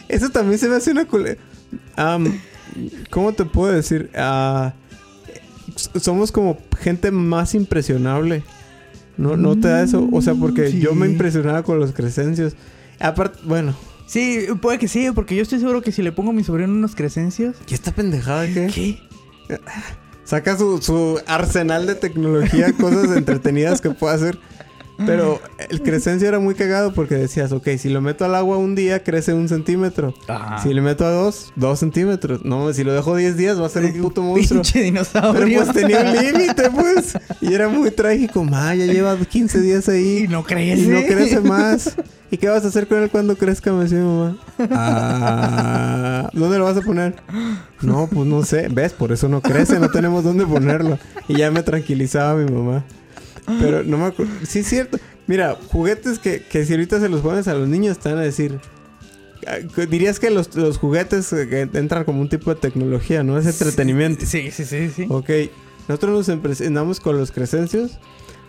Eso 0.09 0.31
también 0.31 0.59
se 0.59 0.69
me 0.69 0.77
hace 0.77 0.91
una 0.93 1.05
cule... 1.07 1.39
Am, 1.97 2.39
¿Cómo 3.11 3.33
te 3.33 3.45
puedo 3.45 3.73
decir? 3.73 4.11
Ah, 4.15 4.73
somos 6.01 6.33
como 6.33 6.59
gente 6.81 7.11
más 7.11 7.55
impresionable. 7.55 8.43
¿No, 9.19 9.37
no 9.37 9.59
te 9.59 9.69
da 9.69 9.83
eso? 9.83 10.09
O 10.11 10.23
sea, 10.23 10.35
porque 10.35 10.69
Mm, 10.71 10.79
yo 10.81 10.95
me 10.95 11.07
sí. 11.07 11.13
impresionaba 11.13 11.63
con 11.63 11.79
los 11.79 11.93
Crescencios. 11.93 12.55
Aparte, 12.99 13.39
bueno. 13.45 13.75
Sí, 14.13 14.47
puede 14.61 14.79
que 14.79 14.89
sí, 14.89 15.11
porque 15.15 15.35
yo 15.35 15.43
estoy 15.43 15.59
seguro 15.59 15.81
que 15.81 15.91
si 15.91 16.03
le 16.03 16.13
pongo 16.13 16.33
a 16.33 16.35
mi 16.35 16.45
sobrino 16.45 16.71
unos 16.71 16.95
crescencios... 16.95 17.57
¿Y 17.67 17.73
esta 17.73 17.93
pendejada 17.93 18.47
qué? 18.47 18.67
¿Qué? 18.67 19.01
Saca 20.23 20.59
su, 20.59 20.83
su 20.83 21.19
arsenal 21.27 21.87
de 21.87 21.95
tecnología, 21.95 22.75
cosas 22.75 23.05
entretenidas 23.17 23.81
que 23.81 23.89
puede 23.89 24.15
hacer. 24.15 24.39
Pero 25.05 25.41
el 25.71 25.83
Crescencio 25.83 26.29
era 26.29 26.39
muy 26.39 26.55
cagado 26.55 26.93
porque 26.95 27.17
decías, 27.17 27.51
ok, 27.53 27.69
si 27.79 27.89
lo 27.89 28.01
meto 28.01 28.25
al 28.25 28.35
agua 28.35 28.57
un 28.57 28.75
día, 28.75 29.03
crece 29.03 29.33
un 29.35 29.49
centímetro. 29.49 30.15
Ajá. 30.29 30.59
Si 30.63 30.73
le 30.73 30.81
meto 30.81 31.05
a 31.05 31.11
dos, 31.11 31.53
dos 31.57 31.81
centímetros. 31.81 32.45
No, 32.45 32.73
si 32.73 32.85
lo 32.85 32.93
dejo 32.93 33.17
10 33.17 33.37
días 33.37 33.61
va 33.61 33.67
a 33.67 33.71
ser 33.71 33.85
un 33.87 34.01
puto 34.01 34.23
monstruo. 34.23 34.61
Pinche 34.63 34.73
Pero 34.75 34.85
dinosaurio. 34.85 35.65
pues 35.65 35.73
tenía 35.75 36.01
un 36.03 36.13
límite, 36.39 36.71
pues. 36.71 37.19
Y 37.41 37.53
era 37.53 37.69
muy 37.69 37.91
trágico. 37.91 38.45
Ma, 38.45 38.75
ya 38.75 38.87
lleva 38.87 39.17
15 39.17 39.61
días 39.61 39.89
ahí. 39.89 40.25
Y 40.25 40.29
no 40.29 40.45
crece. 40.45 40.83
Y 40.83 40.87
no 40.87 41.03
crece 41.03 41.41
más. 41.41 41.97
¿Y 42.31 42.37
qué 42.39 42.49
vas 42.49 42.65
a 42.65 42.69
hacer 42.69 42.87
con 42.87 43.03
él 43.03 43.11
cuando 43.11 43.37
crezca? 43.37 43.73
Me 43.73 43.83
decía 43.85 43.99
mi 43.99 44.05
mamá. 44.05 44.37
Ah, 44.71 46.31
¿Dónde 46.33 46.59
lo 46.59 46.65
vas 46.65 46.77
a 46.77 46.81
poner? 46.83 47.15
No, 47.81 48.07
pues 48.07 48.27
no 48.27 48.43
sé. 48.45 48.69
¿Ves? 48.71 48.93
Por 48.93 49.13
eso 49.13 49.29
no 49.29 49.41
crece. 49.41 49.79
No 49.79 49.91
tenemos 49.91 50.25
dónde 50.25 50.47
ponerlo. 50.47 50.99
Y 51.29 51.37
ya 51.37 51.51
me 51.51 51.63
tranquilizaba 51.63 52.35
mi 52.37 52.51
mamá. 52.51 52.85
Pero 53.47 53.83
no 53.83 53.99
me 53.99 54.05
acuerdo. 54.07 54.33
Sí, 54.47 54.61
es 54.61 54.69
cierto. 54.69 54.99
Mira, 55.27 55.57
juguetes 55.69 56.19
que, 56.19 56.43
que 56.43 56.65
si 56.65 56.73
ahorita 56.73 57.01
se 57.01 57.09
los 57.09 57.21
pones 57.21 57.49
a 57.49 57.55
los 57.55 57.69
niños, 57.69 57.99
te 57.99 58.09
van 58.11 58.19
a 58.19 58.23
decir. 58.23 58.59
ah, 59.47 59.57
Dirías 59.87 60.19
que 60.21 60.31
los, 60.31 60.55
los 60.57 60.79
juguetes 60.79 61.33
eh, 61.33 61.69
entran 61.75 62.05
como 62.05 62.21
un 62.21 62.29
tipo 62.29 62.53
de 62.55 62.61
tecnología, 62.61 63.23
¿no? 63.23 63.39
Es 63.39 63.47
entretenimiento. 63.47 64.25
Sí, 64.27 64.51
sí, 64.51 64.65
sí, 64.65 64.91
sí. 64.95 65.07
Ok, 65.09 65.31
nosotros 65.89 66.13
nos 66.13 66.29
impresionamos 66.29 67.01
con 67.01 67.19
los 67.19 67.31
crescencios. 67.33 67.99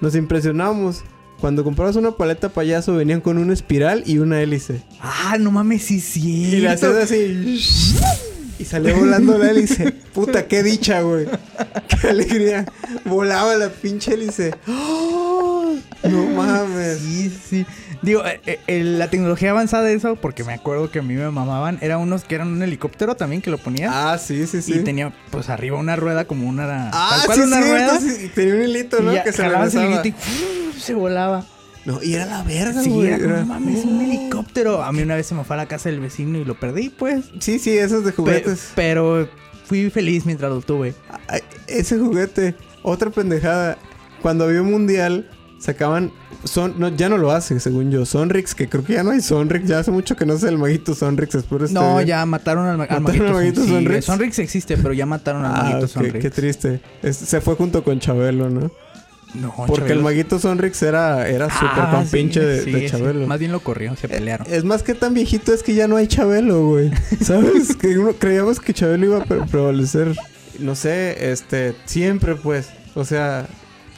Nos 0.02 0.16
impresionamos. 0.16 1.04
Cuando 1.40 1.64
comprabas 1.64 1.96
una 1.98 2.12
paleta 2.12 2.50
payaso, 2.50 2.96
venían 2.96 3.20
con 3.20 3.38
una 3.38 3.52
espiral 3.54 4.04
y 4.06 4.20
una 4.20 4.42
hélice. 4.42 4.82
Ah, 5.02 5.38
no 5.40 5.52
mames, 5.52 5.82
sí, 5.84 6.00
sí. 6.00 6.46
Y 6.56 6.60
le 6.62 6.70
hacías 6.70 6.96
así. 6.96 7.60
Y 8.60 8.66
salía 8.66 8.94
volando 8.94 9.38
la 9.38 9.50
hélice. 9.50 9.92
Puta, 10.14 10.48
qué 10.48 10.62
dicha, 10.64 11.02
güey. 11.02 11.26
Qué 11.88 12.08
alegría. 12.08 12.66
Volaba 13.06 13.56
la 13.56 13.70
pinche 13.70 14.14
hélice. 14.14 14.54
¡Oh! 14.68 15.76
No 16.04 16.26
mames. 16.28 17.00
Sí, 17.00 17.30
sí. 17.50 17.66
Digo, 18.02 18.24
eh, 18.26 18.60
eh, 18.68 18.84
la 18.84 19.10
tecnología 19.10 19.52
avanzada 19.52 19.86
de 19.86 19.94
eso, 19.94 20.16
porque 20.18 20.44
me 20.44 20.54
acuerdo 20.54 20.92
que 20.92 21.00
a 21.00 21.02
mí 21.02 21.14
me 21.14 21.32
mamaban, 21.32 21.78
eran 21.82 22.00
unos 22.00 22.26
que 22.26 22.36
eran 22.36 22.50
un 22.50 22.62
helicóptero 22.62 23.16
también 23.16 23.42
que 23.42 23.50
lo 23.50 23.58
ponías. 23.58 23.92
Ah, 23.94 24.18
sí, 24.18 24.46
sí, 24.46 24.62
sí. 24.62 24.74
Y 24.74 24.84
tenía, 24.84 25.14
pues, 25.32 25.50
arriba 25.50 25.78
una 25.78 25.96
rueda 25.96 26.26
como 26.26 26.48
una... 26.48 26.90
ah, 26.94 27.10
tal 27.18 27.26
cual 27.26 27.38
sí, 27.38 27.44
una 27.46 27.62
rueda. 27.62 28.00
sí. 28.00 28.26
Y 28.26 28.28
tenía 28.30 28.56
un 28.56 28.62
hilito, 28.64 29.02
¿no? 29.02 29.12
y 29.12 29.16
ya 29.16 29.24
que 29.24 29.32
se 29.32 29.42
jalabas 29.42 29.74
el 29.74 29.82
regresaba. 29.82 30.06
hilito 30.06 30.20
y 30.78 30.80
se 30.82 30.94
volaba. 30.94 31.46
No, 31.86 32.02
y 32.02 32.14
era 32.14 32.26
la 32.26 32.44
verga, 32.44 32.82
Sí, 32.82 32.90
güey. 32.90 33.08
era 33.10 33.42
no 33.42 33.46
mames, 33.46 33.84
un 33.84 34.02
helicóptero. 34.02 34.82
A 34.84 34.92
mí 34.94 35.02
una 35.02 35.16
vez 35.16 35.28
se 35.28 35.36
me 35.36 35.44
fue 35.44 35.56
a 35.56 35.58
la 35.58 35.66
casa 35.68 35.90
del 35.90 36.00
vecino 36.00 36.38
y 36.38 36.46
lo 36.46 36.58
perdí, 36.60 36.90
pues. 36.90 37.26
Sí, 37.40 37.60
sí, 37.60 37.78
esos 37.78 38.06
de 38.06 38.12
Pe- 38.12 38.16
juguetes. 38.18 38.72
pero 38.76 39.28
fui 39.66 39.90
feliz 39.90 40.26
mientras 40.26 40.50
lo 40.52 40.62
tuve. 40.62 40.94
Ay, 41.28 41.42
ese 41.68 41.98
juguete, 42.00 42.56
otra 42.84 43.10
pendejada. 43.10 43.78
Cuando 44.22 44.46
había 44.46 44.62
un 44.62 44.72
mundial, 44.72 45.30
sacaban. 45.60 46.12
Son, 46.46 46.76
no, 46.78 46.90
ya 46.90 47.08
no 47.10 47.18
lo 47.18 47.32
hace, 47.32 47.60
según 47.60 47.92
yo. 47.92 48.06
Sonrix, 48.06 48.54
que 48.56 48.68
creo 48.70 48.84
que 48.86 48.94
ya 48.94 49.04
no 49.04 49.12
hay 49.12 49.22
Sonrix. 49.22 49.66
Ya 49.68 49.80
hace 49.80 49.92
mucho 49.92 50.16
que 50.16 50.26
no 50.26 50.38
sé 50.38 50.48
el 50.50 50.58
maguito 50.58 50.94
Sonrix. 50.96 51.36
Espero 51.36 51.64
este 51.66 51.74
No, 51.74 52.02
ya 52.02 52.26
mataron 52.26 52.66
al, 52.66 52.78
ma- 52.78 52.84
al 52.86 53.02
¿Mataron 53.02 53.28
al 53.28 53.34
maguito 53.34 53.60
maguito 53.60 53.60
Son- 53.62 53.68
sí, 53.80 53.86
Sonrix? 53.86 54.06
Sonrix 54.06 54.40
existe, 54.40 54.78
pero 54.78 54.94
ya 54.94 55.06
mataron 55.06 55.44
al 55.46 55.54
Ah, 55.54 55.64
maguito 55.64 55.88
Sonrix. 55.90 56.20
qué 56.20 56.30
triste. 56.30 56.82
Es- 57.02 57.18
se 57.18 57.40
fue 57.42 57.56
junto 57.56 57.84
con 57.84 58.00
Chabelo, 58.00 58.50
¿no? 58.50 58.72
No, 59.34 59.52
Porque 59.68 59.94
el 59.94 60.02
maguito 60.04 60.38
Sonrix 60.38 60.82
era, 60.84 61.28
era 61.28 61.50
súper 61.50 61.70
Ah, 61.86 61.92
compinche 61.96 62.40
sí, 62.40 62.46
de, 62.46 62.62
sí, 62.64 62.72
de 62.72 62.80
sí. 62.82 62.86
Chabelo. 62.90 63.26
Más 63.26 63.40
bien 63.40 63.52
lo 63.52 63.62
corrió, 63.62 63.96
se 63.96 64.08
pelearon. 64.08 64.46
Es 64.50 64.64
más 64.64 64.84
que 64.84 64.94
tan 64.94 65.14
viejito 65.16 65.54
es 65.54 65.64
que 65.64 65.74
ya 65.74 65.88
no 65.88 65.96
hay 65.96 66.08
Chabelo, 66.08 66.68
güey. 66.68 66.92
¿Sabes? 67.22 67.76
que 67.76 67.98
uno- 67.98 68.14
creíamos 68.14 68.60
que 68.60 68.74
Chabelo 68.74 69.06
iba 69.08 69.18
a 69.18 69.26
pre- 69.26 69.42
prevalecer. 69.50 70.16
No 70.60 70.76
sé, 70.76 71.32
este, 71.32 71.74
siempre 71.86 72.36
pues. 72.36 72.70
O 72.94 73.06
sea, 73.06 73.48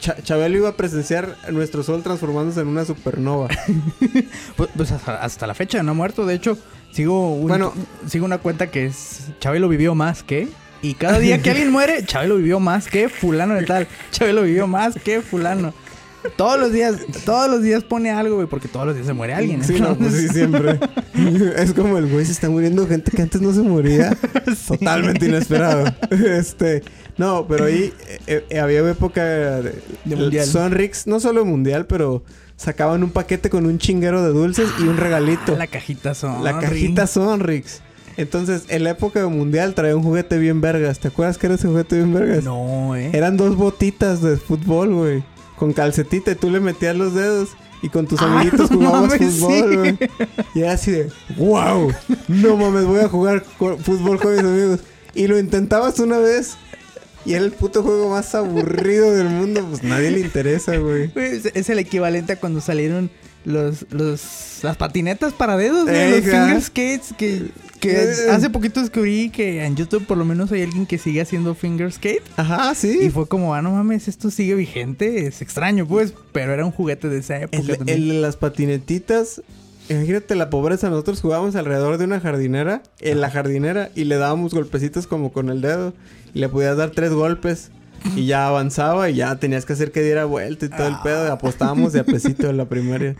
Cha- 0.00 0.16
Chabelo 0.22 0.56
iba 0.56 0.68
a 0.70 0.76
presenciar 0.76 1.36
nuestro 1.52 1.82
sol 1.82 2.02
transformándose 2.02 2.60
en 2.60 2.68
una 2.68 2.84
supernova. 2.86 3.48
Pues, 4.56 4.70
pues 4.74 4.90
hasta, 4.92 5.16
hasta 5.22 5.46
la 5.46 5.54
fecha 5.54 5.82
no 5.82 5.90
ha 5.90 5.94
muerto. 5.94 6.24
De 6.24 6.34
hecho, 6.34 6.56
sigo, 6.92 7.34
un- 7.34 7.48
Bueno. 7.48 7.74
sigo 8.06 8.24
una 8.24 8.38
cuenta 8.38 8.70
que 8.70 8.86
es 8.86 9.26
Chabelo 9.38 9.68
vivió 9.68 9.94
más 9.94 10.22
que. 10.22 10.48
Y 10.82 10.94
cada 10.94 11.18
día 11.18 11.42
que 11.42 11.50
alguien 11.52 11.70
muere, 11.70 12.04
Chabelo 12.04 12.36
vivió 12.36 12.60
más 12.60 12.88
que 12.88 13.08
fulano 13.08 13.54
de 13.54 13.64
tal. 13.64 13.88
Chabelo 14.10 14.42
vivió 14.42 14.66
más 14.66 14.94
que 15.02 15.20
fulano. 15.20 15.72
Todos 16.34 16.58
los 16.58 16.72
días, 16.72 16.96
todos 17.24 17.48
los 17.48 17.62
días 17.62 17.84
pone 17.84 18.10
algo, 18.10 18.36
güey, 18.36 18.48
porque 18.48 18.68
todos 18.68 18.86
los 18.86 18.94
días 18.94 19.06
se 19.06 19.12
muere 19.12 19.34
alguien. 19.34 19.62
Sí, 19.62 19.78
no, 19.80 19.96
pues 19.96 20.12
sí, 20.12 20.28
siempre. 20.28 20.80
es 21.56 21.72
como 21.72 21.98
el 21.98 22.08
güey 22.08 22.24
se 22.24 22.32
está 22.32 22.50
muriendo 22.50 22.86
gente 22.88 23.12
que 23.12 23.22
antes 23.22 23.40
no 23.40 23.52
se 23.52 23.60
moría. 23.60 24.16
Totalmente 24.68 25.26
inesperado. 25.26 25.94
este, 26.10 26.82
no, 27.16 27.46
pero 27.46 27.66
ahí 27.66 27.92
eh, 28.26 28.44
eh, 28.50 28.58
había 28.58 28.80
época 28.90 29.24
de, 29.24 29.74
De 30.04 30.16
mundial. 30.16 30.46
Sonrix, 30.46 31.06
no 31.06 31.20
solo 31.20 31.44
mundial, 31.44 31.86
pero 31.86 32.24
sacaban 32.56 33.02
un 33.02 33.10
paquete 33.10 33.50
con 33.50 33.66
un 33.66 33.78
chinguero 33.78 34.22
de 34.22 34.30
dulces 34.30 34.68
y 34.80 34.82
un 34.84 34.96
regalito. 34.96 35.56
La 35.56 35.66
cajita 35.66 36.14
son. 36.14 36.42
La 36.42 36.58
cajita 36.58 37.06
Sonrix. 37.06 37.82
Entonces, 38.16 38.62
en 38.68 38.84
la 38.84 38.90
época 38.90 39.20
de 39.20 39.26
mundial 39.26 39.74
traía 39.74 39.96
un 39.96 40.02
juguete 40.02 40.38
bien 40.38 40.60
vergas. 40.60 40.98
¿Te 41.00 41.08
acuerdas 41.08 41.36
que 41.38 41.46
era 41.46 41.56
ese 41.56 41.68
juguete 41.68 41.96
bien 41.96 42.12
vergas? 42.14 42.44
No, 42.44 42.96
eh. 42.96 43.10
Eran 43.12 43.36
dos 43.36 43.56
botitas 43.56 44.22
de 44.22 44.36
fútbol, 44.36 44.94
güey. 44.94 45.24
Con 45.56 45.72
calcetita 45.72 46.32
y 46.32 46.34
tú 46.34 46.50
le 46.50 46.60
metías 46.60 46.96
los 46.96 47.14
dedos 47.14 47.50
y 47.82 47.88
con 47.88 48.06
tus 48.06 48.20
Ah, 48.22 48.26
amiguitos 48.26 48.70
no 48.70 48.78
jugabas 48.78 49.10
mames, 49.10 49.34
fútbol, 49.38 49.70
sí. 49.70 49.76
güey. 49.76 49.98
Y 50.54 50.60
era 50.60 50.72
así 50.72 50.90
de, 50.90 51.08
wow, 51.36 51.92
no 52.28 52.56
mames, 52.56 52.84
voy 52.84 53.00
a 53.00 53.08
jugar 53.08 53.44
fútbol 53.58 54.18
con 54.18 54.32
mis 54.34 54.40
amigos. 54.44 54.80
Y 55.14 55.26
lo 55.28 55.38
intentabas 55.38 55.98
una 55.98 56.18
vez 56.18 56.56
y 57.24 57.34
era 57.34 57.44
el 57.44 57.52
puto 57.52 57.82
juego 57.82 58.10
más 58.10 58.34
aburrido 58.34 59.12
del 59.14 59.28
mundo. 59.28 59.66
Pues 59.68 59.82
nadie 59.82 60.10
le 60.10 60.20
interesa, 60.20 60.76
güey. 60.76 61.10
Es, 61.14 61.68
el 61.68 61.78
equivalente 61.78 62.34
a 62.34 62.40
cuando 62.40 62.60
salieron 62.60 63.10
los, 63.44 63.86
los, 63.90 64.58
las 64.62 64.76
patinetas 64.76 65.32
para 65.32 65.56
dedos, 65.56 65.84
güey, 65.84 65.96
Ey, 65.96 66.10
los 66.20 66.30
finger 66.30 66.62
skates 66.62 67.14
que, 67.16 67.50
que 67.76 67.92
Eh. 67.92 68.30
hace 68.30 68.50
poquito 68.50 68.80
descubrí 68.80 69.30
que 69.30 69.64
en 69.64 69.76
YouTube 69.76 70.06
por 70.06 70.16
lo 70.18 70.24
menos 70.24 70.50
hay 70.52 70.62
alguien 70.62 70.86
que 70.86 70.98
sigue 70.98 71.20
haciendo 71.20 71.54
finger 71.54 71.92
skate. 71.92 72.22
Ajá, 72.36 72.74
sí. 72.74 72.98
Y 73.02 73.10
fue 73.10 73.26
como, 73.28 73.54
ah, 73.54 73.62
no 73.62 73.72
mames, 73.72 74.08
esto 74.08 74.30
sigue 74.30 74.54
vigente. 74.54 75.26
Es 75.26 75.42
extraño, 75.42 75.86
pues, 75.86 76.14
pero 76.32 76.52
era 76.52 76.64
un 76.64 76.72
juguete 76.72 77.08
de 77.08 77.18
esa 77.18 77.40
época 77.40 77.58
El, 77.58 77.76
también. 77.78 77.98
el 77.98 78.08
de 78.08 78.14
las 78.20 78.36
patinetitas. 78.36 79.42
Imagínate 79.88 80.34
la 80.34 80.50
pobreza. 80.50 80.90
Nosotros 80.90 81.20
jugábamos 81.20 81.54
alrededor 81.54 81.96
de 81.98 82.04
una 82.06 82.18
jardinera. 82.20 82.82
En 83.00 83.20
la 83.20 83.30
jardinera. 83.30 83.90
Y 83.94 84.04
le 84.04 84.16
dábamos 84.16 84.52
golpecitos 84.52 85.06
como 85.06 85.32
con 85.32 85.48
el 85.48 85.60
dedo. 85.60 85.94
Y 86.34 86.40
le 86.40 86.48
podías 86.48 86.76
dar 86.76 86.90
tres 86.90 87.12
golpes. 87.12 87.70
Y 88.16 88.26
ya 88.26 88.48
avanzaba. 88.48 89.08
Y 89.10 89.14
ya 89.14 89.36
tenías 89.36 89.64
que 89.64 89.74
hacer 89.74 89.92
que 89.92 90.02
diera 90.02 90.24
vuelta 90.24 90.66
y 90.66 90.70
todo 90.70 90.88
el 90.88 90.96
pedo. 91.04 91.26
Y 91.26 91.30
apostábamos 91.30 91.92
de 91.92 92.00
a 92.00 92.04
pesito 92.04 92.50
en 92.50 92.56
la 92.56 92.64
primaria. 92.68 93.14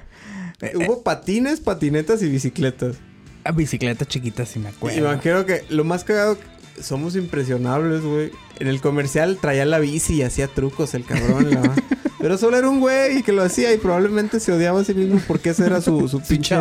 Eh, 0.61 0.73
Hubo 0.75 1.03
patines, 1.05 1.61
patinetas 1.61 2.21
y 2.23 2.29
bicicletas. 2.29 2.97
Ah, 3.47 3.53
bicicleta 3.53 4.05
chiquita, 4.05 4.45
si 4.47 4.59
me 4.59 4.69
acuerdo. 4.71 4.99
Y 4.99 5.01
me 5.03 5.09
acuerdo 5.09 5.47
que 5.47 5.63
lo 5.69 5.85
más 5.85 6.05
cagado, 6.05 6.37
somos 6.81 7.17
impresionables, 7.17 8.03
güey. 8.03 8.31
En 8.59 8.69
el 8.69 8.81
comercial 8.81 9.39
traía 9.41 9.65
la 9.67 9.79
bici 9.79 10.15
y 10.15 10.23
hacía 10.23 10.49
trucos 10.49 10.95
el 10.95 11.05
cabrón. 11.05 11.51
la- 11.51 11.75
Pero 12.19 12.39
solo 12.39 12.57
era 12.57 12.69
un 12.69 12.81
güey 12.81 13.23
que 13.23 13.31
lo 13.33 13.43
hacía 13.43 13.73
y 13.73 13.77
probablemente 13.77 14.41
se 14.41 14.51
odiaba 14.51 14.81
a 14.81 14.85
sí 14.85 14.95
mismo 14.95 15.21
porque 15.29 15.51
ese 15.51 15.67
era 15.67 15.81
su, 15.81 16.09
su 16.09 16.21
pinche... 16.29 16.57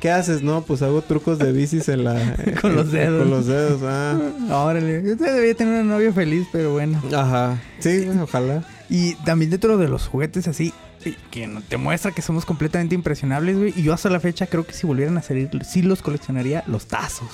¿Qué 0.00 0.10
haces? 0.10 0.42
No, 0.42 0.62
pues 0.62 0.82
hago 0.82 1.00
trucos 1.00 1.38
de 1.38 1.50
bicis 1.52 1.88
en 1.88 2.04
la... 2.04 2.36
Con 2.60 2.76
los 2.76 2.92
dedos. 2.92 3.22
Con 3.22 3.30
los 3.30 3.46
dedos, 3.46 3.80
ah. 3.84 4.20
Órale, 4.50 4.98
usted 5.12 5.34
debía 5.34 5.54
tener 5.54 5.82
una 5.82 5.94
novia 5.94 6.12
feliz, 6.12 6.46
pero 6.52 6.72
bueno. 6.72 7.02
Ajá. 7.16 7.58
Sí, 7.80 8.06
ojalá. 8.22 8.62
Y 8.90 9.14
también 9.24 9.50
dentro 9.50 9.78
de 9.78 9.88
los 9.88 10.06
juguetes 10.06 10.46
así, 10.46 10.68
eh, 10.68 10.72
que 11.30 11.48
te 11.68 11.76
muestra 11.76 12.12
que 12.12 12.22
somos 12.22 12.44
completamente 12.44 12.94
impresionables, 12.94 13.56
güey. 13.56 13.72
Y 13.76 13.82
yo 13.82 13.92
hasta 13.92 14.10
la 14.10 14.20
fecha 14.20 14.46
creo 14.46 14.66
que 14.66 14.72
si 14.72 14.86
volvieran 14.86 15.16
a 15.18 15.22
salir, 15.22 15.50
sí 15.64 15.82
los 15.82 16.02
coleccionaría 16.02 16.64
los 16.66 16.86
tazos. 16.86 17.28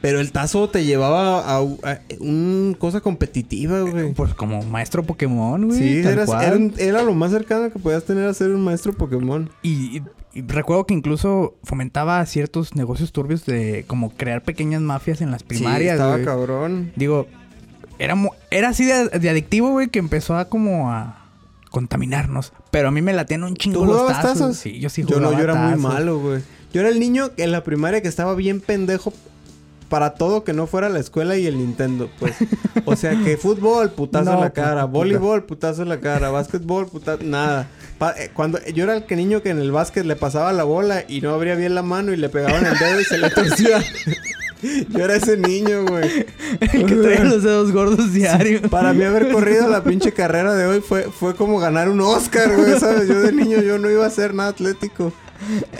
Pero 0.00 0.20
el 0.20 0.30
tazo 0.30 0.68
te 0.70 0.84
llevaba 0.84 1.40
a, 1.40 1.56
a 1.58 2.00
un 2.20 2.76
cosa 2.78 3.00
competitiva, 3.00 3.80
güey. 3.80 4.12
Pues 4.14 4.32
como 4.32 4.62
maestro 4.62 5.02
Pokémon, 5.02 5.66
güey. 5.66 5.78
Sí, 5.78 5.98
eras- 6.06 6.30
era, 6.78 7.02
lo 7.02 7.14
más 7.14 7.32
cercano 7.32 7.72
que 7.72 7.80
podías 7.80 8.04
tener 8.04 8.28
a 8.28 8.34
ser 8.34 8.50
un 8.50 8.62
maestro 8.62 8.92
Pokémon. 8.92 9.50
Y, 9.62 9.98
y- 9.98 10.02
y 10.34 10.42
recuerdo 10.42 10.86
que 10.86 10.94
incluso 10.94 11.56
fomentaba 11.64 12.24
ciertos 12.26 12.76
negocios 12.76 13.10
turbios 13.12 13.44
de 13.44 13.84
como 13.88 14.10
crear 14.10 14.42
pequeñas 14.42 14.82
mafias 14.82 15.20
en 15.20 15.32
las 15.32 15.42
primarias, 15.42 15.92
sí, 15.92 15.94
estaba 15.96 16.12
güey. 16.12 16.24
cabrón. 16.24 16.92
Digo, 16.94 17.26
era, 17.98 18.14
era 18.52 18.68
así 18.68 18.84
de, 18.84 19.08
de 19.08 19.30
adictivo, 19.30 19.70
güey, 19.70 19.88
que 19.88 19.98
empezó 19.98 20.36
a 20.36 20.44
como 20.48 20.92
a 20.92 21.17
contaminarnos. 21.68 22.52
Pero 22.70 22.88
a 22.88 22.90
mí 22.90 23.02
me 23.02 23.12
latían 23.12 23.44
un 23.44 23.54
chingo 23.56 23.80
¿Tú 23.80 23.86
los 23.86 24.06
tazos. 24.08 24.22
tazos? 24.22 24.56
Sí, 24.56 24.78
yo 24.80 24.88
sí 24.90 25.02
Yo 25.02 25.16
jugaba 25.16 25.32
no, 25.32 25.38
yo 25.38 25.44
era 25.44 25.54
muy 25.54 25.78
malo, 25.80 26.18
güey. 26.18 26.42
Yo 26.72 26.80
era 26.80 26.90
el 26.90 27.00
niño 27.00 27.30
en 27.36 27.52
la 27.52 27.64
primaria 27.64 28.02
que 28.02 28.08
estaba 28.08 28.34
bien 28.34 28.60
pendejo 28.60 29.12
para 29.88 30.12
todo 30.14 30.44
que 30.44 30.52
no 30.52 30.66
fuera 30.66 30.90
la 30.90 30.98
escuela 30.98 31.36
y 31.38 31.46
el 31.46 31.56
Nintendo, 31.56 32.10
pues. 32.18 32.34
O 32.84 32.94
sea, 32.94 33.12
que 33.24 33.36
fútbol, 33.38 33.90
putazo 33.90 34.26
No, 34.26 34.32
en 34.34 34.40
la 34.40 34.50
pues, 34.52 34.64
cara, 34.66 34.82
puta. 34.82 34.98
voleibol, 34.98 35.44
putazo 35.44 35.82
en 35.82 35.88
la 35.88 35.98
cara, 36.00 36.28
básquetbol, 36.30 36.88
putazo, 36.88 37.22
nada. 37.24 37.68
Pa- 37.96 38.12
eh, 38.18 38.30
cuando 38.34 38.58
yo 38.66 38.84
era 38.84 38.96
el 38.96 39.06
que 39.06 39.16
niño 39.16 39.40
que 39.42 39.48
en 39.48 39.58
el 39.58 39.72
básquet 39.72 40.04
le 40.04 40.14
pasaba 40.14 40.52
la 40.52 40.64
bola 40.64 41.04
y 41.08 41.22
no 41.22 41.30
abría 41.32 41.54
bien 41.54 41.74
la 41.74 41.82
mano 41.82 42.12
y 42.12 42.16
le 42.18 42.28
pegaban 42.28 42.66
el 42.66 42.78
dedo 42.78 43.00
y 43.00 43.04
se 43.04 43.16
le 43.16 43.30
torcía. 43.30 43.82
yo 44.88 45.04
era 45.04 45.16
ese 45.16 45.36
niño, 45.36 45.84
güey. 45.86 46.26
El 46.72 46.86
que 46.86 46.94
traía 46.96 47.24
los 47.24 47.42
dedos 47.42 47.72
gordos 47.72 48.12
diario. 48.12 48.62
Para 48.70 48.92
mí 48.92 49.04
haber 49.04 49.30
corrido 49.30 49.68
la 49.68 49.84
pinche 49.84 50.12
carrera 50.12 50.54
de 50.54 50.66
hoy 50.66 50.80
fue, 50.80 51.04
fue 51.04 51.34
como 51.34 51.58
ganar 51.58 51.88
un 51.88 52.00
Oscar, 52.00 52.54
güey, 52.56 52.78
¿sabes? 52.78 53.08
Yo 53.08 53.20
de 53.20 53.32
niño 53.32 53.60
yo 53.62 53.78
no 53.78 53.90
iba 53.90 54.06
a 54.06 54.10
ser 54.10 54.34
nada 54.34 54.50
atlético. 54.50 55.12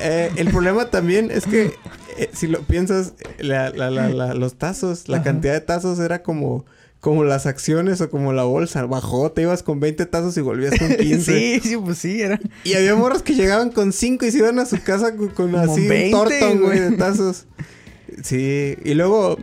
Eh, 0.01 0.31
el 0.37 0.51
problema 0.51 0.89
también 0.91 1.31
es 1.33 1.45
que, 1.45 1.75
eh, 2.17 2.31
si 2.33 2.47
lo 2.47 2.61
piensas, 2.63 3.15
la- 3.39 3.71
la- 3.71 3.91
la- 3.91 4.09
la- 4.09 4.35
los 4.35 4.55
tazos, 4.55 5.09
la 5.09 5.17
Ajá. 5.17 5.25
cantidad 5.25 5.53
de 5.55 5.61
tazos 5.61 5.99
era 5.99 6.23
como, 6.23 6.65
como 7.01 7.25
las 7.25 7.47
acciones 7.47 8.01
o 8.01 8.09
como 8.11 8.33
la 8.33 8.45
bolsa. 8.45 8.85
Bajó, 8.87 9.31
te 9.33 9.43
ibas 9.43 9.63
con 9.65 9.81
20 9.81 10.07
tazos 10.07 10.37
y 10.37 10.41
volvías 10.41 10.79
con 10.79 10.95
15. 10.95 11.33
Sí, 11.33 11.61
sí, 11.71 11.77
pues 11.77 11.99
sí, 11.99 12.21
era. 12.23 12.41
Y 12.65 12.75
había 12.75 12.95
morros 12.95 13.23
que 13.23 13.35
llegaban 13.35 13.71
con 13.71 13.93
5 13.93 14.25
y 14.27 14.31
se 14.31 14.39
iban 14.39 14.59
a 14.61 14.67
su 14.67 14.81
casa 14.83 15.15
con, 15.17 15.55
así 15.57 15.87
20, 15.89 16.17
un 16.17 16.23
tortón, 16.29 16.61
güey. 16.61 16.79
de 16.81 16.91
tazos. 16.97 17.47
Sí, 18.23 18.77
y 18.85 18.95
luego, 18.95 19.39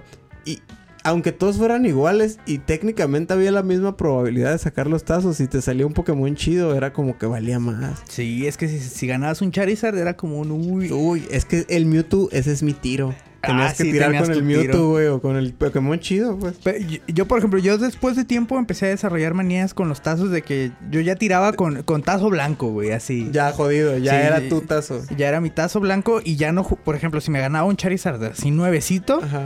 y 0.45 0.59
aunque 1.03 1.31
todos 1.31 1.57
fueran 1.57 1.85
iguales 1.85 2.39
y 2.47 2.57
técnicamente 2.57 3.33
había 3.33 3.51
la 3.51 3.61
misma 3.61 3.95
probabilidad 3.95 4.51
de 4.51 4.57
sacar 4.57 4.87
los 4.87 5.05
tazos, 5.05 5.37
si 5.37 5.47
te 5.47 5.61
salía 5.61 5.85
un 5.85 5.93
Pokémon 5.93 6.35
chido, 6.35 6.73
era 6.75 6.93
como 6.93 7.17
que 7.19 7.27
valía 7.27 7.59
más. 7.59 8.01
Sí, 8.09 8.47
es 8.47 8.57
que 8.57 8.67
si, 8.67 8.79
si 8.79 9.05
ganabas 9.05 9.41
un 9.43 9.51
Charizard 9.51 9.97
era 9.97 10.17
como 10.17 10.39
un 10.39 10.51
uy. 10.51 10.91
Uy, 10.91 11.27
es 11.29 11.45
que 11.45 11.65
el 11.69 11.85
Mewtwo, 11.85 12.29
ese 12.31 12.51
es 12.51 12.63
mi 12.63 12.73
tiro. 12.73 13.13
Tenías 13.45 13.71
Ah, 13.71 13.75
que 13.77 13.83
sí, 13.83 13.91
tirar 13.91 14.09
tenías 14.09 14.27
con 14.27 14.31
el 14.37 14.43
Mewtwo, 14.43 14.89
güey, 14.91 15.07
o 15.07 15.21
con 15.21 15.35
el 15.37 15.53
Pokémon 15.53 15.99
chido, 15.99 16.37
pues. 16.37 16.55
Pero 16.63 16.79
yo, 16.79 16.99
yo, 17.07 17.25
por 17.27 17.37
ejemplo, 17.39 17.59
yo 17.59 17.77
después 17.77 18.15
de 18.15 18.25
tiempo 18.25 18.57
empecé 18.57 18.85
a 18.87 18.89
desarrollar 18.89 19.33
manías 19.33 19.73
con 19.73 19.89
los 19.89 20.01
tazos 20.01 20.31
de 20.31 20.41
que 20.41 20.71
yo 20.91 21.01
ya 21.01 21.15
tiraba 21.15 21.53
con, 21.53 21.83
con 21.83 22.03
tazo 22.03 22.29
blanco, 22.29 22.69
güey, 22.71 22.91
así. 22.91 23.29
Ya 23.31 23.51
jodido, 23.51 23.97
ya 23.97 24.11
Sí, 24.11 24.17
era 24.27 24.41
tu 24.49 24.61
tazo. 24.61 25.01
Ya 25.17 25.27
era 25.27 25.41
mi 25.41 25.49
tazo 25.49 25.79
blanco 25.79 26.21
y 26.23 26.35
ya 26.35 26.51
no, 26.51 26.63
por 26.63 26.95
ejemplo, 26.95 27.21
si 27.21 27.31
me 27.31 27.39
ganaba 27.39 27.65
un 27.67 27.75
Charizard 27.77 28.23
así 28.23 28.51
nuevecito, 28.51 29.21
Ajá. 29.23 29.45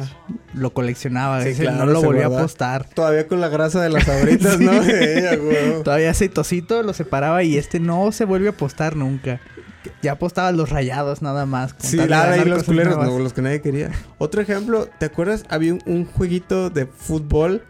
lo 0.53 0.73
coleccionaba. 0.73 1.43
Sí, 1.43 1.53
claro, 1.55 1.77
no 1.77 1.85
lo 1.88 2.01
volví 2.01 2.21
a 2.21 2.27
guarda. 2.27 2.43
apostar. 2.43 2.88
Todavía 2.89 3.27
con 3.27 3.39
la 3.41 3.49
grasa 3.49 3.81
de 3.81 3.89
las 3.89 4.07
abritas, 4.09 4.59
¿no? 4.59 4.71
Sí, 4.83 5.25
a 5.25 5.31
huevo. 5.41 5.83
Todavía 5.83 6.09
aceitosito 6.12 6.81
lo 6.83 6.93
separaba 6.93 7.43
y 7.43 7.57
este 7.57 7.79
no 7.79 8.12
se 8.12 8.25
vuelve 8.25 8.47
a 8.47 8.51
apostar 8.51 8.95
nunca. 8.95 9.39
Ya 10.01 10.13
apostaba 10.13 10.51
los 10.51 10.69
rayados 10.69 11.21
nada 11.21 11.45
más. 11.45 11.75
Sí, 11.77 11.97
ganar 11.97 12.45
y 12.45 12.49
los 12.49 12.63
culeros, 12.63 12.95
nuevas. 12.95 13.13
no, 13.13 13.19
los 13.19 13.33
que 13.33 13.41
nadie 13.41 13.61
quería. 13.61 13.91
Otro 14.17 14.41
ejemplo, 14.41 14.87
¿te 14.99 15.05
acuerdas? 15.05 15.45
Había 15.49 15.73
un, 15.73 15.81
un 15.85 16.05
jueguito 16.05 16.69
de 16.69 16.85
fútbol 16.85 17.63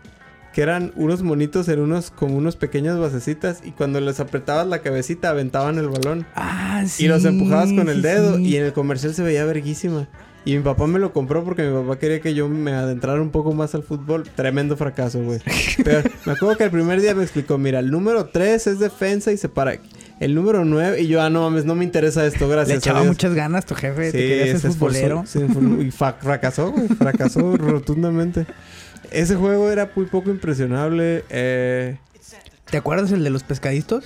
que 0.54 0.62
eran 0.64 0.92
unos 0.96 1.22
monitos 1.22 1.68
en 1.70 1.80
unos, 1.80 2.10
como 2.10 2.36
unos 2.36 2.56
pequeños 2.56 3.00
basecitas 3.00 3.62
y 3.64 3.72
cuando 3.72 4.02
les 4.02 4.20
apretabas 4.20 4.68
la 4.68 4.80
cabecita 4.80 5.30
aventaban 5.30 5.78
el 5.78 5.90
balón. 5.90 6.26
Ah, 6.36 6.84
sí. 6.88 7.06
y 7.06 7.08
los 7.08 7.24
empujabas 7.26 7.72
con 7.72 7.90
el 7.90 8.02
dedo 8.02 8.38
sí. 8.38 8.44
y 8.48 8.58
en 8.58 8.66
el 8.66 8.74
comercial 8.74 9.14
se 9.14 9.22
veía 9.24 9.46
verguísima. 9.46 10.08
Y 10.46 10.56
mi 10.56 10.64
papá 10.64 10.88
me 10.88 11.00
lo 11.00 11.12
compró 11.12 11.44
porque 11.44 11.64
mi 11.64 11.74
papá 11.82 12.00
quería 12.00 12.22
que 12.22 12.34
yo 12.34 12.48
me 12.48 12.72
adentrara 12.72 13.22
un 13.22 13.30
poco 13.30 13.54
más 13.54 13.76
al 13.76 13.84
fútbol. 13.84 14.24
Tremendo 14.36 14.78
fracaso, 14.78 15.22
güey. 15.22 15.40
Pero 15.84 16.02
me 16.26 16.32
acuerdo 16.32 16.58
que 16.58 16.64
el 16.64 16.72
primer 16.72 17.02
día 17.02 17.14
me 17.14 17.24
explicó, 17.24 17.58
mira, 17.58 17.80
el 17.80 17.92
número 17.92 18.26
3 18.26 18.68
es 18.68 18.80
defensa 18.80 19.32
y 19.32 19.38
se 19.38 19.50
para. 19.50 19.78
El 20.20 20.36
número 20.36 20.66
9 20.66 21.02
y 21.02 21.08
yo, 21.08 21.22
ah, 21.22 21.30
no 21.30 21.42
mames, 21.44 21.64
no 21.66 21.76
me 21.76 21.86
interesa 21.86 22.26
esto, 22.26 22.48
gracias. 22.50 22.70
Le 22.76 22.80
echaba 22.80 23.00
a 23.00 23.02
Dios". 23.04 23.14
muchas 23.14 23.34
ganas 23.34 23.66
tu 23.66 23.74
jefe, 23.76 24.12
te 24.12 24.22
Sí, 24.22 24.28
quería 24.28 24.46
se 24.54 24.60
ser 24.60 24.72
esforzó, 24.72 25.00
futbolero. 25.00 25.24
esforzó 25.24 25.82
y 25.82 25.92
fracasó, 25.92 26.72
güey. 26.72 26.88
Fracasó 26.90 27.56
rotundamente. 27.58 28.46
Ese 29.12 29.36
juego 29.36 29.72
era 29.72 29.90
muy 29.96 30.06
poco 30.08 30.30
impresionable. 30.30 31.24
Eh, 31.30 31.98
¿Te 32.70 32.78
acuerdas 32.78 33.12
el 33.12 33.24
de 33.24 33.30
los 33.30 33.44
pescaditos? 33.44 34.04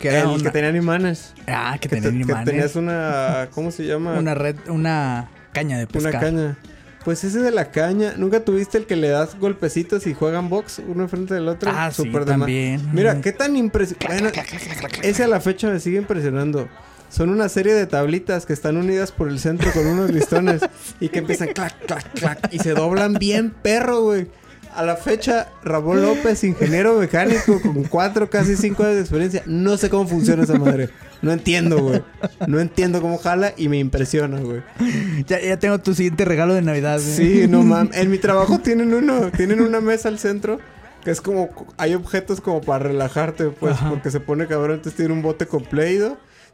Que 0.00 0.08
el 0.08 0.14
era 0.16 0.24
que 0.24 0.28
una... 0.34 0.50
tenía 0.52 0.70
imanes. 0.76 1.34
Ah, 1.46 1.78
que, 1.80 1.88
Que, 1.88 1.96
tenía 2.00 2.10
te- 2.10 2.16
que 2.16 2.22
imanes. 2.22 2.44
tenías 2.46 2.76
una... 2.76 3.48
¿Cómo 3.54 3.70
se 3.70 3.86
llama? 3.86 4.18
Una 4.18 4.34
red, 4.34 4.56
una 4.68 5.28
caña 5.52 5.78
de 5.78 5.86
pescar. 5.86 6.10
Una 6.12 6.20
caña. 6.20 6.58
Pues 7.04 7.22
ese 7.24 7.40
de 7.40 7.50
la 7.50 7.70
caña, 7.70 8.14
¿nunca 8.16 8.40
tuviste 8.40 8.78
el 8.78 8.86
que 8.86 8.96
le 8.96 9.08
das 9.08 9.38
golpecitos 9.38 10.06
y 10.06 10.14
juegan 10.14 10.48
box 10.48 10.80
uno 10.86 11.02
enfrente 11.02 11.34
del 11.34 11.48
otro? 11.48 11.70
Ah, 11.74 11.90
sí, 11.92 12.04
de 12.08 12.10
ma- 12.10 12.24
también. 12.24 12.80
Mira, 12.92 13.20
qué 13.20 13.32
tan 13.32 13.56
impresionante. 13.56 14.42
ese 15.02 15.24
a 15.24 15.28
la 15.28 15.40
fecha 15.40 15.68
me 15.68 15.80
sigue 15.80 15.98
impresionando. 15.98 16.68
Son 17.10 17.28
una 17.28 17.48
serie 17.48 17.74
de 17.74 17.86
tablitas 17.86 18.46
que 18.46 18.52
están 18.54 18.76
unidas 18.76 19.12
por 19.12 19.28
el 19.28 19.38
centro 19.38 19.70
con 19.72 19.86
unos 19.86 20.10
listones 20.10 20.62
y 21.00 21.10
que 21.10 21.20
empiezan 21.20 21.48
clac, 21.52 21.78
clac, 21.86 22.12
clac 22.14 22.48
y 22.52 22.58
se 22.58 22.72
doblan 22.72 23.14
bien 23.14 23.50
perro, 23.50 24.00
güey. 24.02 24.26
A 24.74 24.82
la 24.84 24.96
fecha, 24.96 25.48
Ramón 25.62 26.02
López, 26.02 26.42
ingeniero 26.44 26.98
mecánico 26.98 27.60
con 27.62 27.84
cuatro, 27.84 28.28
casi 28.28 28.56
cinco 28.56 28.82
años 28.82 28.96
de 28.96 29.00
experiencia. 29.02 29.42
No 29.46 29.76
sé 29.76 29.88
cómo 29.88 30.06
funciona 30.08 30.42
esa 30.42 30.58
madre. 30.58 30.90
No 31.22 31.32
entiendo, 31.32 31.78
güey. 31.80 32.02
No 32.48 32.60
entiendo 32.60 33.00
cómo 33.00 33.16
jala 33.18 33.54
y 33.56 33.68
me 33.68 33.78
impresiona, 33.78 34.40
güey. 34.40 34.62
Ya, 35.26 35.40
ya 35.40 35.58
tengo 35.58 35.78
tu 35.78 35.94
siguiente 35.94 36.24
regalo 36.24 36.54
de 36.54 36.62
Navidad. 36.62 37.00
güey. 37.00 37.16
Sí, 37.16 37.46
no 37.48 37.62
mames. 37.62 37.96
En 37.96 38.10
mi 38.10 38.18
trabajo 38.18 38.58
tienen 38.58 38.92
uno, 38.92 39.30
tienen 39.36 39.60
una 39.62 39.80
mesa 39.80 40.08
al 40.08 40.18
centro 40.18 40.58
que 41.04 41.10
es 41.10 41.20
como 41.20 41.50
hay 41.76 41.94
objetos 41.94 42.40
como 42.40 42.62
para 42.62 42.84
relajarte, 42.88 43.50
pues, 43.50 43.74
Ajá. 43.74 43.90
porque 43.90 44.10
se 44.10 44.20
pone 44.20 44.46
cabrón. 44.46 44.76
Entonces 44.76 44.96
tiene 44.96 45.12
un 45.12 45.22
bote 45.22 45.46
con. 45.46 45.64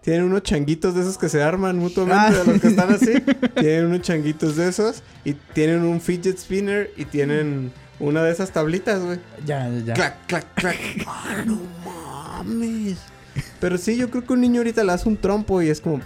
Tienen 0.03 0.25
unos 0.25 0.43
changuitos 0.43 0.95
de 0.95 1.03
esos 1.03 1.19
que 1.19 1.29
se 1.29 1.43
arman 1.43 1.77
mutuamente 1.79 2.21
Ah. 2.21 2.31
de 2.45 2.53
los 2.53 2.61
que 2.61 2.69
están 2.69 2.93
así. 2.93 3.13
tienen 3.61 3.87
unos 3.87 4.01
changuitos 4.03 4.57
de 4.57 4.69
esos 4.69 5.03
y 5.25 5.35
tienen 5.35 5.83
un 5.83 6.01
fidget 6.01 6.39
spinner 6.39 6.91
y 6.97 7.05
tienen 7.05 7.71
una 8.01 8.23
de 8.23 8.33
esas 8.33 8.51
tablitas, 8.51 9.01
güey. 9.03 9.19
Ya, 9.47 9.69
ya, 9.69 9.79
ya. 9.85 9.95
Clac, 9.95 10.27
clac, 10.27 10.47
clac. 10.55 10.77
Ah, 11.07 11.43
no 11.47 11.61
mames. 11.85 12.99
Pero 13.61 13.79
sí, 13.79 13.97
yo 13.97 14.11
creo 14.11 14.25
que 14.25 14.33
un 14.33 14.41
niño 14.41 14.61
ahorita 14.61 14.83
le 14.83 14.93
hace 14.93 15.09
un 15.09 15.17
trompo 15.17 15.63
y 15.63 15.69
es 15.69 15.81
como. 15.81 16.01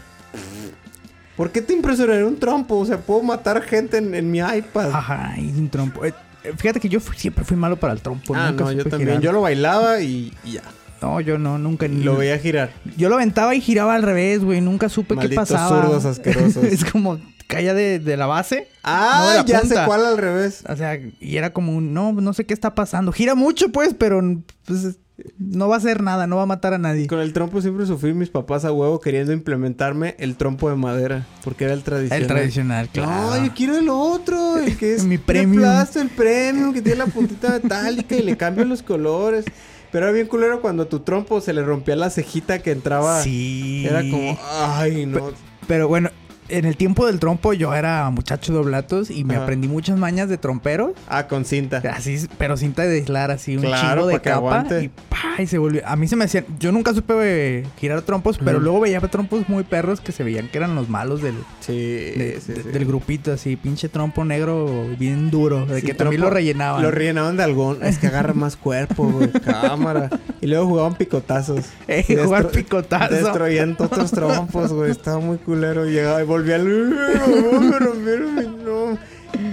¿Por 1.37 1.51
qué 1.51 1.61
te 1.63 1.73
impresionaría 1.73 2.27
un 2.27 2.39
trompo? 2.39 2.77
O 2.77 2.87
sea, 2.87 2.99
puedo 2.99 3.23
matar 3.23 3.61
gente 3.63 3.97
en, 3.99 4.15
en 4.15 4.31
mi 4.31 4.39
iPad. 4.39 4.91
Ajá, 4.93 5.35
y 5.39 5.49
un 5.49 5.69
trompo. 5.69 6.05
Eh, 6.05 6.13
fíjate 6.57 6.79
que 6.79 6.89
yo 6.89 7.01
fui- 7.01 7.17
siempre 7.17 7.45
fui 7.45 7.57
malo 7.57 7.77
para 7.77 7.93
el 7.93 8.01
trompo. 8.01 8.35
ah, 8.37 8.51
nunca 8.51 8.65
no, 8.65 8.73
yo 8.73 8.85
también. 8.85 9.09
girar. 9.09 9.23
Yo 9.23 9.33
lo 9.33 9.41
bailaba 9.41 10.01
y, 10.01 10.33
y 10.45 10.53
ya. 10.53 10.63
No, 11.03 11.21
yo 11.21 11.37
no, 11.39 11.59
nunca 11.59 11.89
ni. 11.89 12.05
Lo 12.05 12.17
veía 12.17 12.39
girar. 12.39 12.71
Yo 12.97 13.09
lo 13.09 13.17
aventaba 13.17 13.55
y 13.55 13.61
giraba 13.61 13.95
al 13.97 14.03
revés, 14.03 14.45
güey. 14.45 14.61
Nunca 14.61 14.89
supe 14.89 15.15
Malditos 15.17 15.49
qué 15.49 15.55
pasaba. 15.55 15.83
zurdos 15.83 16.05
asquerosos. 16.05 16.65
es 16.65 16.85
como 16.85 17.19
caía 17.47 17.75
de, 17.75 17.99
de 17.99 18.17
la 18.17 18.27
base. 18.27 18.57
no 18.57 18.63
de 18.63 18.69
Ah, 18.85 19.33
la 19.39 19.45
ya 19.45 19.61
sé 19.63 19.75
cuál 19.87 20.05
al 20.05 20.19
revés. 20.19 20.65
O 20.69 20.77
sea, 20.77 20.99
y 21.21 21.37
era 21.37 21.53
como 21.53 21.73
un, 21.75 21.93
no, 21.95 22.13
no 22.13 22.33
sé 22.33 22.45
qué 22.45 22.55
está 22.55 22.75
pasando. 22.75 23.13
Gira 23.13 23.35
mucho, 23.35 23.71
pues, 23.71 23.95
pero 23.95 24.21
pues, 24.67 24.99
no 25.39 25.69
va 25.69 25.77
a 25.77 25.79
hacer 25.79 26.03
nada, 26.03 26.27
no 26.27 26.37
va 26.37 26.43
a 26.43 26.47
matar 26.47 26.75
a 26.75 26.79
nadie. 26.79 27.07
Con 27.07 27.21
el 27.21 27.33
trompo 27.33 27.61
siempre 27.61 27.87
sufrí 27.87 28.13
mis 28.15 28.31
papás 28.31 28.65
a 28.65 28.73
huevo 28.73 28.99
queriendo 29.01 29.33
implementarme 29.33 30.17
el 30.19 30.37
trompo 30.37 30.69
de 30.71 30.77
madera. 30.77 31.27
Porque 31.45 31.65
era 31.65 31.75
el 31.75 31.83
tradicional. 31.83 32.23
El 32.23 32.27
tradicional, 32.29 32.89
claro. 32.89 33.11
No, 33.39 33.47
yo 33.47 33.53
quiero 33.55 33.79
el 33.79 33.89
otro, 33.89 34.59
el 34.59 34.77
que 34.77 34.95
es 34.95 35.05
Mi 35.05 35.19
premium. 35.19 35.63
plástico, 35.63 36.01
el 36.03 36.09
premium, 36.11 36.73
que 36.75 36.83
tiene 36.83 36.99
la 36.99 37.07
puntita 37.07 37.51
metálica 37.63 38.17
y 38.17 38.23
le 38.23 38.37
cambian 38.37 38.69
los 38.69 38.83
colores. 38.83 39.45
Pero 39.93 40.07
era 40.07 40.13
bien 40.13 40.27
culero 40.27 40.61
cuando 40.61 40.83
a 40.83 40.89
tu 40.89 41.01
trompo 41.01 41.41
se 41.41 41.53
le 41.53 41.63
rompía 41.63 41.95
la 41.95 42.11
cejita 42.11 42.59
que 42.59 42.73
entraba. 42.73 43.23
Sí. 43.23 43.87
Era 43.87 44.01
como, 44.01 44.37
ay, 44.51 45.07
no. 45.07 45.31
Pero 45.69 45.87
bueno, 45.87 46.11
en 46.49 46.65
el 46.65 46.77
tiempo 46.77 47.07
del 47.07 47.19
trompo 47.21 47.53
yo 47.53 47.75
era 47.75 48.09
muchacho 48.11 48.53
de 48.53 48.59
oblatos 48.59 49.11
y 49.11 49.25
me 49.25 49.35
Ajá. 49.35 49.45
aprendí 49.45 49.69
muchas 49.69 49.99
mañas 49.99 50.29
de 50.29 50.39
trompero. 50.39 50.95
Ah, 51.09 51.27
con 51.27 51.45
cinta. 51.45 51.83
Así, 51.95 52.27
pero 52.39 52.57
cinta 52.57 52.83
de 52.83 52.97
aislar, 52.97 53.31
así, 53.31 53.57
un 53.57 53.63
Claro, 53.65 54.03
chingo 54.03 54.07
de 54.09 54.21
capa. 54.21 54.37
aguante. 54.37 54.85
Y 54.85 54.89
pa, 54.89 55.43
y 55.43 55.47
se 55.47 55.59
volvió. 55.59 55.83
A 55.87 55.97
mí 55.97 56.07
se 56.09 56.17
me 56.17 56.25
hacían. 56.25 56.45
Yo 56.59 56.73
nunca 56.73 56.93
supe 56.95 57.65
girar 57.79 58.03
trompos, 58.03 58.39
pero 58.39 58.61
luego 58.61 58.81
veía 58.81 59.01
trompos 59.01 59.49
muy 59.49 59.65
perros 59.65 60.01
que 60.01 60.13
se 60.13 60.25
veían 60.25 60.49
que 60.49 60.59
eran 60.59 60.75
los 60.75 60.89
malos 60.89 61.23
del, 61.23 61.35
Sí, 61.61 61.73
de- 61.77 62.41
sí, 62.45 62.53
de- 62.53 62.63
sí. 62.63 62.69
del 62.71 62.85
grupito, 62.87 63.33
así, 63.33 63.57
pinche 63.57 63.89
trompo 63.89 64.25
negro 64.25 64.87
bien 64.99 65.31
duro, 65.31 65.67
de 65.67 65.83
que 65.83 65.95
también 65.95 66.21
lo 66.21 66.31
rellenaban. 66.31 66.83
Lo 66.83 66.91
rellenaban 66.91 67.37
de 67.37 67.43
algún. 67.43 67.83
Es 67.83 67.99
que 67.99 68.07
agarra 68.09 68.35
más 68.35 68.57
cuerpo, 68.57 69.05
güey. 69.11 69.31
Cámara. 69.45 70.11
Y 70.41 70.47
luego 70.47 70.67
jugaban 70.67 70.95
picotazos. 70.95 71.65
Eh, 71.89 72.05
jugar 72.07 72.45
destro- 72.45 72.51
picotazo. 72.51 73.15
Destruían 73.15 73.77
otros 73.79 74.11
trompos, 74.11 74.73
güey. 74.73 74.91
Estaba 74.91 75.19
muy 75.21 75.39
culero. 75.39 75.85
Llegaba 75.87 76.23
y 76.23 76.27
rompieron 76.39 78.35
mi 78.35 78.63
trompo. 78.63 78.99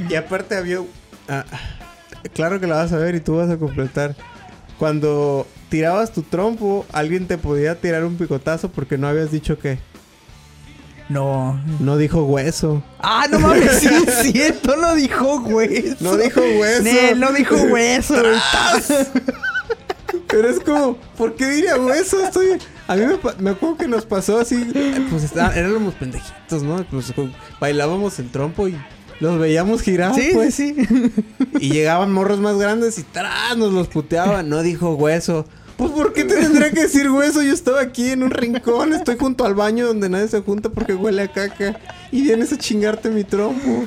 Y 0.10 0.16
aparte 0.16 0.56
había... 0.56 0.80
ah, 1.28 1.46
claro 2.34 2.60
que 2.60 2.68
la 2.68 2.76
vas 2.76 2.94
a 2.94 2.98
ver 2.98 3.16
y 3.16 3.20
tú 3.20 3.38
vas 3.38 3.50
a 3.50 3.58
completar. 3.58 4.16
Cuando 4.78 5.48
tirabas 5.70 6.12
tu 6.12 6.24
trompo, 6.24 6.86
alguien 6.92 7.28
te 7.28 7.38
podía 7.38 7.76
tirar 7.76 8.04
un 8.04 8.18
picotazo 8.18 8.70
porque 8.70 8.98
no 8.98 9.08
habías 9.08 9.32
dicho 9.32 9.58
que... 9.60 9.80
No. 11.10 11.60
No 11.80 11.98
dijo 11.98 12.24
hueso. 12.24 12.82
Ah, 13.00 13.28
no 13.30 13.40
mames, 13.40 13.80
sí 13.80 13.88
es 13.88 14.32
cierto, 14.32 14.78
no 14.78 14.96
dijo 14.96 15.42
hueso. 15.42 15.98
No 16.00 16.16
dijo 16.16 16.42
hueso. 16.42 17.16
No 17.18 17.34
dijo 17.34 17.56
hueso. 17.56 18.16
Pero 20.28 20.50
es 20.50 20.60
como, 20.62 20.96
¿por 21.18 21.36
qué 21.36 21.48
diría 21.48 21.76
hueso? 21.78 22.24
Estoy... 22.24 22.58
A 22.92 22.96
mí 22.96 23.04
me, 23.06 23.18
me 23.40 23.50
acuerdo 23.52 23.78
que 23.78 23.88
nos 23.88 24.06
pasó 24.06 24.40
así, 24.40 24.66
pues 25.10 25.24
está- 25.24 25.56
éramos 25.58 25.94
pendejitos, 25.94 26.62
¿no? 26.64 26.84
Pues 26.92 27.14
bailábamos 27.60 28.20
el 28.20 28.30
trompo 28.30 28.68
y 28.68 28.76
los 29.20 29.40
veíamos 29.40 29.82
girar, 29.82 30.14
sí, 30.16 30.32
pues. 30.34 30.56
sí, 30.56 30.76
sí. 30.76 31.14
Y 31.60 31.70
llegaban 31.72 32.12
morros 32.12 32.40
más 32.40 32.58
grandes 32.58 32.98
y 33.00 33.04
¡tras! 33.04 33.56
nos 33.58 33.72
los 33.72 33.88
puteaban. 33.88 34.50
No 34.50 34.62
dijo 34.62 34.96
hueso. 34.96 35.46
Pues, 35.78 35.92
¿por 35.92 36.14
qué 36.14 36.26
te 36.26 36.36
tendría 36.36 36.70
que 36.72 36.82
decir 36.82 37.10
hueso? 37.10 37.42
Yo 37.42 37.54
estaba 37.54 37.82
aquí 37.82 38.10
en 38.10 38.24
un 38.24 38.32
rincón, 38.32 38.94
estoy 38.94 39.18
junto 39.18 39.46
al 39.46 39.56
baño 39.56 39.88
donde 39.88 40.10
nadie 40.10 40.28
se 40.28 40.42
junta 40.42 40.70
porque 40.70 40.94
huele 40.94 41.22
a 41.24 41.28
caca. 41.32 41.80
Y 42.12 42.22
vienes 42.24 42.52
a 42.52 42.58
chingarte 42.58 43.10
mi 43.10 43.24
trompo. 43.24 43.86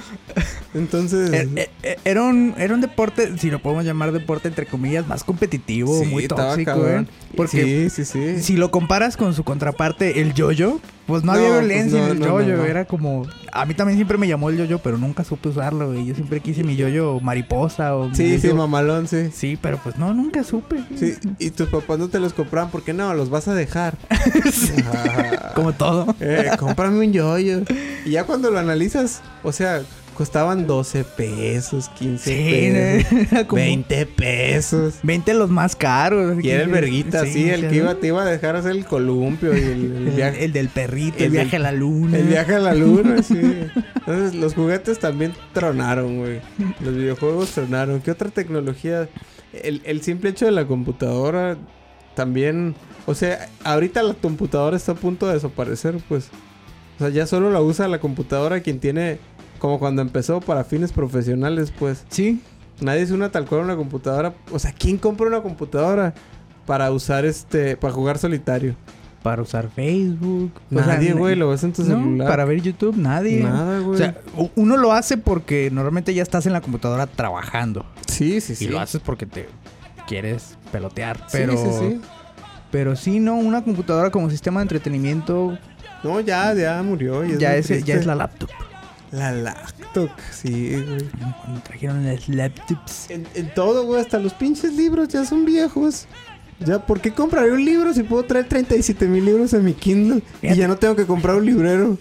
Entonces... 0.75 1.31
Er- 1.31 1.68
er- 1.83 1.99
Era 2.05 2.22
un, 2.22 2.55
era 2.59 2.75
un 2.75 2.81
deporte, 2.81 3.37
si 3.39 3.51
lo 3.51 3.61
podemos 3.61 3.85
llamar 3.85 4.12
deporte 4.12 4.49
entre 4.49 4.66
comillas, 4.66 5.07
más 5.07 5.22
competitivo, 5.25 6.01
sí, 6.01 6.07
muy 6.07 6.27
tóxico. 6.27 6.87
¿eh? 6.89 7.07
Porque 7.37 7.91
Sí, 7.91 8.05
sí, 8.05 8.05
sí. 8.05 8.43
si 8.43 8.57
lo 8.57 8.70
comparas 8.70 9.16
con 9.16 9.35
su 9.35 9.45
contraparte, 9.45 10.20
el 10.20 10.33
yoyo, 10.35 10.81
pues 11.07 11.22
no, 11.22 11.33
No, 11.33 11.39
había 11.39 11.49
pues 11.51 11.61
violencia 11.66 11.99
no, 12.01 12.07
en 12.07 12.12
el 12.12 12.18
yoyo. 12.22 12.57
no. 12.57 12.64
Era 12.64 12.85
como. 12.87 13.27
A 13.53 13.66
mí 13.66 13.75
también 13.75 13.99
siempre 13.99 14.16
me 14.18 14.27
llamó 14.27 14.49
el 14.51 14.57
yoyo, 14.57 14.79
pero 14.79 14.97
nunca 14.99 15.22
supe 15.22 15.49
usarlo, 15.51 15.89
güey. 15.93 16.07
Yo 16.07 16.14
siempre 16.14 16.41
quise 16.41 16.64
mi 16.64 16.77
yoyo 16.77 17.20
mariposa 17.20 17.95
o. 17.97 18.12
Sí, 18.14 18.39
sí, 18.39 18.53
mamalón, 18.53 19.07
sí. 19.07 19.29
Sí, 19.33 19.59
pero 19.61 19.79
pues 19.83 19.97
no, 19.99 20.14
nunca 20.14 20.43
supe. 20.45 20.77
Sí, 20.97 21.14
y 21.39 21.51
tus 21.51 21.68
papás 21.68 21.99
no 21.99 22.09
te 22.09 22.18
los 22.20 22.33
compraban 22.33 22.70
porque 22.70 22.93
no, 22.95 23.12
los 23.14 23.29
vas 23.31 23.49
a 23.49 23.55
dejar. 23.55 23.97
Como 25.55 25.72
todo. 25.72 26.14
Eh, 26.20 26.51
cómprame 26.59 26.99
un 27.07 27.12
yoyo. 27.12 27.61
Y 28.07 28.14
ya 28.15 28.25
cuando 28.25 28.51
lo 28.51 28.59
analizas, 28.59 29.23
o 29.43 29.53
sea, 29.53 29.83
costaban 30.17 30.67
12 30.67 31.03
pesos, 31.05 31.89
15 31.99 32.25
Sí, 32.25 32.71
pesos, 33.11 33.45
como 33.49 33.61
20 33.62 34.07
pesos. 34.07 34.95
20 35.03 35.35
los 35.35 35.51
más 35.51 35.75
caros. 35.75 36.37
Y 36.43 36.51
era 36.51 36.62
el 36.62 36.71
verguita, 36.71 37.27
sí, 37.27 37.51
el 37.51 37.69
que 37.69 37.77
iba, 37.77 37.95
te 37.97 38.07
iba 38.09 38.23
a 38.23 38.25
dejar 38.27 38.55
hacer 38.57 38.73
el 38.73 38.85
columpio 38.85 39.53
y 39.57 39.61
el, 39.61 40.12
viaje. 40.17 40.45
el 40.45 40.53
del 40.53 40.69
perrito, 40.69 41.19
el, 41.19 41.25
el 41.25 41.31
viaje 41.33 41.51
del- 41.57 41.67
a 41.67 41.73
la 41.73 41.77
luna. 41.79 42.19
El 42.19 42.27
viaje 42.29 42.55
a 42.55 42.59
la 42.61 42.75
luna, 42.75 43.23
sí. 43.25 43.41
Entonces, 43.97 44.35
los 44.35 44.55
juguetes 44.55 44.99
también 45.01 45.33
tronaron, 45.53 46.19
güey. 46.19 46.41
Los 46.81 46.95
videojuegos 46.95 47.51
tronaron. 47.51 48.01
¿Qué 48.01 48.11
otra 48.12 48.31
tecnología? 48.31 49.09
El, 49.53 49.83
el 49.85 50.03
simple 50.03 50.31
hecho 50.31 50.45
de 50.47 50.53
la 50.53 50.67
computadora 50.67 51.57
también... 52.15 52.75
O 53.07 53.15
sea, 53.15 53.49
ahorita 53.65 54.03
la 54.03 54.15
computadora 54.15 54.77
está 54.77 54.93
a 54.93 54.95
punto 54.95 55.27
de 55.27 55.35
desaparecer, 55.35 55.97
pues. 56.09 56.29
O 57.05 57.07
sea, 57.07 57.14
ya 57.14 57.26
solo 57.26 57.50
la 57.50 57.61
usa 57.61 57.86
la 57.86 57.98
computadora 58.00 58.61
quien 58.61 58.80
tiene... 58.80 59.18
Como 59.59 59.78
cuando 59.78 60.00
empezó 60.02 60.40
para 60.40 60.64
fines 60.64 60.90
profesionales, 60.92 61.70
pues. 61.78 62.05
Sí. 62.09 62.40
Nadie 62.80 63.02
es 63.02 63.11
una 63.11 63.30
tal 63.30 63.44
cual 63.46 63.61
una 63.62 63.76
computadora. 63.76 64.34
O 64.52 64.59
sea, 64.59 64.72
¿quién 64.72 64.96
compra 64.96 65.26
una 65.26 65.42
computadora 65.42 66.14
para 66.66 66.90
usar 66.92 67.24
este... 67.26 67.76
Para 67.76 67.92
jugar 67.92 68.16
solitario? 68.18 68.74
Para 69.22 69.42
usar 69.42 69.68
Facebook. 69.70 70.50
O 70.70 70.74
sea, 70.78 70.86
Nadie, 70.86 71.12
güey. 71.12 71.34
Lo 71.36 71.50
ves 71.50 71.62
en 71.64 71.72
tu 71.74 71.82
No, 71.82 71.88
celular. 71.88 72.26
para 72.28 72.44
ver 72.46 72.62
YouTube, 72.62 72.96
nadie. 72.96 73.42
Nada, 73.42 73.80
güey. 73.80 73.94
O 73.94 73.98
sea, 73.98 74.18
uno 74.55 74.76
lo 74.78 74.92
hace 74.92 75.16
porque 75.18 75.70
normalmente 75.70 76.14
ya 76.14 76.22
estás 76.22 76.46
en 76.46 76.52
la 76.55 76.61
computadora 76.62 77.07
trabajando. 77.07 77.84
Sí, 78.09 78.40
sí, 78.40 78.55
sí. 78.55 78.64
Y 78.64 78.68
lo 78.68 78.80
haces 78.80 79.00
porque 79.05 79.26
te 79.26 79.48
quieres 80.07 80.57
pelotear. 80.72 81.16
Sí, 81.18 81.24
Pero 81.32 81.52
sí, 81.57 81.68
sí. 81.80 82.00
pero 82.70 82.96
sí, 82.96 83.18
no, 83.20 83.36
una 83.36 83.62
computadora 83.64 84.11
como 84.11 84.28
sistema 84.30 84.61
de 84.61 84.64
entretenimiento 84.64 85.57
No, 86.05 86.20
ya, 86.20 86.55
ya 86.55 86.82
murió. 86.82 87.24
y 87.24 87.38
ya 87.38 87.57
es, 87.57 87.68
ya 87.84 87.94
es 87.94 88.07
la 88.07 88.14
laptop. 88.14 88.50
La 89.11 89.32
laptop, 89.32 90.11
sí, 90.30 90.70
güey. 90.70 91.09
Cuando 91.42 91.61
trajeron 91.62 92.05
las 92.05 92.28
laptops. 92.28 93.11
En, 93.11 93.26
en 93.34 93.52
todo, 93.55 93.84
güey, 93.86 94.00
hasta 94.00 94.18
los 94.18 94.34
pinches 94.34 94.74
libros 94.74 95.09
ya 95.09 95.24
son 95.24 95.44
viejos. 95.44 96.07
Ya, 96.61 96.84
¿por 96.84 97.00
qué 97.00 97.12
compraré 97.12 97.52
un 97.52 97.64
libro 97.64 97.92
si 97.94 98.02
puedo 98.02 98.24
traer 98.24 98.48
37 98.48 99.07
mil 99.07 99.24
libros 99.24 99.52
en 99.55 99.64
mi 99.64 99.72
Kindle? 99.74 100.22
Y 100.42 100.55
ya 100.55 100.68
no 100.68 100.76
tengo 100.76 100.94
que 100.96 101.07
comprar 101.07 101.36
un 101.36 101.46
librero. 101.46 101.98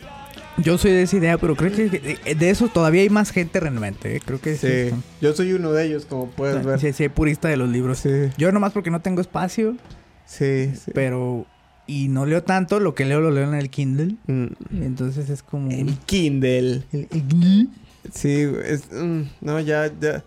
Yo 0.58 0.78
soy 0.78 0.92
de 0.92 1.04
esa 1.04 1.18
idea, 1.18 1.38
pero 1.38 1.56
creo 1.56 1.72
que 1.72 1.90
de, 1.90 2.36
de 2.36 2.50
eso 2.50 2.68
todavía 2.68 3.02
hay 3.02 3.10
más 3.10 3.32
gente 3.32 3.60
realmente. 3.60 4.18
¿eh? 4.18 4.22
Creo 4.24 4.40
que 4.40 4.56
sí. 4.56 4.90
Sí, 4.90 4.96
yo 5.22 5.34
soy 5.34 5.54
uno 5.54 5.72
de 5.72 5.86
ellos, 5.86 6.06
como 6.06 6.30
puedes 6.30 6.64
ver. 6.64 6.80
Sí, 6.80 6.94
sí, 6.94 7.10
purista 7.10 7.48
de 7.48 7.58
los 7.58 7.70
libros. 7.70 8.00
Sí, 8.00 8.10
Yo 8.38 8.52
nomás 8.52 8.72
porque 8.74 8.92
no 8.92 9.02
tengo 9.02 9.22
espacio, 9.22 9.76
sí, 10.26 10.72
sí. 10.76 10.92
pero... 10.94 11.46
Y 11.86 12.08
no 12.08 12.26
leo 12.26 12.44
tanto, 12.44 12.80
lo 12.80 12.96
que 12.96 13.06
leo 13.06 13.20
lo 13.20 13.30
leo 13.32 13.44
en 13.44 13.56
el 13.56 13.70
Kindle. 13.70 14.16
Mm. 14.28 14.48
Entonces 14.84 15.30
es 15.30 15.44
como... 15.44 15.70
El 15.72 15.98
Kindle. 16.06 16.84
El- 16.92 17.08
el- 17.12 17.70
Sí, 18.14 18.46
güey, 18.46 18.62
es, 18.66 18.84
mm, 18.92 19.22
no, 19.42 19.60
ya, 19.62 19.92
ya. 20.00 20.24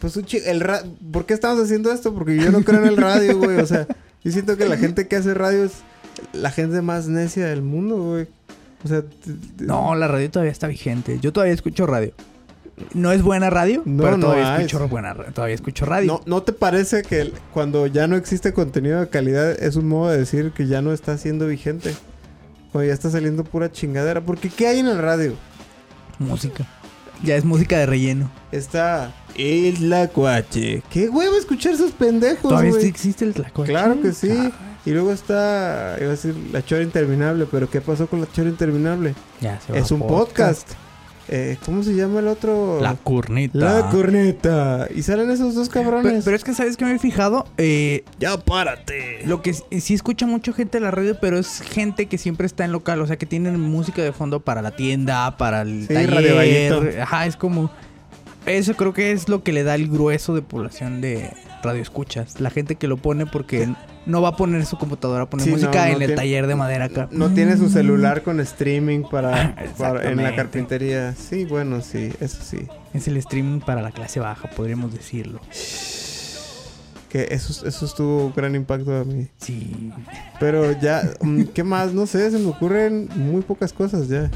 Pues 0.00 0.16
un 0.16 0.26
el 0.46 0.60
ra- 0.60 0.82
¿Por 1.12 1.24
qué 1.26 1.32
estamos 1.34 1.62
haciendo 1.62 1.90
esto? 1.92 2.12
Porque 2.14 2.36
yo 2.36 2.50
no 2.50 2.62
creo 2.62 2.80
en 2.82 2.88
el 2.88 2.96
radio, 2.96 3.38
güey. 3.42 3.56
O 3.58 3.66
sea, 3.66 3.86
yo 4.22 4.32
siento 4.32 4.56
que 4.56 4.66
la 4.68 4.76
gente 4.76 5.06
que 5.08 5.16
hace 5.16 5.32
radio 5.32 5.64
es 5.64 5.72
la 6.32 6.50
gente 6.50 6.82
más 6.82 7.08
necia 7.08 7.46
del 7.46 7.62
mundo, 7.62 7.96
güey. 7.96 8.26
O 8.84 8.88
sea, 8.88 9.02
No, 9.60 9.94
la 9.94 10.08
radio 10.08 10.30
todavía 10.30 10.52
está 10.52 10.66
vigente. 10.66 11.18
Yo 11.20 11.32
todavía 11.32 11.54
escucho 11.54 11.86
radio. 11.86 12.12
No 12.92 13.10
es 13.10 13.22
buena 13.22 13.48
radio, 13.48 13.82
No, 13.86 14.02
pero 14.02 14.18
todavía 14.18 14.56
escucho 14.56 14.86
buena 14.88 15.14
todavía 15.14 15.54
escucho 15.54 15.86
radio. 15.86 16.06
¿No, 16.12 16.20
¿No 16.26 16.42
te 16.42 16.52
parece 16.52 17.02
que 17.02 17.20
el- 17.22 17.32
cuando 17.54 17.86
ya 17.86 18.06
no 18.06 18.16
existe 18.16 18.52
contenido 18.52 19.00
de 19.00 19.08
calidad 19.08 19.50
es 19.52 19.76
un 19.76 19.88
modo 19.88 20.10
de 20.10 20.18
decir 20.18 20.52
que 20.52 20.66
ya 20.66 20.82
no 20.82 20.92
está 20.92 21.16
siendo 21.16 21.46
vigente? 21.46 21.94
Cuando 22.72 22.88
ya 22.88 22.92
está 22.94 23.08
saliendo 23.08 23.44
pura 23.44 23.72
chingadera. 23.72 24.20
Porque 24.20 24.50
¿qué 24.50 24.66
hay 24.68 24.80
en 24.80 24.88
el 24.88 24.98
radio? 24.98 25.32
Música. 26.18 26.66
Ya 27.22 27.36
es 27.36 27.44
música 27.46 27.78
de 27.78 27.86
relleno. 27.86 28.30
Está 28.52 29.14
Isla 29.36 30.08
Cuache. 30.08 30.82
¿Qué 30.90 31.08
huevo 31.08 31.36
escuchar 31.38 31.72
esos 31.72 31.92
pendejos, 31.92 32.50
¿Todavía 32.50 32.72
sí 32.78 32.86
existe 32.88 33.24
el 33.24 33.32
tlacuache? 33.32 33.72
Claro 33.72 34.00
que 34.02 34.12
sí. 34.12 34.52
Y 34.84 34.90
luego 34.90 35.12
está, 35.12 35.96
iba 35.98 36.08
a 36.08 36.10
decir, 36.10 36.34
La 36.52 36.62
Chora 36.62 36.82
Interminable. 36.82 37.46
Pero 37.50 37.70
¿qué 37.70 37.80
pasó 37.80 38.06
con 38.06 38.20
La 38.20 38.26
Chora 38.30 38.50
Interminable? 38.50 39.14
ya 39.40 39.58
se 39.60 39.72
va 39.72 39.78
Es 39.78 39.90
un 39.90 40.00
podcast. 40.00 40.68
Eh, 41.28 41.56
¿Cómo 41.64 41.82
se 41.82 41.94
llama 41.94 42.20
el 42.20 42.28
otro? 42.28 42.78
La 42.80 42.94
curnita. 42.94 43.58
La 43.58 43.88
corneta. 43.90 44.88
Y 44.94 45.02
salen 45.02 45.30
esos 45.30 45.54
dos 45.54 45.68
cabrones. 45.68 46.24
pero 46.24 46.36
es 46.36 46.44
que, 46.44 46.54
¿sabes 46.54 46.76
que 46.76 46.84
me 46.84 46.92
he 46.94 46.98
fijado? 46.98 47.46
Eh, 47.58 48.04
Ya 48.18 48.36
párate. 48.38 49.22
lo 49.26 49.42
que 49.42 49.54
sí- 49.54 49.64
sí 49.80 49.94
escucha 49.94 50.26
mucha 50.26 50.52
gente 50.52 50.78
en 50.78 50.84
la 50.84 50.90
radio, 50.90 51.16
pero 51.20 51.38
es 51.38 51.60
gente 51.62 52.06
que 52.06 52.18
siempre 52.18 52.46
está 52.46 52.64
en 52.64 52.72
local. 52.72 53.00
O 53.00 53.06
sea, 53.06 53.16
que 53.16 53.26
tienen 53.26 53.58
música 53.60 54.02
de 54.02 54.12
fondo 54.12 54.40
para 54.40 54.62
la 54.62 54.70
tienda, 54.76 55.36
para 55.36 55.62
el 55.62 55.86
Sí, 55.88 55.94
taller. 55.94 56.10
Radio. 56.14 57.02
Ajá, 57.02 57.26
es 57.26 57.36
como... 57.36 57.70
eso 58.46 58.74
creo 58.74 58.92
que 58.92 59.12
es 59.12 59.28
lo 59.28 59.42
que 59.42 59.52
le 59.52 59.62
da 59.64 59.74
el 59.74 59.88
grueso 59.88 60.34
de 60.34 60.42
población 60.42 61.00
de 61.00 61.30
radio 61.62 61.82
escuchas. 61.82 62.40
La 62.40 62.50
gente 62.50 62.76
que 62.76 62.86
lo 62.88 62.96
pone 62.96 63.26
porque 63.26 63.68
no 64.06 64.22
va 64.22 64.30
a 64.30 64.36
poner 64.36 64.64
su 64.66 64.78
computadora 64.78 65.24
a 65.24 65.30
poner 65.30 65.44
Sí, 65.44 65.50
música 65.50 65.86
no, 65.86 65.90
no 65.92 65.96
en 65.96 66.10
el 66.10 66.14
taller 66.14 66.46
de 66.46 66.54
madera 66.54 66.84
acá. 66.86 67.08
No 67.10 67.30
tiene 67.30 67.56
su 67.56 67.68
celular 67.68 68.22
con 68.22 68.38
streaming 68.40 69.02
para, 69.10 69.56
para- 69.78 70.10
en 70.10 70.22
la 70.22 70.34
carpintería. 70.36 71.14
Sí, 71.14 71.44
bueno, 71.44 71.80
sí, 71.80 72.12
eso 72.20 72.38
sí. 72.42 72.66
Es 72.94 73.08
el 73.08 73.16
streaming 73.16 73.60
para 73.60 73.82
la 73.82 73.90
clase 73.90 74.20
baja, 74.20 74.48
podríamos 74.50 74.92
decirlo. 74.92 75.40
Que 77.08 77.28
eso, 77.30 77.66
eso 77.66 77.86
estuvo 77.86 78.32
gran 78.34 78.54
impacto 78.54 78.94
a 78.96 79.04
mí. 79.04 79.28
Sí. 79.38 79.92
Pero 80.40 80.72
ya, 80.80 81.02
mm, 81.20 81.44
¿qué 81.54 81.62
más? 81.62 81.92
No 81.92 82.06
sé, 82.06 82.30
se 82.30 82.38
me 82.38 82.48
ocurren 82.48 83.08
muy 83.14 83.42
pocas 83.42 83.72
cosas 83.72 84.08
ya. 84.08 84.30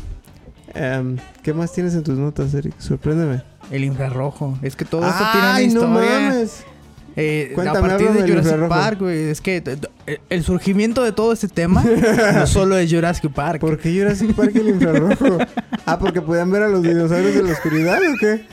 Em, 0.75 1.17
¿Qué 1.43 1.53
más 1.53 1.73
tienes 1.73 1.95
en 1.95 2.03
tus 2.03 2.19
notas, 2.19 2.53
Eric? 2.55 2.75
Sorpréndeme. 2.79 3.43
El 3.71 3.85
infrarrojo. 3.85 4.59
Es 4.63 4.77
que 4.77 4.85
todo 4.85 5.07
esto 5.07 5.25
tiene 5.33 5.47
una 5.47 5.55
¡Ay, 5.55 5.67
no 5.69 5.73
historia. 5.85 6.21
mames! 6.21 6.65
Eh, 7.17 7.49
a 7.51 7.55
Cuéntame, 7.57 7.81
partir 7.89 8.07
háblame 8.09 8.23
de 8.23 8.29
Jurassic 8.29 8.53
infrarrojo. 8.53 8.69
Park, 8.81 8.99
güey. 9.01 9.19
Es 9.31 9.41
que 9.41 9.61
t- 9.61 9.77
t- 9.77 10.21
el 10.31 10.45
surgimiento 10.45 11.03
de 11.03 11.11
todo 11.13 11.33
este 11.33 11.49
tema 11.49 11.85
no 12.35 12.47
solo 12.47 12.79
es 12.79 12.91
Jurassic 12.93 13.33
Park. 13.33 13.61
¿Por 13.61 13.79
qué 13.79 13.93
Jurassic 13.99 14.33
Park 14.35 14.53
y 14.55 14.59
el 14.59 14.69
infrarrojo? 14.71 15.39
ah, 15.87 15.99
porque 15.99 16.23
podían 16.23 16.51
ver 16.53 16.63
a 16.63 16.69
los 16.69 16.83
dinosaurios 16.83 17.35
en 17.35 17.47
la 17.47 17.53
oscuridad 17.53 17.99
o 17.99 18.17
qué? 18.19 18.47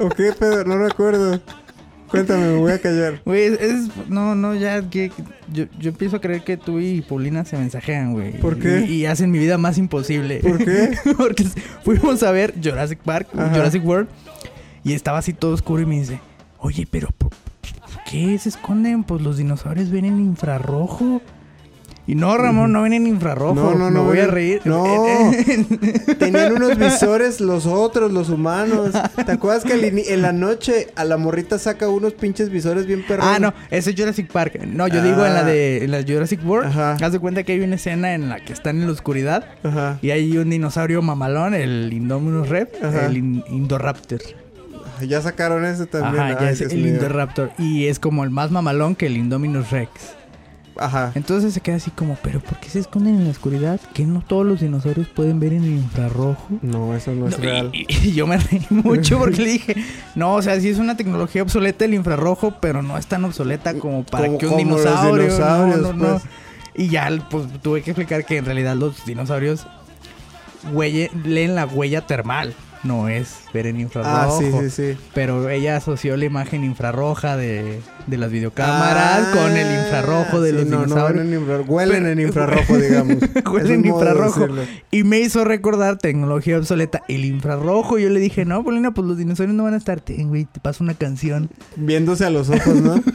¿O 0.00 0.08
qué 0.10 0.32
pedo? 0.38 0.64
No 0.64 0.76
recuerdo. 0.78 1.40
Cuéntame, 2.10 2.46
me 2.46 2.56
voy 2.58 2.72
a 2.72 2.80
callar. 2.80 3.20
Güey, 3.24 3.42
es, 3.46 3.60
es- 3.60 3.88
No, 4.08 4.34
no, 4.34 4.54
ya 4.54 4.88
que... 4.88 5.10
Yo, 5.52 5.64
yo 5.78 5.90
empiezo 5.90 6.16
a 6.16 6.20
creer 6.20 6.42
que 6.42 6.56
tú 6.56 6.78
y 6.80 7.02
Paulina 7.02 7.44
se 7.44 7.56
mensajean, 7.56 8.12
güey. 8.12 8.38
¿Por 8.38 8.58
qué? 8.58 8.84
Y, 8.88 8.94
y 9.02 9.06
hacen 9.06 9.30
mi 9.30 9.38
vida 9.38 9.58
más 9.58 9.78
imposible. 9.78 10.40
¿Por 10.40 10.58
qué? 10.58 10.90
Porque 11.16 11.44
fuimos 11.84 12.22
a 12.22 12.30
ver 12.32 12.54
Jurassic 12.62 12.98
Park, 13.00 13.28
Ajá. 13.34 13.50
Jurassic 13.54 13.84
World. 13.84 14.08
Y 14.84 14.92
estaba 14.92 15.18
así 15.18 15.32
todo 15.32 15.54
oscuro 15.54 15.82
y 15.82 15.86
me 15.86 15.98
dice... 16.00 16.20
Oye, 16.58 16.86
pero 16.90 17.08
¿por, 17.18 17.30
por 17.30 18.04
qué 18.10 18.36
se 18.38 18.48
esconden? 18.48 19.04
Pues 19.04 19.20
los 19.22 19.36
dinosaurios 19.36 19.90
ven 19.90 20.04
en 20.06 20.18
infrarrojo. 20.20 21.20
Y 22.08 22.14
no, 22.14 22.36
Ramón, 22.36 22.72
no 22.72 22.82
ven 22.82 22.92
en 22.92 23.06
infrarrojo. 23.08 23.54
No, 23.56 23.74
no, 23.74 23.90
no 23.90 24.02
Me 24.04 24.08
voy 24.10 24.18
a 24.20 24.26
reír. 24.28 24.60
no. 24.64 24.84
Tenían 26.18 26.52
unos 26.52 26.78
visores 26.78 27.40
los 27.40 27.66
otros, 27.66 28.12
los 28.12 28.28
humanos. 28.30 28.92
¿Te 29.24 29.32
acuerdas 29.32 29.64
que 29.64 29.74
en 30.08 30.22
la 30.22 30.32
noche 30.32 30.88
a 30.94 31.04
la 31.04 31.16
morrita 31.16 31.58
saca 31.58 31.88
unos 31.88 32.12
pinches 32.14 32.48
visores 32.50 32.86
bien 32.86 33.04
perros? 33.06 33.26
Ah, 33.28 33.38
no, 33.40 33.52
ese 33.70 33.90
es 33.90 33.96
Jurassic 33.98 34.30
Park. 34.30 34.60
No, 34.66 34.86
yo 34.86 35.02
digo 35.02 35.26
en 35.26 35.34
la 35.34 35.40
Ah. 35.40 35.44
de 35.44 35.84
en 35.84 35.90
la 35.90 36.02
Jurassic 36.02 36.40
World. 36.46 36.68
Ajá. 36.68 36.96
Haz 37.04 37.12
de 37.12 37.18
cuenta 37.18 37.42
que 37.42 37.52
hay 37.52 37.60
una 37.60 37.74
escena 37.74 38.14
en 38.14 38.28
la 38.28 38.38
que 38.44 38.52
están 38.52 38.76
en 38.80 38.86
la 38.86 38.92
oscuridad 38.92 39.44
Ajá. 39.64 39.98
y 40.00 40.10
hay 40.10 40.38
un 40.38 40.48
dinosaurio 40.50 41.02
mamalón, 41.02 41.54
el 41.54 41.92
Indominus 41.92 42.48
Rex, 42.48 42.82
Ajá. 42.82 43.06
el 43.06 43.16
In- 43.16 43.44
Indoraptor. 43.50 44.20
Ya 45.06 45.20
sacaron 45.20 45.64
ese 45.64 45.86
también. 45.86 46.22
Ajá, 46.22 46.40
ya 46.40 46.50
es 46.50 46.58
Dios 46.60 46.72
el. 46.72 46.86
Indoraptor 46.86 47.50
y 47.58 47.86
es 47.86 47.98
como 47.98 48.22
el 48.24 48.30
más 48.30 48.50
mamalón 48.52 48.94
que 48.94 49.06
el 49.06 49.16
Indominus 49.16 49.70
Rex. 49.70 49.90
Ajá. 50.78 51.12
Entonces 51.14 51.54
se 51.54 51.60
queda 51.60 51.76
así 51.76 51.90
como, 51.90 52.16
pero 52.22 52.40
¿por 52.40 52.58
qué 52.60 52.68
se 52.68 52.78
esconden 52.80 53.14
en 53.16 53.24
la 53.24 53.30
oscuridad? 53.30 53.80
¿Que 53.94 54.04
no 54.04 54.20
todos 54.20 54.44
los 54.44 54.60
dinosaurios 54.60 55.08
pueden 55.08 55.40
ver 55.40 55.52
en 55.54 55.64
el 55.64 55.70
infrarrojo? 55.72 56.46
No, 56.62 56.94
eso 56.94 57.12
no 57.12 57.28
es 57.28 57.38
No, 57.38 57.44
real. 57.44 57.70
Y, 57.72 57.86
y 58.08 58.12
yo 58.12 58.26
me 58.26 58.36
reí 58.36 58.66
mucho 58.70 59.18
porque 59.18 59.42
le 59.42 59.48
dije, 59.52 59.76
no, 60.14 60.34
o 60.34 60.42
sea, 60.42 60.60
sí 60.60 60.68
es 60.68 60.78
una 60.78 60.96
tecnología 60.96 61.42
obsoleta 61.42 61.84
el 61.86 61.94
infrarrojo, 61.94 62.54
pero 62.60 62.82
no 62.82 62.98
es 62.98 63.06
tan 63.06 63.24
obsoleta 63.24 63.74
como 63.74 64.04
para 64.04 64.26
Como- 64.26 64.38
que 64.38 64.46
un 64.46 64.52
como 64.52 64.70
los 64.76 64.82
dinosaurio. 64.84 65.16
no, 65.16 65.22
dinosaurios, 65.34 65.80
no, 65.80 65.92
no. 65.94 66.08
pues. 66.18 66.22
Y 66.74 66.88
ya, 66.88 67.08
pues 67.30 67.46
tuve 67.62 67.80
que 67.82 67.92
explicar 67.92 68.26
que 68.26 68.36
en 68.36 68.44
realidad 68.44 68.76
los 68.76 69.04
dinosaurios 69.06 69.66
huelle- 70.74 71.10
leen 71.24 71.54
la 71.54 71.64
huella 71.66 72.02
termal, 72.06 72.54
no 72.86 73.08
es 73.08 73.34
ver 73.52 73.66
en 73.66 73.76
Ah, 73.76 73.80
infrarrojo. 73.80 74.38
sí, 74.40 74.46
sí, 74.60 74.70
sí. 74.70 74.98
Pero 75.14 75.48
ella 75.48 75.76
asoció 75.76 76.16
la 76.16 76.24
imagen 76.24 76.64
infrarroja 76.64 77.36
de, 77.36 77.80
de 78.06 78.16
las 78.16 78.30
videocámaras 78.30 79.28
con 79.36 79.56
el 79.56 79.84
infrarrojo 79.84 80.40
de 80.40 80.50
Ah, 80.50 80.52
sí, 80.52 80.58
los 80.58 80.66
no, 80.66 80.80
dinosaurios. 80.84 81.24
No, 81.26 81.32
en 81.32 81.40
infrarrojo. 81.40 81.72
Huelen 81.72 82.02
Pero- 82.02 82.08
en 82.12 82.20
infrarrojo, 82.20 82.76
digamos. 82.78 83.16
Huelen 83.52 83.72
en 83.72 83.82
de 83.82 83.88
infrarrojo. 83.88 84.46
Y 84.90 85.04
me 85.04 85.20
hizo 85.20 85.44
recordar 85.44 85.98
tecnología 85.98 86.58
obsoleta, 86.58 87.02
el 87.08 87.24
infrarrojo. 87.24 87.98
Yo 87.98 88.08
le 88.10 88.20
dije, 88.20 88.44
no, 88.44 88.62
Paulina, 88.62 88.92
pues 88.92 89.06
los 89.06 89.16
dinosaurios 89.18 89.56
no 89.56 89.64
van 89.64 89.74
a 89.74 89.78
estar. 89.78 90.00
Ten, 90.00 90.28
güey, 90.28 90.44
te 90.46 90.60
paso 90.60 90.84
una 90.84 90.94
canción. 90.94 91.50
Viéndose 91.76 92.24
a 92.24 92.30
los 92.30 92.48
ojos, 92.50 92.74
¿no? 92.76 93.02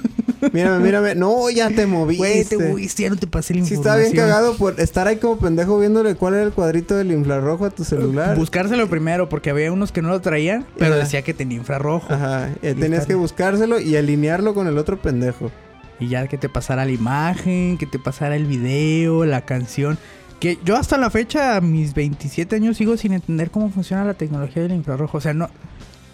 mírame, 0.53 0.83
mírame. 0.83 1.15
No, 1.15 1.49
ya 1.49 1.69
te 1.69 1.85
moviste. 1.85 2.17
Güey, 2.19 2.43
te 2.45 2.57
moviste, 2.57 3.03
ya 3.03 3.09
no 3.09 3.15
te 3.17 3.27
pasé 3.27 3.53
la 3.53 3.65
Sí, 3.65 3.73
información. 3.73 3.81
estaba 3.81 3.97
bien 3.97 4.13
cagado 4.13 4.55
por 4.57 4.79
estar 4.79 5.07
ahí 5.07 5.17
como 5.17 5.37
pendejo 5.37 5.79
viéndole 5.79 6.15
cuál 6.15 6.33
era 6.35 6.43
el 6.43 6.51
cuadrito 6.51 6.95
del 6.95 7.11
infrarrojo 7.11 7.65
a 7.65 7.69
tu 7.69 7.83
celular. 7.83 8.35
Buscárselo 8.37 8.89
primero, 8.89 9.29
porque 9.29 9.49
había 9.49 9.71
unos 9.71 9.91
que 9.91 10.01
no 10.01 10.09
lo 10.09 10.21
traían, 10.21 10.65
pero 10.77 10.93
Ajá. 10.95 11.03
decía 11.03 11.21
que 11.21 11.33
tenía 11.33 11.57
infrarrojo. 11.57 12.13
Ajá. 12.13 12.49
eh, 12.61 12.73
tenías 12.73 13.01
está- 13.01 13.07
que 13.07 13.15
buscárselo 13.15 13.79
y 13.79 13.95
alinearlo 13.95 14.53
con 14.53 14.67
el 14.67 14.77
otro 14.77 15.01
pendejo. 15.01 15.51
Y 15.99 16.07
ya 16.07 16.27
que 16.27 16.37
te 16.37 16.49
pasara 16.49 16.85
la 16.85 16.91
imagen, 16.91 17.77
que 17.77 17.85
te 17.85 17.99
pasara 17.99 18.35
el 18.35 18.45
video, 18.45 19.25
la 19.25 19.41
canción. 19.41 19.97
Que 20.39 20.57
yo 20.65 20.75
hasta 20.75 20.97
la 20.97 21.11
fecha, 21.11 21.55
a 21.55 21.61
mis 21.61 21.93
27 21.93 22.55
años, 22.55 22.77
sigo 22.77 22.97
sin 22.97 23.13
entender 23.13 23.51
cómo 23.51 23.69
funciona 23.69 24.03
la 24.03 24.15
tecnología 24.15 24.63
del 24.63 24.71
infrarrojo. 24.71 25.19
O 25.19 25.21
sea, 25.21 25.35
no, 25.35 25.49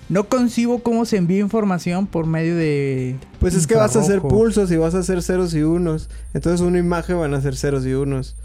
no 0.10 0.28
concibo 0.30 0.80
cómo 0.80 1.06
se 1.06 1.18
envía 1.18 1.40
información 1.40 2.08
por 2.08 2.26
medio 2.26 2.56
de. 2.56 3.18
Pues 3.40 3.54
es 3.54 3.68
que 3.68 3.76
vas 3.76 3.96
a 3.96 4.00
hacer 4.00 4.22
pulsos 4.22 4.72
y 4.72 4.78
vas 4.78 4.96
a 4.96 5.00
hacer 5.00 5.22
ceros 5.22 5.54
y 5.54 5.64
unos. 5.64 6.10
Entonces 6.34 6.62
una 6.62 6.80
imagen 6.80 7.20
van 7.20 7.34
a 7.34 7.42
ser 7.42 7.56
ceros 7.56 7.86
y 7.86 7.94
unos. 7.94 8.36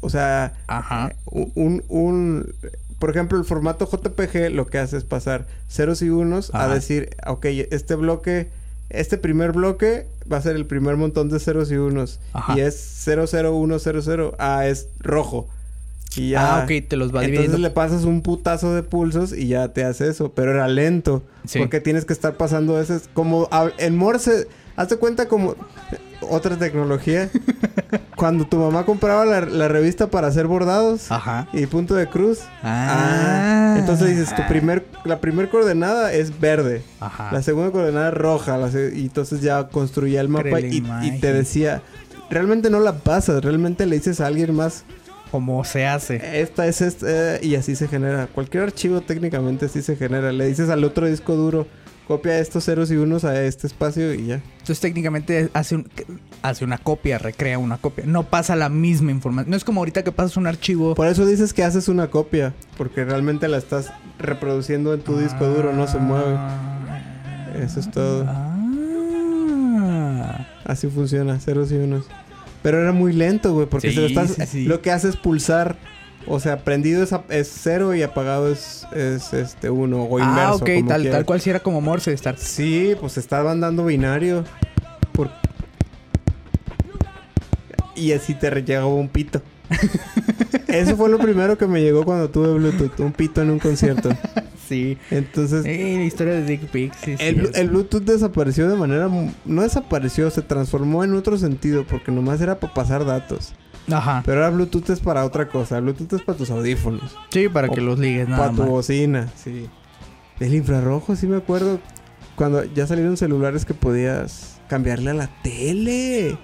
O 0.00 0.10
sea, 0.10 0.52
Ajá. 0.66 1.12
un, 1.26 1.82
un- 1.88 2.52
por 2.98 3.10
ejemplo, 3.10 3.38
el 3.38 3.44
formato 3.44 3.88
JPG 3.90 4.50
lo 4.52 4.66
que 4.66 4.78
hace 4.78 4.96
es 4.96 5.04
pasar 5.04 5.46
ceros 5.68 6.00
y 6.02 6.10
unos 6.10 6.54
a 6.54 6.68
decir, 6.68 7.10
ok, 7.26 7.44
este 7.70 7.96
bloque, 7.96 8.48
este 8.88 9.18
primer 9.18 9.52
bloque 9.52 10.06
va 10.30 10.36
a 10.38 10.42
ser 10.42 10.56
el 10.56 10.64
primer 10.66 10.96
montón 10.96 11.28
de 11.28 11.38
ceros 11.40 11.70
y 11.72 11.76
unos. 11.76 12.20
Ajá. 12.32 12.56
Y 12.56 12.60
es 12.60 12.76
00100. 13.04 14.32
Ah, 14.38 14.66
es 14.66 14.88
rojo. 15.00 15.48
Y 16.16 16.30
ya. 16.30 16.56
Ah, 16.56 16.64
ok, 16.64 16.88
te 16.88 16.96
los 16.96 17.14
va 17.14 17.24
Entonces 17.24 17.58
le 17.58 17.70
pasas 17.70 18.04
un 18.04 18.22
putazo 18.22 18.74
de 18.74 18.82
pulsos 18.82 19.32
y 19.32 19.48
ya 19.48 19.68
te 19.68 19.84
hace 19.84 20.08
eso. 20.08 20.32
Pero 20.32 20.52
era 20.52 20.68
lento. 20.68 21.22
Sí. 21.46 21.58
Porque 21.58 21.80
tienes 21.80 22.04
que 22.04 22.12
estar 22.12 22.36
pasando 22.36 22.80
ese... 22.80 23.00
Como 23.12 23.48
en 23.78 23.96
Morse... 23.96 24.48
Hazte 24.76 24.96
cuenta 24.96 25.28
como... 25.28 25.54
Otra 26.20 26.56
tecnología. 26.56 27.28
Cuando 28.16 28.46
tu 28.46 28.56
mamá 28.56 28.84
compraba 28.84 29.24
la, 29.26 29.42
la 29.42 29.68
revista 29.68 30.08
para 30.08 30.28
hacer 30.28 30.46
bordados. 30.46 31.12
Ajá. 31.12 31.48
Y 31.52 31.66
punto 31.66 31.94
de 31.94 32.08
cruz. 32.08 32.40
Ah. 32.62 33.76
Entonces 33.78 34.16
dices, 34.16 34.34
tu 34.34 34.42
primer... 34.48 34.86
La 35.04 35.20
primer 35.20 35.48
coordenada 35.50 36.12
es 36.12 36.40
verde. 36.40 36.82
Ajá. 37.00 37.30
La 37.30 37.42
segunda 37.42 37.70
coordenada 37.70 38.08
es 38.08 38.14
roja. 38.14 38.56
la 38.56 38.68
y 38.68 39.02
entonces 39.02 39.42
ya 39.42 39.68
construía 39.68 40.20
el 40.20 40.28
mapa 40.28 40.60
y, 40.60 41.18
te 41.20 41.32
decía... 41.32 41.82
Realmente 42.30 42.70
no 42.70 42.80
la 42.80 42.94
pasas. 42.94 43.44
Realmente 43.44 43.86
le 43.86 43.96
dices 43.96 44.20
a 44.20 44.26
alguien 44.26 44.54
más... 44.54 44.84
Como 45.34 45.64
se 45.64 45.84
hace. 45.84 46.40
Esta 46.40 46.64
es 46.68 46.80
esta, 46.80 47.06
eh, 47.08 47.40
y 47.42 47.56
así 47.56 47.74
se 47.74 47.88
genera. 47.88 48.28
Cualquier 48.28 48.62
archivo 48.62 49.00
técnicamente 49.00 49.66
así 49.66 49.82
se 49.82 49.96
genera. 49.96 50.30
Le 50.30 50.46
dices 50.46 50.70
al 50.70 50.84
otro 50.84 51.08
disco 51.08 51.34
duro, 51.34 51.66
copia 52.06 52.38
estos 52.38 52.66
ceros 52.66 52.88
y 52.92 52.96
unos 52.98 53.24
a 53.24 53.42
este 53.42 53.66
espacio 53.66 54.14
y 54.14 54.26
ya. 54.26 54.34
Entonces 54.52 54.78
técnicamente 54.78 55.50
hace, 55.52 55.74
un, 55.74 55.90
hace 56.40 56.64
una 56.64 56.78
copia, 56.78 57.18
recrea 57.18 57.58
una 57.58 57.78
copia. 57.78 58.04
No 58.06 58.22
pasa 58.22 58.54
la 58.54 58.68
misma 58.68 59.10
información. 59.10 59.50
No 59.50 59.56
es 59.56 59.64
como 59.64 59.80
ahorita 59.80 60.04
que 60.04 60.12
pasas 60.12 60.36
un 60.36 60.46
archivo. 60.46 60.94
Por 60.94 61.08
eso 61.08 61.26
dices 61.26 61.52
que 61.52 61.64
haces 61.64 61.88
una 61.88 62.10
copia, 62.10 62.54
porque 62.78 63.04
realmente 63.04 63.48
la 63.48 63.58
estás 63.58 63.90
reproduciendo 64.20 64.94
en 64.94 65.00
tu 65.00 65.18
disco 65.18 65.48
duro, 65.48 65.72
no 65.72 65.88
se 65.88 65.98
mueve. 65.98 66.38
Eso 67.60 67.80
es 67.80 67.90
todo. 67.90 68.24
Ah. 68.28 68.54
Así 70.64 70.86
funciona, 70.86 71.40
ceros 71.40 71.72
y 71.72 71.76
unos. 71.78 72.06
Pero 72.64 72.80
era 72.80 72.90
muy 72.92 73.12
lento, 73.12 73.52
güey, 73.52 73.66
porque 73.68 73.90
Sí, 73.90 73.94
se 73.94 74.00
lo, 74.00 74.06
estás, 74.08 74.30
sí, 74.30 74.46
sí. 74.46 74.64
lo 74.64 74.80
que 74.82 74.90
hace 74.90 75.08
es 75.10 75.16
pulsar. 75.16 75.76
O 76.26 76.40
sea, 76.40 76.64
prendido 76.64 77.02
es, 77.02 77.12
a- 77.12 77.22
es 77.28 77.52
cero 77.62 77.94
y 77.94 78.02
apagado 78.02 78.50
es, 78.50 78.86
es 78.96 79.34
este 79.34 79.68
uno 79.68 80.04
o 80.04 80.18
inverso. 80.18 80.40
ah, 80.40 80.54
ok, 80.54 80.70
como 80.76 80.88
tal, 80.88 81.02
quieras. 81.02 81.18
tal 81.18 81.26
cual 81.26 81.40
si 81.42 81.50
era 81.50 81.60
como 81.60 81.82
Morse 81.82 82.10
de 82.10 82.14
estar. 82.16 82.38
Sí, 82.38 82.94
pues 82.98 83.18
estaban 83.18 83.60
dando 83.60 83.84
binario. 83.84 84.44
Por... 85.12 85.30
Y 87.94 88.12
así 88.12 88.34
te 88.34 88.50
llegaba 88.62 88.86
un 88.86 89.08
pito. 89.10 89.42
Eso 90.68 90.96
fue 90.96 91.10
lo 91.10 91.18
primero 91.18 91.58
que 91.58 91.66
me 91.66 91.82
llegó 91.82 92.04
cuando 92.04 92.30
tuve 92.30 92.54
Bluetooth. 92.54 92.98
Un 93.00 93.12
pito 93.12 93.42
en 93.42 93.50
un 93.50 93.58
concierto. 93.58 94.08
Sí. 94.68 94.98
Entonces, 95.10 95.64
Eh, 95.66 95.94
la 95.96 96.04
historia 96.04 96.34
de 96.34 96.44
Dick 96.44 96.68
Pics, 96.68 96.96
sí, 97.04 97.16
el, 97.18 97.68
Bluetooth 97.68 98.02
desapareció 98.02 98.68
de 98.68 98.76
manera... 98.76 99.08
No 99.44 99.62
desapareció, 99.62 100.30
se 100.30 100.42
transformó 100.42 101.04
en 101.04 101.14
otro 101.14 101.36
sentido. 101.38 101.84
Porque 101.84 102.10
nomás 102.10 102.40
era 102.40 102.58
para 102.58 102.74
pasar 102.74 103.04
datos. 103.04 103.54
Ajá. 103.90 104.22
Pero 104.24 104.44
ahora 104.44 104.56
Bluetooth 104.56 104.90
es 104.90 105.00
para 105.00 105.24
otra 105.24 105.48
cosa. 105.48 105.80
Bluetooth 105.80 106.12
es 106.14 106.22
para 106.22 106.38
tus 106.38 106.50
audífonos. 106.50 107.16
Sí, 107.30 107.48
para 107.48 107.68
O 107.68 107.72
que 107.72 107.80
los 107.80 107.98
ligues 107.98 108.28
nada 108.28 108.50
Para 108.50 108.56
tu 108.56 108.70
bocina, 108.70 109.28
sí. 109.36 109.68
El 110.40 110.54
infrarrojo, 110.54 111.16
sí 111.16 111.26
me 111.26 111.36
acuerdo. 111.36 111.80
Cuando 112.36 112.64
ya 112.64 112.86
salieron 112.86 113.16
celulares 113.16 113.64
que 113.64 113.74
podías 113.74 114.60
cambiarle 114.68 115.10
a 115.10 115.14
la 115.14 115.30
tele. 115.42 116.36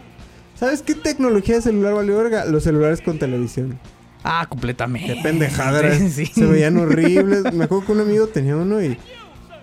¿Sabes 0.55 0.83
qué 0.83 0.95
tecnología 0.95 1.57
de 1.57 1.63
celular 1.63 1.95
valió 1.95 2.19
verga? 2.19 2.45
Los 2.45 2.65
celulares 2.65 3.01
con 3.01 3.19
televisión. 3.19 3.81
Ah, 4.23 4.47
completamente. 4.49 5.15
Qué 5.15 5.23
pendejada. 5.23 5.83
Sí. 6.11 6.27
Se 6.27 6.47
veían 6.47 6.77
horribles. 6.77 7.53
Me 7.53 7.65
acuerdo 7.65 7.87
que 7.87 7.93
un 7.93 8.01
amigo 8.01 8.27
tenía 8.27 8.57
uno 8.57 8.83
y 8.83 8.97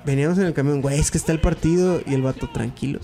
veníamos 0.06 0.38
en 0.38 0.46
el 0.46 0.54
camión, 0.54 0.82
güey, 0.82 1.00
es 1.00 1.12
que 1.12 1.18
está 1.18 1.32
el 1.32 1.40
partido. 1.40 2.02
Y 2.06 2.14
el 2.14 2.22
vato, 2.22 2.50
tranquilos. 2.50 3.04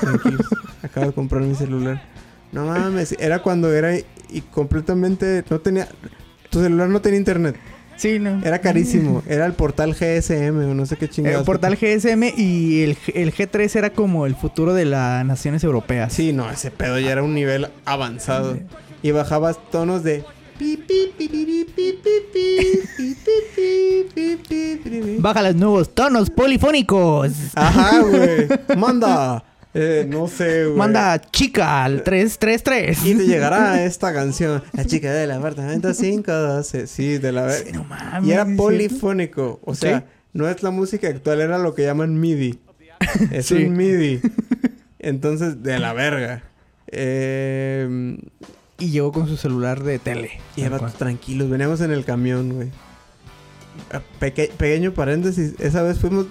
Tranquilos. 0.00 0.46
Acabo 0.82 1.06
de 1.06 1.12
comprar 1.12 1.42
mi 1.42 1.54
celular. 1.54 2.02
No 2.52 2.66
mames, 2.66 3.16
era 3.18 3.42
cuando 3.42 3.72
era 3.72 3.96
y 3.96 4.40
completamente 4.50 5.44
no 5.50 5.60
tenía. 5.60 5.88
Tu 6.50 6.62
celular 6.62 6.88
no 6.88 7.00
tenía 7.00 7.18
internet. 7.18 7.56
Sí, 7.96 8.18
no. 8.18 8.40
Era 8.44 8.60
carísimo. 8.60 9.22
Era 9.28 9.46
el 9.46 9.54
portal 9.54 9.94
GSM 9.94 10.70
o 10.70 10.74
no 10.74 10.86
sé 10.86 10.96
qué 10.96 11.08
chingados. 11.08 11.40
El 11.40 11.46
portal 11.46 11.76
GSM 11.76 12.24
y 12.36 12.82
el, 12.82 12.98
el 13.14 13.32
G3 13.34 13.74
era 13.76 13.90
como 13.90 14.26
el 14.26 14.36
futuro 14.36 14.74
de 14.74 14.84
las 14.84 15.24
naciones 15.24 15.64
europeas. 15.64 16.12
Sí, 16.12 16.32
no, 16.32 16.50
ese 16.50 16.70
pedo 16.70 16.98
ya 16.98 17.12
era 17.12 17.22
un 17.22 17.34
nivel 17.34 17.68
avanzado. 17.84 18.58
Y 19.02 19.10
bajabas 19.12 19.58
tonos 19.70 20.02
de. 20.02 20.24
Baja 25.18 25.42
los 25.42 25.54
nuevos 25.56 25.94
tonos 25.94 26.30
polifónicos. 26.30 27.32
Ajá, 27.54 28.00
güey. 28.00 28.48
Manda. 28.78 29.44
Eh, 29.74 30.06
no 30.08 30.26
sé, 30.28 30.64
güey. 30.64 30.78
Manda 30.78 31.20
chica 31.20 31.84
al 31.84 32.02
333. 32.02 33.04
Y 33.04 33.14
te 33.16 33.26
llegará 33.26 33.84
esta 33.84 34.14
canción. 34.14 34.62
La 34.72 34.84
chica 34.84 35.12
del 35.12 35.32
apartamento 35.32 35.92
512. 35.92 36.86
Sí, 36.86 37.18
de 37.18 37.32
la 37.32 37.44
vez. 37.44 37.64
Sí, 37.66 37.72
no 37.72 37.84
mames. 37.84 38.28
Y 38.28 38.32
era 38.32 38.46
polifónico. 38.56 39.60
O 39.64 39.74
sea, 39.74 40.04
no 40.32 40.48
es 40.48 40.62
la 40.62 40.70
música 40.70 41.08
actual, 41.08 41.40
era 41.40 41.58
lo 41.58 41.74
que 41.74 41.82
llaman 41.82 42.18
MIDI. 42.18 42.58
Es 43.30 43.50
un 43.50 43.76
MIDI. 43.76 44.20
Entonces, 44.98 45.62
de 45.62 45.78
la 45.78 45.92
verga. 45.92 46.42
Eh, 46.88 48.16
y 48.78 48.90
llegó 48.90 49.10
con 49.12 49.26
su 49.26 49.36
celular 49.36 49.82
de 49.82 49.98
tele. 49.98 50.40
y 50.54 50.62
era 50.62 50.78
tranquilos, 50.78 51.48
veníamos 51.48 51.80
en 51.80 51.92
el 51.92 52.04
camión, 52.04 52.52
güey. 52.52 52.70
Peque- 54.20 54.52
pequeño 54.56 54.92
paréntesis, 54.92 55.54
esa 55.58 55.82
vez 55.82 55.98
fuimos 55.98 56.26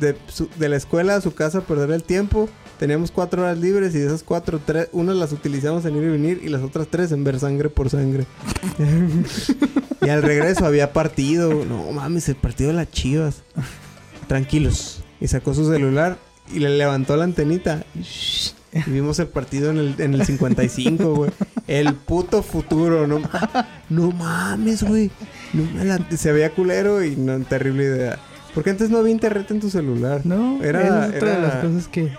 de, 0.00 0.16
su- 0.28 0.48
de 0.58 0.68
la 0.68 0.76
escuela 0.76 1.14
a 1.16 1.20
su 1.20 1.34
casa 1.34 1.58
a 1.58 1.60
perder 1.62 1.90
el 1.90 2.02
tiempo. 2.02 2.48
Teníamos 2.78 3.10
cuatro 3.10 3.42
horas 3.42 3.58
libres 3.58 3.94
y 3.94 3.98
de 3.98 4.06
esas 4.06 4.22
cuatro, 4.22 4.58
tres, 4.64 4.88
unas 4.92 5.14
las 5.16 5.32
utilizamos 5.32 5.84
en 5.84 5.96
ir 5.96 6.02
y 6.04 6.08
venir 6.08 6.40
y 6.42 6.48
las 6.48 6.62
otras 6.62 6.88
tres 6.88 7.12
en 7.12 7.24
ver 7.24 7.38
sangre 7.38 7.68
por 7.68 7.90
sangre. 7.90 8.24
y 10.02 10.08
al 10.08 10.22
regreso 10.22 10.64
había 10.64 10.92
partido. 10.92 11.64
No 11.66 11.90
mames, 11.92 12.28
el 12.28 12.36
partido 12.36 12.70
de 12.70 12.76
las 12.76 12.90
chivas. 12.90 13.42
Tranquilos. 14.28 15.02
Y 15.20 15.28
sacó 15.28 15.52
su 15.54 15.70
celular 15.70 16.16
y 16.52 16.60
le 16.60 16.70
levantó 16.70 17.16
la 17.16 17.24
antenita. 17.24 17.84
Y 18.72 18.90
vimos 18.90 19.18
el 19.18 19.26
partido 19.28 19.70
en 19.70 19.78
el, 19.78 19.94
en 19.98 20.14
el 20.14 20.24
55, 20.24 21.14
güey. 21.14 21.30
El 21.66 21.94
puto 21.94 22.42
futuro, 22.42 23.06
no, 23.06 23.20
no 23.88 24.10
mames, 24.12 24.82
güey. 24.82 25.10
No 25.52 25.64
me 25.74 25.84
la- 25.84 25.98
se 26.16 26.30
veía 26.32 26.50
culero 26.50 27.04
y 27.04 27.16
no, 27.16 27.38
terrible 27.40 27.84
idea. 27.84 28.18
Porque 28.54 28.70
antes 28.70 28.90
no 28.90 28.98
había 28.98 29.12
internet 29.12 29.50
en 29.50 29.60
tu 29.60 29.70
celular. 29.70 30.22
No, 30.24 30.62
Era- 30.62 31.06
es 31.08 31.16
otra 31.16 31.30
de 31.36 31.40
las 31.42 31.54
cosas 31.56 31.88
que... 31.88 32.12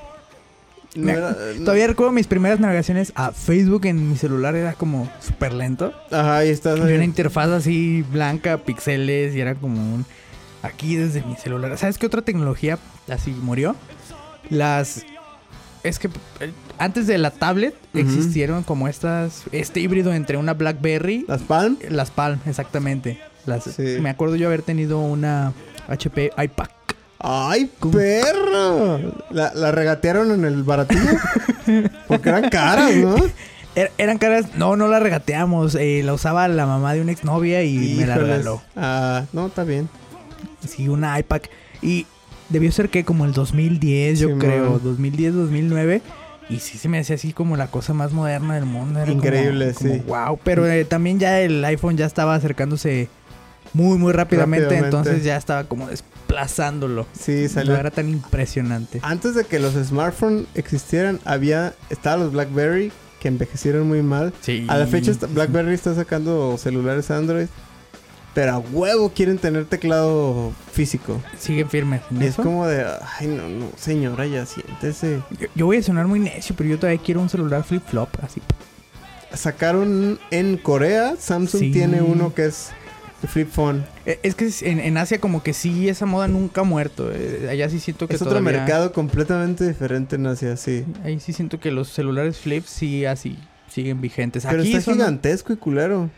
No 0.95 1.09
era- 1.09 1.35
no- 1.57 1.63
Todavía 1.63 1.87
recuerdo 1.87 2.11
mis 2.11 2.27
primeras 2.27 2.59
navegaciones 2.59 3.13
a 3.15 3.31
Facebook 3.31 3.85
en 3.85 4.09
mi 4.09 4.17
celular. 4.17 4.55
Era 4.55 4.73
como 4.73 5.09
súper 5.21 5.53
lento. 5.53 5.93
Ajá, 6.11 6.37
ahí 6.37 6.49
estás. 6.49 6.77
Y 6.79 6.81
ahí. 6.83 6.93
una 6.95 7.05
interfaz 7.05 7.49
así 7.49 8.01
blanca, 8.11 8.57
pixeles. 8.57 9.33
Y 9.35 9.39
era 9.39 9.55
como 9.55 9.79
un... 9.95 10.05
Aquí 10.63 10.95
desde 10.97 11.23
mi 11.23 11.35
celular. 11.37 11.77
¿Sabes 11.77 11.97
qué 11.97 12.05
otra 12.07 12.21
tecnología 12.21 12.77
así 13.09 13.31
murió? 13.31 13.75
Las... 14.49 15.05
Es 15.83 15.97
que 15.99 16.07
eh, 16.39 16.51
antes 16.77 17.07
de 17.07 17.17
la 17.17 17.31
tablet 17.31 17.75
existieron 17.93 18.63
como 18.63 18.87
estas... 18.87 19.43
Este 19.51 19.79
híbrido 19.79 20.13
entre 20.13 20.37
una 20.37 20.53
BlackBerry 20.53 21.25
Las 21.27 21.41
Palm. 21.41 21.77
Las 21.89 22.11
Palm, 22.11 22.39
exactamente. 22.45 23.19
Las, 23.45 23.63
Sí. 23.63 23.97
Me 23.99 24.09
acuerdo 24.11 24.35
yo 24.35 24.47
haber 24.47 24.61
tenido 24.61 24.99
una 24.99 25.53
HP 25.87 26.31
iPad. 26.37 26.67
¡Ay, 27.19 27.69
¿Cómo? 27.79 27.93
perro! 27.93 28.99
La, 29.31 29.53
la 29.53 29.71
regatearon 29.71 30.31
en 30.31 30.45
el 30.45 30.63
baratillo. 30.63 31.01
Porque 32.07 32.29
eran 32.29 32.49
caras, 32.49 32.95
¿no? 32.95 33.15
Er- 33.75 33.91
eran 33.97 34.17
caras, 34.17 34.47
no, 34.57 34.75
no 34.75 34.87
la 34.87 34.99
regateamos. 34.99 35.75
eh, 35.75 36.01
la 36.03 36.13
usaba 36.13 36.47
la 36.47 36.65
mamá 36.65 36.93
de 36.93 37.01
una 37.01 37.11
exnovia 37.13 37.63
y 37.63 37.95
me 37.97 38.05
la 38.05 38.17
regaló. 38.17 38.61
Ah, 38.75 39.23
no, 39.33 39.47
está 39.47 39.63
bien. 39.63 39.87
Sí, 40.67 40.89
una 40.89 41.17
iPad. 41.19 41.41
Y 41.81 42.05
debió 42.51 42.71
ser 42.71 42.89
que 42.89 43.03
como 43.03 43.25
el 43.25 43.33
2010, 43.33 44.19
yo 44.19 44.37
creo. 44.37 44.79
2010, 44.79 45.33
2009. 45.33 46.01
Y 46.49 46.59
sí 46.59 46.77
se 46.77 46.89
me 46.89 46.99
hacía 46.99 47.15
así 47.15 47.31
como 47.31 47.55
la 47.55 47.67
cosa 47.67 47.93
más 47.93 48.11
moderna 48.11 48.55
del 48.55 48.65
mundo. 48.65 48.99
Era 48.99 49.11
Increíble, 49.11 49.73
como, 49.73 49.93
sí. 49.93 50.01
Wow. 50.05 50.39
Pero 50.43 50.67
eh, 50.67 50.83
también 50.83 51.17
ya 51.17 51.39
el 51.39 51.63
iPhone 51.63 51.95
ya 51.95 52.05
estaba 52.05 52.35
acercándose 52.35 53.07
muy, 53.73 53.97
muy 53.97 54.11
rápidamente. 54.11 54.65
Rápidamente. 54.65 54.97
Entonces 54.97 55.23
ya 55.23 55.37
estaba 55.37 55.63
como 55.63 55.87
desplazándolo. 55.87 57.05
Sí, 57.17 57.47
salió. 57.47 57.73
No 57.73 57.79
era 57.79 57.91
tan 57.91 58.09
impresionante. 58.09 58.99
Antes 59.01 59.35
de 59.35 59.45
que 59.45 59.59
los 59.59 59.73
smartphones 59.75 60.45
existieran, 60.55 61.19
había. 61.23 61.73
Estaban 61.89 62.19
los 62.19 62.33
Blackberry 62.33 62.91
que 63.21 63.27
envejecieron 63.27 63.87
muy 63.87 64.01
mal. 64.01 64.33
Sí. 64.41 64.65
A 64.67 64.77
la 64.77 64.87
fecha, 64.87 65.11
BlackBerry 65.29 65.75
está 65.75 65.93
sacando 65.93 66.57
celulares 66.57 67.11
Android. 67.11 67.47
Pero 68.33 68.53
a 68.53 68.57
huevo 68.59 69.09
quieren 69.09 69.37
tener 69.37 69.65
teclado 69.65 70.53
físico. 70.71 71.21
Siguen 71.37 71.69
firmes. 71.69 72.01
en 72.11 72.21
Es 72.21 72.35
como 72.35 72.65
de, 72.65 72.85
ay, 73.19 73.27
no, 73.27 73.49
no, 73.49 73.71
señora, 73.77 74.25
ya 74.25 74.45
siéntese. 74.45 75.19
Yo, 75.37 75.47
yo 75.53 75.65
voy 75.65 75.77
a 75.77 75.83
sonar 75.83 76.07
muy 76.07 76.19
necio, 76.21 76.55
pero 76.57 76.69
yo 76.69 76.79
todavía 76.79 77.01
quiero 77.03 77.19
un 77.21 77.27
celular 77.29 77.63
flip-flop, 77.63 78.07
así. 78.23 78.41
Sacaron 79.33 80.19
en 80.29 80.57
Corea, 80.57 81.15
Samsung 81.17 81.59
Sí. 81.61 81.71
tiene 81.71 82.01
uno 82.01 82.33
que 82.33 82.45
es 82.45 82.71
flip 83.27 83.49
phone. 83.49 83.85
Eh, 84.05 84.19
Es 84.23 84.35
que 84.35 84.49
en, 84.61 84.79
en 84.79 84.97
Asia 84.97 85.19
como 85.21 85.43
que 85.43 85.53
sí, 85.53 85.87
esa 85.89 86.05
moda 86.05 86.27
nunca 86.27 86.61
ha 86.61 86.63
muerto. 86.63 87.11
Eh, 87.13 87.47
Allá 87.49 87.69
sí 87.69 87.79
siento 87.79 88.07
que 88.07 88.15
Es 88.15 88.21
otro 88.21 88.37
todavía- 88.39 88.59
mercado 88.59 88.91
completamente 88.93 89.67
diferente 89.67 90.15
en 90.15 90.25
Asia, 90.27 90.57
sí. 90.57 90.85
Ahí 91.03 91.19
sí 91.19 91.31
siento 91.33 91.59
que 91.59 91.71
los 91.71 91.89
celulares 91.89 92.37
flip 92.39 92.65
sí 92.65 93.05
así 93.05 93.37
siguen 93.69 94.01
vigentes. 94.01 94.45
Pero 94.45 94.61
Aquí 94.63 94.71
está 94.71 94.81
son- 94.81 94.95
gigantesco 94.95 95.53
y 95.53 95.55
culero. 95.57 96.09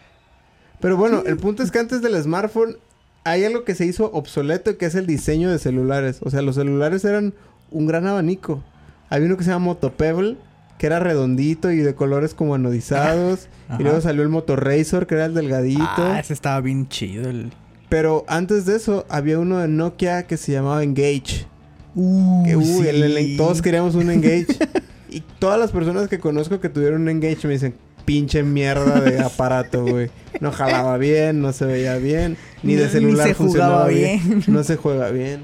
Pero 0.80 0.98
bueno, 0.98 1.24
el 1.26 1.38
punto 1.38 1.64
es 1.64 1.72
que 1.72 1.80
antes 1.80 2.02
del 2.02 2.22
smartphone 2.22 2.76
hay 3.24 3.46
algo 3.46 3.64
que 3.64 3.74
se 3.76 3.86
hizo 3.86 4.12
obsoleto 4.12 4.78
que 4.78 4.86
es 4.86 4.96
el 4.96 5.08
diseño 5.08 5.50
de 5.50 5.60
celulares. 5.60 6.18
O 6.22 6.30
sea, 6.30 6.42
los 6.42 6.56
celulares 6.56 7.06
eran 7.06 7.34
un 7.72 7.88
gran 7.88 8.06
abanico. 8.06 8.62
Había 9.10 9.28
uno 9.28 9.38
que 9.38 9.44
se 9.44 9.52
llama 9.52 9.66
Moto 9.66 9.94
Pebble, 9.94 10.36
que 10.78 10.88
era 10.88 11.00
redondito 11.00 11.72
y 11.72 11.78
de 11.78 11.96
colores 11.96 12.34
como 12.34 12.56
anodizados. 12.56 13.48
Y 13.80 13.82
luego 13.82 14.02
salió 14.02 14.22
el 14.22 14.30
Moto 14.30 14.56
Razor, 14.56 15.08
que 15.08 15.16
era 15.16 15.26
el 15.26 15.34
delgadito. 15.34 15.84
Ah, 15.98 16.20
ese 16.20 16.34
estaba 16.34 16.62
bien 16.62 16.88
chido. 16.90 17.28
El... 17.28 17.52
Pero 17.90 18.24
antes 18.28 18.66
de 18.68 18.76
eso 18.76 19.04
había 19.10 19.40
uno 19.40 19.58
de 19.58 19.68
Nokia 19.68 20.28
que 20.28 20.38
se 20.38 20.52
llamaba 20.52 20.84
Engage. 20.84 21.48
Uh, 21.96 22.44
Que, 22.46 22.56
uy, 22.56 22.88
el- 22.88 23.36
todos 23.38 23.64
queríamos 23.64 23.96
un 23.96 24.12
Engage. 24.12 24.48
y 25.10 25.22
todas 25.40 25.60
las 25.60 25.72
personas 25.72 26.08
que 26.08 26.20
conozco 26.20 26.60
que 26.60 26.70
tuvieron 26.70 27.02
un 27.04 27.10
Engage 27.10 27.48
me 27.48 27.54
dicen, 27.54 27.74
pinche 28.06 28.44
mierda 28.44 29.02
de 29.02 29.20
aparato, 29.24 29.86
güey. 29.86 30.10
No 30.40 30.52
jalaba 30.52 30.98
bien, 30.98 31.42
no 31.42 31.54
se 31.54 31.66
veía 31.66 31.98
bien, 31.98 32.38
ni 32.64 32.76
de 32.76 32.86
Ni 32.86 32.90
celular 32.92 33.28
se 33.28 33.34
funcionaba 33.36 33.74
jugaba 33.74 33.88
bien. 33.90 34.22
bien. 34.28 34.44
No 34.48 34.64
se 34.64 34.76
juega 34.78 35.10
bien. 35.10 35.42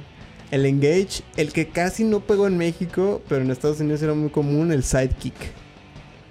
El 0.51 0.66
Engage, 0.66 1.22
el 1.38 1.53
que 1.53 1.68
casi 1.68 2.03
no 2.03 2.22
pegó 2.22 2.47
en 2.47 2.57
México, 2.57 3.22
pero 3.30 3.43
en 3.43 3.51
Estados 3.51 3.80
Unidos 3.82 4.01
era 4.01 4.14
muy 4.16 4.30
común, 4.30 4.72
el 4.72 4.84
Sidekick. 4.84 5.36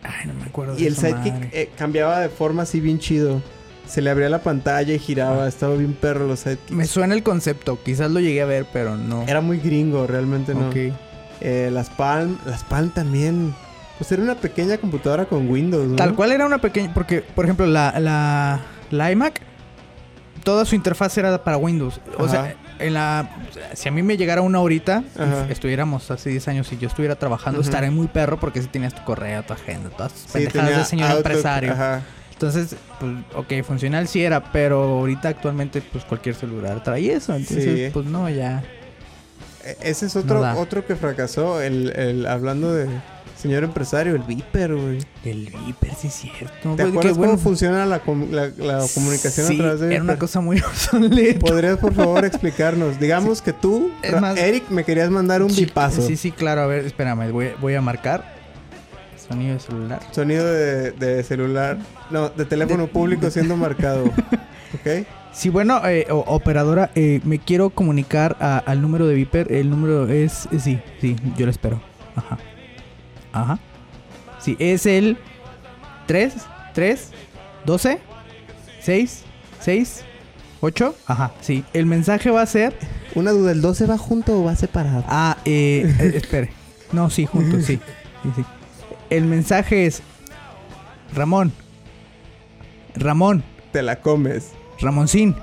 Ay, 0.03 0.26
no 0.26 0.35
me 0.35 0.45
acuerdo 0.45 0.74
Y 0.76 0.83
de 0.83 0.87
el 0.89 0.93
esa 0.95 1.09
Sidekick 1.09 1.55
eh, 1.55 1.70
cambiaba 1.76 2.20
de 2.20 2.29
forma 2.29 2.62
así 2.62 2.81
bien 2.81 2.99
chido. 2.99 3.41
Se 3.87 4.03
le 4.03 4.11
abría 4.11 4.29
la 4.29 4.43
pantalla 4.43 4.93
y 4.93 4.99
giraba, 4.99 5.49
estaba 5.49 5.74
bien 5.76 5.95
perro 5.95 6.26
los 6.26 6.41
Sidekicks. 6.41 6.72
Me 6.72 6.87
suena 6.87 7.14
el 7.14 7.22
concepto. 7.22 7.79
Quizás 7.83 8.11
lo 8.11 8.20
llegué 8.20 8.43
a 8.43 8.47
ver, 8.47 8.66
pero 8.72 8.97
no. 8.97 9.22
Era 9.22 9.41
muy 9.41 9.59
gringo, 9.59 10.07
realmente 10.07 10.53
no. 10.55 10.68
Ok. 10.68 10.76
Eh, 11.41 11.70
las 11.72 11.89
Palm, 11.89 12.37
las 12.45 12.64
Palm 12.64 12.91
también. 12.91 13.55
Pues 13.99 14.13
era 14.13 14.23
una 14.23 14.37
pequeña 14.37 14.79
computadora 14.79 15.25
con 15.25 15.49
Windows, 15.51 15.89
¿no? 15.89 15.97
Tal 15.97 16.15
cual 16.15 16.33
era 16.33 16.47
una 16.47 16.59
pequeña... 16.59 16.95
Porque, 16.95 17.21
por 17.21 17.45
ejemplo, 17.45 17.67
la, 17.67 17.99
la, 17.99 18.61
la 18.91 19.11
iMac... 19.13 19.41
Toda 20.45 20.65
su 20.65 20.75
interfaz 20.77 21.19
era 21.19 21.43
para 21.43 21.57
Windows. 21.57 22.01
O 22.17 22.25
Ajá. 22.25 22.31
sea, 22.31 22.55
en 22.79 22.95
la... 22.95 23.29
Si 23.75 23.89
a 23.89 23.93
mí 23.93 24.03
me 24.03 24.17
llegara 24.17 24.41
una 24.41 24.59
ahorita... 24.59 25.03
Ajá. 25.19 25.47
Estuviéramos 25.51 26.11
hace 26.13 26.31
10 26.31 26.49
años 26.49 26.73
y 26.73 26.79
yo 26.79 26.87
estuviera 26.89 27.17
trabajando... 27.17 27.59
Ujú. 27.61 27.69
Estaré 27.69 27.91
muy 27.91 28.07
perro 28.07 28.39
porque 28.39 28.63
si 28.63 28.69
tenías 28.69 28.95
tu 28.95 29.03
correo, 29.05 29.43
tu 29.43 29.53
agenda... 29.53 29.91
Todas 29.91 30.13
tus 30.13 30.23
Sí, 30.23 30.29
pendejadas 30.35 30.79
de 30.79 30.85
señor 30.85 31.11
Outlook, 31.11 31.27
empresario. 31.27 31.73
Ajá. 31.73 32.03
Entonces, 32.33 32.77
pues, 33.01 33.13
ok, 33.35 33.65
funcional 33.67 34.07
sí 34.07 34.23
era, 34.23 34.53
pero 34.53 34.81
ahorita 35.01 35.29
actualmente, 35.29 35.83
pues 35.83 36.05
cualquier 36.05 36.37
celular 36.37 36.81
trae 36.85 37.13
eso. 37.13 37.35
Entonces, 37.35 37.65
Sí. 37.89 37.91
pues 37.93 38.07
no, 38.07 38.31
ya. 38.31 38.63
E- 39.71 39.77
Ese 39.91 40.07
es 40.07 40.16
otro, 40.16 40.41
No 40.45 40.59
otro 40.59 40.87
que 40.87 40.97
fracasó. 40.97 41.61
El, 41.61 41.91
el- 41.97 42.27
hablando 42.27 42.73
de 42.75 42.89
señor 43.41 43.62
empresario, 43.62 44.16
el 44.16 44.23
Viper, 44.23 44.75
güey. 44.75 44.99
El 45.25 45.47
Viper, 45.66 45.95
sí 45.95 46.09
es 46.09 46.14
cierto. 46.14 46.75
¿Te 46.75 46.83
acuerdas 46.83 47.16
bueno. 47.16 47.33
cómo 47.35 47.39
funciona 47.43 47.87
la, 47.87 48.01
com- 48.01 48.31
la- 48.33 48.49
la 48.57 48.85
comunicación 48.95 49.47
Sí, 49.47 49.55
a 49.55 49.59
través 49.59 49.81
de 49.81 49.87
era 49.87 49.95
Viper? 49.97 50.03
una 50.03 50.19
cosa 50.19 50.41
muy 50.41 50.59
obsoleta. 50.66 51.39
¿Podrías, 51.39 51.79
por 51.79 51.95
favor, 51.95 52.25
explicarnos? 52.25 52.99
Digamos 52.99 53.41
que 53.43 53.53
tú, 53.53 53.93
más- 54.21 54.37
Eric, 54.39 54.69
me 54.71 54.83
querías 54.85 55.11
mandar 55.11 55.43
un 55.43 55.51
Sí, 55.51 55.66
bipazo. 55.66 56.03
Sí, 56.03 56.16
sí, 56.16 56.33
claro. 56.33 56.62
A 56.62 56.66
ver, 56.66 56.85
espérame, 56.85 57.31
voy, 57.31 57.51
voy 57.61 57.75
a 57.77 57.81
marcar. 57.81 58.37
Sonido 59.29 59.55
de 59.55 59.61
celular. 59.61 60.01
Sonido 60.11 60.45
de, 60.47 60.91
de 60.93 61.23
celular. 61.23 61.77
No, 62.11 62.31
de 62.31 62.45
teléfono 62.47 62.85
De- 62.85 62.89
público 62.89 63.31
siendo 63.31 63.57
marcado. 63.57 64.05
¿Ok? 64.75 65.07
Sí, 65.39 65.51
bueno, 65.51 65.80
eh, 65.86 66.05
operadora, 66.11 66.91
eh, 66.97 67.20
me 67.22 67.39
quiero 67.39 67.70
comunicar 67.70 68.36
a- 68.41 68.59
al 68.59 68.82
número 68.82 69.07
de 69.07 69.14
Viper. 69.14 69.53
El 69.53 69.70
número 69.70 70.09
es, 70.09 70.47
eh, 70.51 70.59
sí, 70.59 70.80
sí, 71.01 71.14
yo 71.36 71.47
lo 71.47 71.53
espero. 71.53 71.80
Ajá. 72.16 72.39
Ajá. 73.32 73.59
Sí, 74.41 74.57
es 74.59 74.84
el 74.84 75.16
3, 76.07 76.34
3, 76.74 77.11
12, 77.64 78.01
6, 78.80 79.22
6, 79.61 80.03
8. 80.61 80.97
Ajá, 81.07 81.30
sí. 81.41 81.62
El 81.72 81.86
mensaje 81.86 82.30
va 82.32 82.43
a 82.43 82.47
ser... 82.47 82.74
Una 83.14 83.30
duda, 83.30 83.53
¿el 83.53 83.61
12 83.62 83.86
va 83.86 83.97
junto 83.97 84.41
o 84.41 84.45
va 84.45 84.57
separado? 84.57 85.05
Ah, 85.07 85.36
eh, 85.45 85.95
eh, 86.01 86.12
espere. 86.16 86.51
No, 86.91 87.11
sí, 87.11 87.26
juntos, 87.26 87.64
sí. 87.64 87.78
sí, 88.24 88.32
sí. 88.34 88.45
El 89.09 89.24
mensaje 89.26 89.86
es... 89.86 90.03
Ramón. 91.14 91.53
Ramón. 92.97 93.45
Te 93.70 93.82
la 93.82 94.01
comes. 94.01 94.51
Ramoncín. 94.81 95.35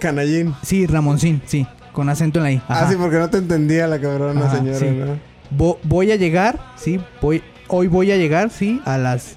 Canallín. 0.00 0.54
Sí, 0.62 0.86
Ramoncín, 0.86 1.42
sí. 1.46 1.66
Con 1.92 2.08
acento 2.08 2.38
en 2.38 2.42
la 2.44 2.52
I. 2.52 2.56
Ajá. 2.68 2.86
Ah, 2.86 2.90
sí, 2.90 2.96
porque 2.98 3.18
no 3.18 3.28
te 3.28 3.38
entendía 3.38 3.86
la 3.86 4.00
cabrona 4.00 4.46
Ajá, 4.46 4.56
señora, 4.56 4.78
sí. 4.78 4.86
¿no? 4.90 5.18
Vo- 5.56 5.78
voy 5.82 6.12
a 6.12 6.16
llegar, 6.16 6.58
sí. 6.76 7.00
Voy, 7.20 7.42
hoy 7.68 7.88
voy 7.88 8.10
a 8.12 8.16
llegar, 8.16 8.50
sí, 8.50 8.80
a 8.84 8.96
las. 8.96 9.36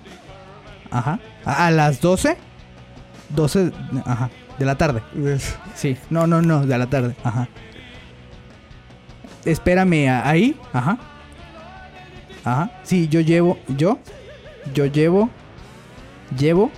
Ajá. 0.91 1.19
A, 1.45 1.67
a 1.67 1.71
las 1.71 1.99
12. 1.99 2.37
12. 3.29 3.71
Ajá. 4.05 4.29
De 4.59 4.65
la 4.65 4.75
tarde. 4.75 5.01
Sí. 5.75 5.97
No, 6.11 6.27
no, 6.27 6.41
no. 6.43 6.65
De 6.65 6.77
la 6.77 6.85
tarde. 6.87 7.15
Ajá. 7.23 7.49
Espérame 9.45 10.07
ahí. 10.23 10.55
Ajá. 10.71 10.97
Ajá. 12.45 12.71
Sí, 12.83 13.07
yo 13.07 13.19
llevo. 13.21 13.57
Yo. 13.67 13.97
Yo 14.73 14.85
llevo. 14.85 15.29
Llevo. 16.37 16.71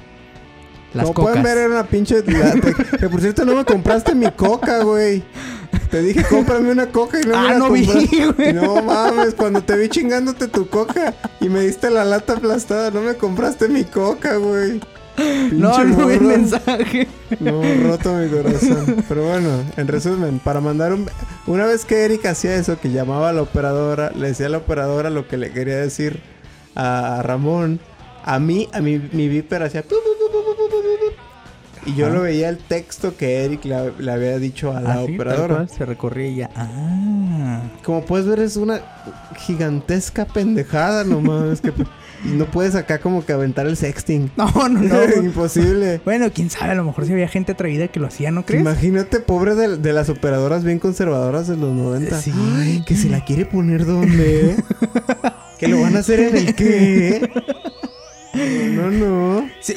Las 0.96 1.04
Como 1.08 1.14
cocas. 1.14 1.32
pueden 1.32 1.44
ver, 1.44 1.58
era 1.58 1.68
una 1.68 1.84
pinche... 1.86 2.24
que 2.24 3.10
por 3.10 3.20
cierto, 3.22 3.46
no 3.46 3.56
me 3.56 3.66
compraste 3.66 4.16
mi 4.16 4.32
coca, 4.32 4.84
güey. 4.84 5.24
Te 5.92 6.02
dije, 6.02 6.24
cómprame 6.30 6.72
una 6.72 6.88
coca 6.88 7.20
y 7.20 7.24
no 7.26 7.30
me 7.32 7.38
Ah, 7.38 7.52
la 7.54 7.58
no 7.60 7.70
vi, 7.72 7.86
compraste. 7.86 8.26
güey. 8.32 8.54
No 8.54 8.82
mames, 8.82 9.34
cuando 9.36 9.62
te 9.62 9.78
vi 9.78 9.90
chingándote 9.90 10.48
tu 10.48 10.68
coca 10.70 11.14
y 11.42 11.50
me 11.50 11.62
diste 11.62 11.90
la 11.90 12.06
lata 12.06 12.34
aplastada, 12.34 12.92
no 12.92 13.02
me 13.02 13.16
compraste 13.16 13.68
mi 13.68 13.84
coca, 13.84 14.38
güey. 14.38 14.80
no, 15.54 15.72
Pinche 15.76 15.86
no 15.86 16.08
vi 16.08 16.14
el 16.16 16.22
mensaje. 16.22 17.08
No, 17.40 17.62
roto 17.84 18.14
mi 18.14 18.30
corazón. 18.30 19.04
Pero 19.08 19.26
bueno, 19.28 19.50
en 19.78 19.88
resumen, 19.88 20.40
para 20.40 20.62
mandar 20.62 20.94
un... 20.94 21.10
Una 21.48 21.66
vez 21.66 21.86
que 21.86 22.06
Eric 22.06 22.26
hacía 22.26 22.56
eso, 22.56 22.80
que 22.80 22.90
llamaba 22.92 23.30
a 23.30 23.34
la 23.34 23.42
operadora, 23.42 24.12
le 24.16 24.28
decía 24.30 24.48
a 24.48 24.50
la 24.50 24.58
operadora 24.60 25.10
lo 25.10 25.28
que 25.28 25.38
le 25.38 25.52
quería 25.52 25.76
decir 25.78 26.22
a 26.76 27.22
Ramón, 27.22 27.80
a 28.24 28.40
mí, 28.40 28.68
a 28.74 28.80
mi, 28.82 28.98
mi 29.12 29.28
viper 29.28 29.62
hacía... 29.64 29.84
Y 31.86 31.94
yo 31.96 32.08
Ajá. 32.08 32.16
lo 32.16 32.22
veía 32.24 32.50
el 32.50 32.58
texto 32.58 33.16
que 33.16 33.46
Eric 33.46 33.64
le, 33.66 33.92
le 34.00 34.12
había 34.12 34.40
dicho 34.40 34.76
a 34.76 34.82
la 34.82 34.94
Ah, 34.94 35.02
operadora. 35.02 35.68
se 35.68 35.86
recorría 35.86 36.28
y 36.28 36.36
ya. 36.38 36.50
Ah. 36.56 37.62
Como 37.84 38.04
puedes 38.06 38.26
ver, 38.26 38.40
es 38.40 38.58
una 38.58 38.82
gigantesca 39.38 40.26
pendejada 40.26 41.04
nomás. 41.04 41.62
que, 41.62 41.72
y 42.24 42.30
no 42.30 42.46
puedes 42.46 42.74
acá 42.74 42.98
como 43.00 43.24
que 43.24 43.34
aventar 43.34 43.68
el 43.68 43.78
sexting. 43.78 44.32
No, 44.38 44.52
no, 44.70 44.80
no. 44.82 45.04
Imposible. 45.24 46.02
bueno, 46.04 46.32
quién 46.34 46.50
sabe, 46.50 46.72
a 46.72 46.76
lo 46.76 46.84
mejor 46.84 47.06
si 47.06 47.12
había 47.14 47.28
gente 47.28 47.52
atrevida 47.52 47.88
que 47.88 48.00
lo 48.00 48.08
hacía, 48.08 48.32
¿no 48.32 48.46
crees? 48.46 48.62
Imagínate, 48.62 49.20
pobre 49.20 49.54
de, 49.54 49.78
de 49.78 49.94
las 49.94 50.10
operadoras 50.10 50.64
bien 50.64 50.80
conservadoras 50.80 51.48
de 51.48 51.56
los 51.58 51.72
90. 51.72 52.20
Sí. 52.20 52.32
Ay, 52.58 52.84
que 52.88 52.96
se 52.96 53.10
la 53.10 53.24
quiere 53.24 53.46
poner 53.46 53.86
donde. 53.86 54.56
que 55.60 55.68
lo 55.68 55.82
van 55.82 55.96
a 55.96 56.00
hacer 56.00 56.20
en 56.22 56.36
el 56.36 56.56
qué. 56.56 57.30
No, 58.74 58.90
no. 58.92 59.48
Sí, 59.62 59.76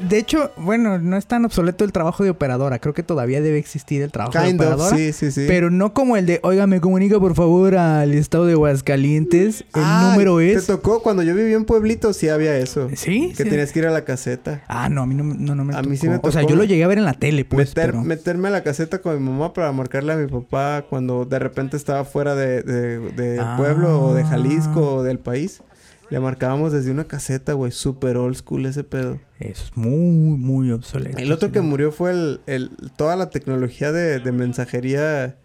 de 0.00 0.18
hecho, 0.18 0.50
bueno, 0.56 0.98
no 0.98 1.16
es 1.16 1.26
tan 1.26 1.44
obsoleto 1.44 1.84
el 1.84 1.92
trabajo 1.92 2.24
de 2.24 2.30
operadora. 2.30 2.78
Creo 2.78 2.94
que 2.94 3.02
todavía 3.02 3.40
debe 3.40 3.58
existir 3.58 4.02
el 4.02 4.10
trabajo 4.10 4.32
de 4.38 4.48
of, 4.48 4.54
operadora. 4.54 4.96
sí, 4.96 5.12
sí, 5.12 5.30
sí. 5.30 5.44
Pero 5.46 5.70
no 5.70 5.92
como 5.92 6.16
el 6.16 6.26
de, 6.26 6.40
oiga, 6.42 6.66
me 6.66 6.80
comunica 6.80 7.18
por 7.20 7.34
favor 7.34 7.76
al 7.76 8.12
estado 8.14 8.46
de 8.46 8.52
Aguascalientes. 8.54 9.60
El 9.74 9.82
Ah, 9.84 10.08
número 10.10 10.40
es. 10.40 10.66
Te 10.66 10.72
tocó 10.72 11.02
cuando 11.02 11.22
yo 11.22 11.34
vivía 11.34 11.56
en 11.56 11.64
Pueblito, 11.64 12.12
sí 12.12 12.28
había 12.28 12.56
eso. 12.56 12.88
¿Sí? 12.94 13.32
Que 13.36 13.44
sí. 13.44 13.50
tenías 13.50 13.72
que 13.72 13.78
ir 13.80 13.86
a 13.86 13.90
la 13.90 14.04
caseta. 14.04 14.62
Ah, 14.68 14.88
no, 14.88 15.02
a 15.02 15.06
mí 15.06 15.14
no, 15.14 15.24
me- 15.24 15.34
no, 15.36 15.54
no 15.54 15.64
me 15.64 15.74
A 15.74 15.78
tocó. 15.78 15.90
mí 15.90 15.96
sí 15.96 16.08
me 16.08 16.16
O 16.22 16.30
sea, 16.32 16.42
tocó. 16.42 16.50
yo 16.52 16.56
lo 16.56 16.64
llegué 16.64 16.84
a 16.84 16.88
ver 16.88 16.98
en 16.98 17.04
la 17.04 17.14
tele, 17.14 17.44
pues. 17.44 17.68
Meter- 17.70 17.90
pero... 17.92 18.02
Meterme 18.02 18.48
a 18.48 18.50
la 18.50 18.62
caseta 18.62 18.98
con 18.98 19.22
mi 19.22 19.28
mamá 19.30 19.52
para 19.52 19.70
marcarle 19.72 20.12
a 20.12 20.16
mi 20.16 20.26
papá 20.26 20.84
cuando 20.88 21.24
de 21.24 21.38
repente 21.38 21.76
estaba 21.76 22.04
fuera 22.04 22.34
de, 22.34 22.62
de, 22.62 22.98
de 23.12 23.40
Ah. 23.40 23.54
pueblo 23.56 24.00
o 24.02 24.14
de 24.14 24.24
Jalisco 24.24 24.94
o 24.96 25.02
del 25.02 25.18
país. 25.18 25.62
Le 26.10 26.20
marcábamos 26.20 26.72
desde 26.72 26.90
una 26.90 27.04
caseta, 27.04 27.52
güey. 27.52 27.70
Super 27.70 28.16
old 28.16 28.36
school 28.36 28.66
ese 28.66 28.84
pedo. 28.84 29.20
Es 29.38 29.70
muy, 29.76 30.36
muy 30.36 30.70
obsoleto. 30.72 31.18
El 31.18 31.30
otro 31.30 31.52
que 31.52 31.60
murió 31.60 31.92
fue 31.92 32.10
el, 32.10 32.40
el 32.46 32.70
toda 32.96 33.16
la 33.16 33.30
tecnología 33.30 33.92
de, 33.92 34.18
de 34.18 34.32
mensajería. 34.32 35.36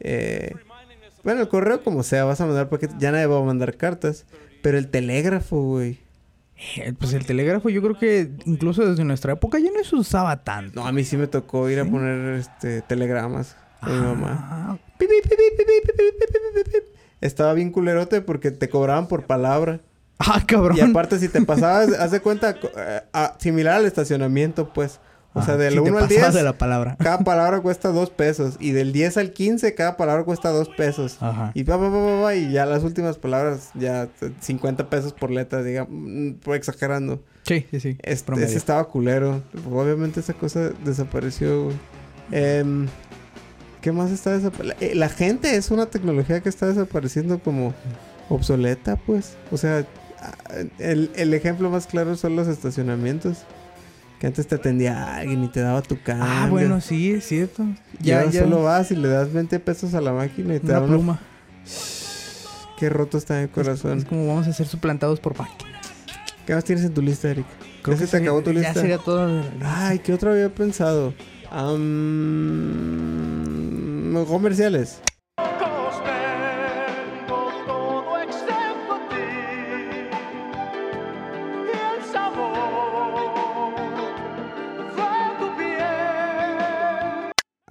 Eh, 0.00 0.54
bueno, 1.22 1.40
el 1.40 1.48
correo 1.48 1.82
como 1.84 2.02
sea, 2.02 2.24
vas 2.24 2.40
a 2.40 2.46
mandar 2.46 2.68
paquetes. 2.68 2.96
Ya 2.98 3.12
nadie 3.12 3.26
va 3.26 3.38
a 3.38 3.42
mandar 3.42 3.76
cartas. 3.76 4.26
Pero 4.60 4.76
el 4.76 4.88
telégrafo, 4.88 5.62
güey. 5.62 6.00
Pues 6.98 7.12
el 7.12 7.24
telégrafo 7.24 7.68
yo 7.68 7.80
creo 7.80 7.96
que 7.96 8.32
incluso 8.44 8.84
desde 8.84 9.04
nuestra 9.04 9.34
época 9.34 9.60
ya 9.60 9.70
no 9.70 9.84
se 9.84 9.94
usaba 9.94 10.42
tanto. 10.42 10.80
No, 10.80 10.86
a 10.88 10.92
mí 10.92 11.04
sí 11.04 11.16
me 11.16 11.28
tocó 11.28 11.70
ir 11.70 11.78
a 11.78 11.84
poner 11.84 12.34
este, 12.34 12.82
telegramas 12.82 13.56
a 13.80 13.88
mi 13.88 14.00
mamá. 14.00 14.78
Estaba 17.20 17.52
bien 17.54 17.70
culerote 17.70 18.20
porque 18.20 18.50
te 18.50 18.68
cobraban 18.68 19.06
por 19.06 19.26
palabra. 19.26 19.80
Ah, 20.18 20.42
cabrón. 20.46 20.76
Y 20.76 20.80
aparte, 20.80 21.18
si 21.18 21.28
te 21.28 21.40
pasabas, 21.42 21.90
haz 21.98 22.10
de 22.10 22.20
cuenta, 22.20 22.56
eh, 22.76 23.00
similar 23.38 23.74
al 23.76 23.86
estacionamiento, 23.86 24.72
pues. 24.72 25.00
O 25.34 25.42
sea, 25.42 25.54
Ah, 25.54 25.56
del 25.58 25.74
si 25.74 25.82
te 25.84 25.90
1 25.90 25.98
al 25.98 26.04
pasabas 26.08 26.32
10, 26.32 26.34
de 26.34 26.42
la 26.42 26.58
palabra. 26.58 26.96
cada 26.98 27.18
palabra 27.18 27.60
cuesta 27.60 27.90
2 27.90 28.10
pesos. 28.10 28.56
Y 28.58 28.72
del 28.72 28.92
10 28.92 29.18
al 29.18 29.32
15, 29.32 29.74
cada 29.74 29.96
palabra 29.96 30.24
cuesta 30.24 30.48
2 30.50 30.70
pesos. 30.70 31.18
Ajá. 31.20 31.52
Y 31.54 31.62
pa, 31.64 31.78
pa, 31.78 31.90
pa, 32.22 32.34
y 32.34 32.50
ya 32.50 32.66
las 32.66 32.82
últimas 32.82 33.18
palabras, 33.18 33.70
ya 33.74 34.04
eh, 34.20 34.32
50 34.40 34.90
pesos 34.90 35.12
por 35.12 35.30
letra, 35.30 35.62
digamos, 35.62 35.90
mm, 35.92 36.50
exagerando. 36.54 37.22
Sí, 37.44 37.66
sí, 37.70 37.78
sí. 37.78 37.98
Este, 38.02 38.32
ese 38.42 38.56
estaba 38.56 38.82
culero. 38.88 39.42
Obviamente 39.70 40.18
esa 40.20 40.34
cosa 40.34 40.70
desapareció, 40.84 41.64
güey. 41.66 41.76
Em, 42.32 42.88
¿Qué 43.80 43.92
más 43.92 44.10
está 44.10 44.32
desapareciendo? 44.36 44.96
La 44.96 45.08
gente 45.08 45.54
es 45.54 45.70
una 45.70 45.86
tecnología 45.86 46.40
que 46.40 46.48
está 46.48 46.66
desapareciendo 46.66 47.38
como 47.38 47.74
obsoleta, 48.28 48.96
pues. 48.96 49.36
O 49.52 49.56
sea, 49.56 49.86
el, 50.78 51.10
el 51.16 51.34
ejemplo 51.34 51.70
más 51.70 51.86
claro 51.86 52.16
son 52.16 52.36
los 52.36 52.48
estacionamientos. 52.48 53.38
Que 54.20 54.26
antes 54.26 54.46
te 54.48 54.56
atendía 54.56 55.14
alguien 55.16 55.44
y 55.44 55.48
te 55.48 55.60
daba 55.60 55.80
tu 55.80 55.96
cambio. 56.02 56.26
Ah, 56.28 56.48
bueno, 56.50 56.80
sí, 56.80 57.12
es 57.12 57.24
cierto. 57.26 57.64
Ya, 58.00 58.02
Ya, 58.02 58.18
ahora 58.18 58.30
ya. 58.32 58.40
solo 58.42 58.62
vas 58.64 58.90
y 58.90 58.96
le 58.96 59.06
das 59.08 59.32
20 59.32 59.60
pesos 59.60 59.94
a 59.94 60.00
la 60.00 60.12
máquina 60.12 60.56
y 60.56 60.58
te 60.58 60.66
Una 60.66 60.74
da 60.74 60.80
una... 60.80 60.88
pluma. 60.88 61.20
Qué 62.78 62.88
roto 62.88 63.16
está 63.18 63.40
el 63.42 63.48
corazón. 63.48 63.98
Es 63.98 64.04
como 64.04 64.26
vamos 64.26 64.48
a 64.48 64.52
ser 64.52 64.66
suplantados 64.66 65.20
por 65.20 65.38
máquina. 65.38 65.70
¿Qué 66.46 66.54
más 66.54 66.64
tienes 66.64 66.84
en 66.84 66.94
tu 66.94 67.00
lista, 67.02 67.30
Eric? 67.30 67.46
Creo 67.82 67.94
¿Ya 67.96 68.00
que 68.00 68.06
se 68.06 68.10
sería- 68.10 68.28
acabó 68.30 68.42
tu 68.42 68.52
lista? 68.52 68.72
Ya 68.72 68.80
sería 68.80 68.98
todo. 68.98 69.42
Ay, 69.62 70.00
¿qué 70.00 70.12
otro 70.12 70.32
había 70.32 70.52
pensado? 70.52 71.14
Am, 71.50 71.84
comerciales. 74.26 74.98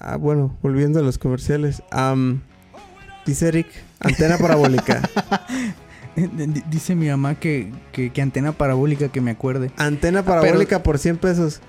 Ah, 0.08 0.16
bueno, 0.16 0.58
volviendo 0.62 1.00
a 1.00 1.04
los 1.04 1.18
comerciales. 1.18 1.84
Dice 3.26 3.50
Eric, 3.50 3.68
antena 4.00 4.38
parabólica. 4.38 5.02
Dice 6.72 6.96
mi 6.96 7.10
mamá 7.10 7.36
que, 7.36 7.74
que, 7.92 8.14
que 8.14 8.22
antena 8.22 8.54
parabólica 8.54 9.10
que 9.10 9.20
me 9.20 9.32
acuerde. 9.32 9.70
antena 9.76 10.24
parabólica 10.24 10.82
por 10.82 10.98
100 10.98 11.18
pesos. 11.18 11.60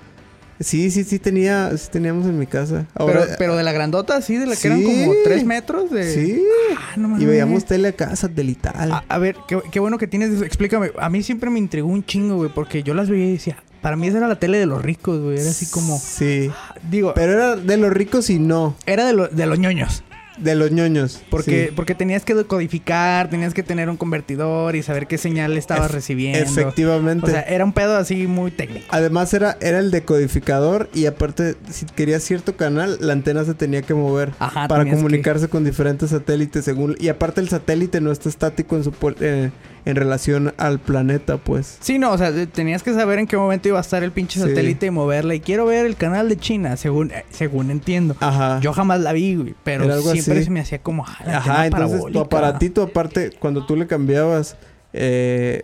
Sí, 0.61 0.93
sí, 0.93 1.03
sí 1.03 1.19
tenía, 1.19 1.77
sí 1.77 1.89
teníamos 1.91 2.27
en 2.27 2.39
mi 2.39 2.47
casa. 2.47 2.87
Ahora, 2.95 3.23
pero, 3.25 3.35
pero 3.39 3.57
de 3.57 3.65
la 3.65 3.73
grandota, 3.73 4.23
sí, 4.23 4.37
de 4.37 4.47
la 4.47 4.55
que 4.55 4.69
eran 4.69 4.85
como 4.85 5.15
3 5.25 5.45
metros 5.45 5.91
de. 5.91 6.15
sí. 6.15 6.45
Ah, 6.77 6.97
no 6.97 7.21
Y 7.21 7.27
veíamos 7.27 7.65
tele 7.65 7.89
acá 7.89 8.15
satelital. 8.15 8.93
A, 8.93 9.05
a 9.09 9.19
ver, 9.19 9.37
qué, 9.49 9.61
qué 9.73 9.81
bueno 9.81 9.99
que 9.99 10.07
tienes 10.07 10.31
eso. 10.31 10.45
Explícame. 10.45 10.93
A 11.01 11.11
mí 11.11 11.25
siempre 11.25 11.51
me 11.51 11.59
intrigó 11.59 11.89
un 11.89 12.05
chingo, 12.05 12.37
güey, 12.37 12.51
porque 12.55 12.85
yo 12.85 12.95
las 12.95 13.11
veía 13.11 13.27
y 13.27 13.33
decía, 13.33 13.57
para 13.81 13.97
mí 13.97 14.07
esa 14.09 14.19
era 14.19 14.29
la 14.29 14.37
tele 14.39 14.59
de 14.59 14.67
los 14.67 14.83
ricos, 14.83 15.21
güey. 15.21 15.39
Era 15.39 15.51
así 15.51 15.67
como. 15.67 15.99
Sí. 15.99 16.51
Digo, 16.91 17.13
Pero 17.15 17.33
era 17.33 17.57
de 17.57 17.77
los 17.77 17.93
ricos 17.93 18.31
y 18.31 18.39
no. 18.39 18.75
era 18.87 19.07
de, 19.07 19.13
lo- 19.13 19.29
de 19.29 19.47
los 19.47 19.59
ñoños. 19.59 20.03
De 20.39 20.55
los 20.55 20.71
ñoños. 20.71 21.21
Porque, 21.31 21.67
sí. 21.67 21.73
porque 21.75 21.97
tenías 21.97 22.25
que 22.25 22.33
decodificar, 22.33 23.29
tenías 23.29 23.55
que 23.55 23.65
tener 23.65 23.91
un 23.91 23.97
convertidor 23.97 24.77
y 24.77 24.85
saber 24.85 25.09
qué 25.09 25.19
señal 25.19 25.57
estabas 25.57 25.91
recibiendo. 25.91 26.39
Efectivamente. 26.39 27.27
O 27.27 27.29
sea, 27.31 27.41
era 27.43 27.65
un 27.65 27.73
pedo 27.73 27.97
así 27.97 28.29
muy 28.29 28.53
técnico. 28.53 28.87
Además 28.91 29.35
era, 29.35 29.57
era 29.61 29.81
el 29.81 29.91
decodificador 29.91 30.89
y 30.95 31.07
aparte 31.07 31.57
si 31.73 31.87
querías 31.87 32.23
cierto 32.23 32.57
canal, 32.57 32.99
la 33.01 33.15
antena 33.15 33.45
se 33.45 33.55
tenía 33.55 33.83
que 33.83 33.95
mover 33.95 34.31
Ajá, 34.39 34.69
para 34.69 34.85
que- 34.85 34.93
comunicarse 34.93 35.49
con 35.49 35.65
diferentes 35.65 36.11
satélites 36.11 36.65
según 36.65 36.95
y 37.01 37.09
aparte 37.09 37.41
el 37.41 37.49
satélite 37.49 38.01
no 38.01 38.13
está 38.13 38.29
estático 38.29 38.77
en 38.77 38.85
su 38.85 38.93
eh, 39.21 39.51
en 39.85 39.97
relación 39.97 40.53
al 40.59 40.79
planeta, 40.79 41.37
pues. 41.39 41.79
Sí, 41.81 41.99
no, 41.99 42.13
o 42.13 42.19
sea, 42.19 42.33
tenías 42.47 42.83
que 42.83 42.93
saber 42.95 43.19
en 43.19 43.27
qué 43.27 43.37
momento 43.37 43.69
iba 43.69 43.79
a 43.79 43.81
estar 43.81 44.03
el 44.03 44.13
pinche 44.13 44.41
Sí. 44.41 44.49
satélite 44.49 44.87
y 44.87 44.91
moverla. 44.91 45.35
Y 45.35 45.41
quiero 45.41 45.65
ver 45.67 45.87
el 45.87 45.97
canal 45.97 46.29
de 46.29 46.37
China, 46.37 46.77
según, 46.77 47.11
eh, 47.11 47.25
según 47.31 47.71
entiendo. 47.71 48.17
Ajá. 48.21 48.61
Yo 48.61 48.73
jamás 48.73 49.01
la 49.01 49.13
vi, 49.13 49.37
güey, 49.37 49.55
pero 49.65 49.85
siempre 50.03 50.35
así. 50.35 50.45
se 50.45 50.51
me 50.51 50.61
hacía 50.61 50.79
como... 50.83 51.05
ah, 51.07 51.17
la 51.25 51.37
Ajá, 51.39 51.67
entonces 51.67 52.03
tu 52.13 52.21
aparatito, 52.21 52.83
aparte, 52.83 53.31
cuando 53.39 53.65
tú 53.67 53.77
le 53.77 53.87
cambiabas, 53.87 54.57
eh, 54.93 55.63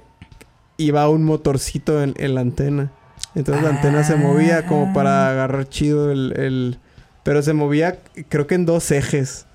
iba 0.77 1.09
un 1.09 1.25
motorcito 1.25 2.03
en, 2.03 2.15
en 2.19 2.35
la 2.35 2.41
antena. 2.41 2.93
Entonces 3.35 3.63
la 3.65 3.71
antena 3.71 4.05
se 4.05 4.17
movía 4.17 4.67
como 4.67 4.93
para 4.93 5.27
Ah. 5.27 5.31
agarrar 5.31 5.69
chido 5.69 6.11
el, 6.13 6.33
el- 6.37 6.79
Pero 7.25 7.43
se 7.43 7.53
movía, 7.53 7.99
creo 8.29 8.47
que 8.47 8.55
en 8.55 8.67
dos 8.67 8.91
ejes. 8.91 9.47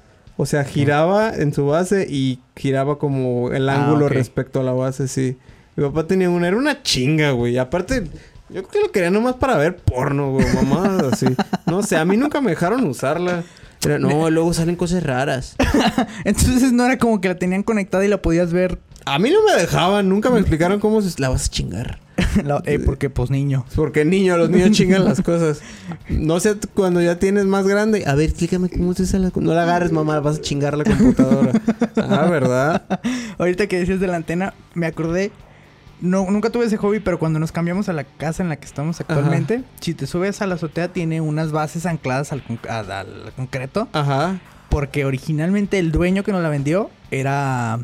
O 0.42 0.46
sea, 0.46 0.64
giraba 0.64 1.36
en 1.36 1.54
su 1.54 1.66
base 1.68 2.08
y 2.10 2.40
giraba 2.56 2.98
como 2.98 3.52
el 3.52 3.68
Ah, 3.68 3.76
ángulo 3.88 4.08
respecto 4.08 4.62
a 4.62 4.64
la 4.64 4.72
base, 4.72 5.10
sí. 5.10 5.36
Mi 5.76 5.84
papá 5.84 6.08
tenía 6.08 6.30
una... 6.30 6.48
Era 6.48 6.56
una 6.56 6.82
chinga, 6.82 7.32
güey. 7.32 7.58
Aparte... 7.58 8.06
Yo 8.48 8.64
creo 8.64 8.70
que 8.70 8.80
lo 8.80 8.92
quería 8.94 9.12
nomás 9.12 9.36
para 9.36 9.58
ver 9.58 9.76
porno, 9.76 10.32
güey. 10.32 10.46
Mamadas 10.56 11.12
así. 11.12 11.26
No 11.66 11.84
sé, 11.84 11.98
a 11.98 12.06
mí 12.06 12.16
nunca 12.16 12.40
me 12.40 12.52
dejaron 12.52 12.86
usarla. 12.86 13.44
Era, 13.86 14.00
no, 14.00 14.30
luego 14.30 14.54
salen 14.54 14.78
cosas 14.78 15.04
raras. 15.04 15.58
Entonces 16.24 16.72
no 16.72 16.86
era 16.86 16.98
como 16.98 17.20
que 17.20 17.28
la 17.28 17.36
tenían 17.36 17.64
conectada 17.64 18.06
y 18.06 18.08
la 18.08 18.22
podías 18.22 18.54
ver, 18.54 18.80
A 19.14 19.20
mí 19.20 19.30
no 19.30 19.44
me 19.44 19.60
dejaban, 19.60 20.08
nunca 20.10 20.30
me 20.30 20.40
explicaron 20.40 20.80
cómo 20.80 21.02
se 21.02 21.20
la 21.22 21.30
vas 21.30 21.46
a 21.46 21.50
chingar. 21.50 22.00
la- 22.44 22.62
eh, 22.66 22.80
porque 22.80 23.10
pues 23.10 23.30
niño. 23.30 23.66
Porque 23.76 24.06
niño, 24.06 24.38
los 24.38 24.50
niños 24.50 24.72
chingan 24.72 25.06
las 25.06 25.22
cosas. 25.24 25.62
No 26.10 26.40
sé, 26.40 26.56
cuando 26.74 27.02
ya 27.02 27.18
tienes 27.18 27.46
más 27.46 27.66
grande, 27.68 28.04
a 28.06 28.16
ver, 28.16 28.30
explícame 28.30 28.70
cómo 28.70 28.94
se 28.94 29.04
usa 29.04 29.20
la... 29.20 29.32
No 29.36 29.54
la 29.54 29.64
agarres, 29.64 29.92
mamá, 29.92 30.20
vas 30.20 30.38
a 30.38 30.42
chingar 30.42 30.78
la 30.78 30.84
computadora. 30.84 31.52
ah, 31.98 32.28
¿verdad? 32.30 33.00
Ahorita 33.38 33.68
que 33.68 33.80
decías 33.80 34.00
de 34.00 34.08
la 34.08 34.18
antena, 34.18 34.54
me 34.74 34.86
acordé. 34.86 35.32
No, 36.02 36.30
nunca 36.32 36.50
tuve 36.50 36.66
ese 36.66 36.78
hobby, 36.78 37.00
pero 37.02 37.20
cuando 37.20 37.40
nos 37.40 37.52
cambiamos 37.52 37.90
a 37.90 37.94
la 37.94 38.06
casa 38.06 38.42
en 38.42 38.48
la 38.50 38.56
que 38.56 38.66
estamos 38.66 39.02
actualmente, 39.02 39.64
si 39.82 39.94
te 39.94 40.08
subes 40.08 40.42
a 40.42 40.48
la 40.48 40.56
azotea, 40.56 40.88
tiene 40.94 41.20
unas 41.20 41.52
bases 41.52 41.86
ancladas 41.86 42.32
al, 42.32 42.42
con- 42.42 42.60
al- 42.70 42.92
al 42.92 43.34
concreto. 43.36 43.90
Ajá. 43.92 44.40
Porque 44.70 45.04
originalmente 45.04 45.78
el 45.80 45.92
dueño 45.92 46.24
que 46.24 46.32
nos 46.32 46.42
la 46.42 46.48
vendió 46.50 46.90
era. 47.12 47.80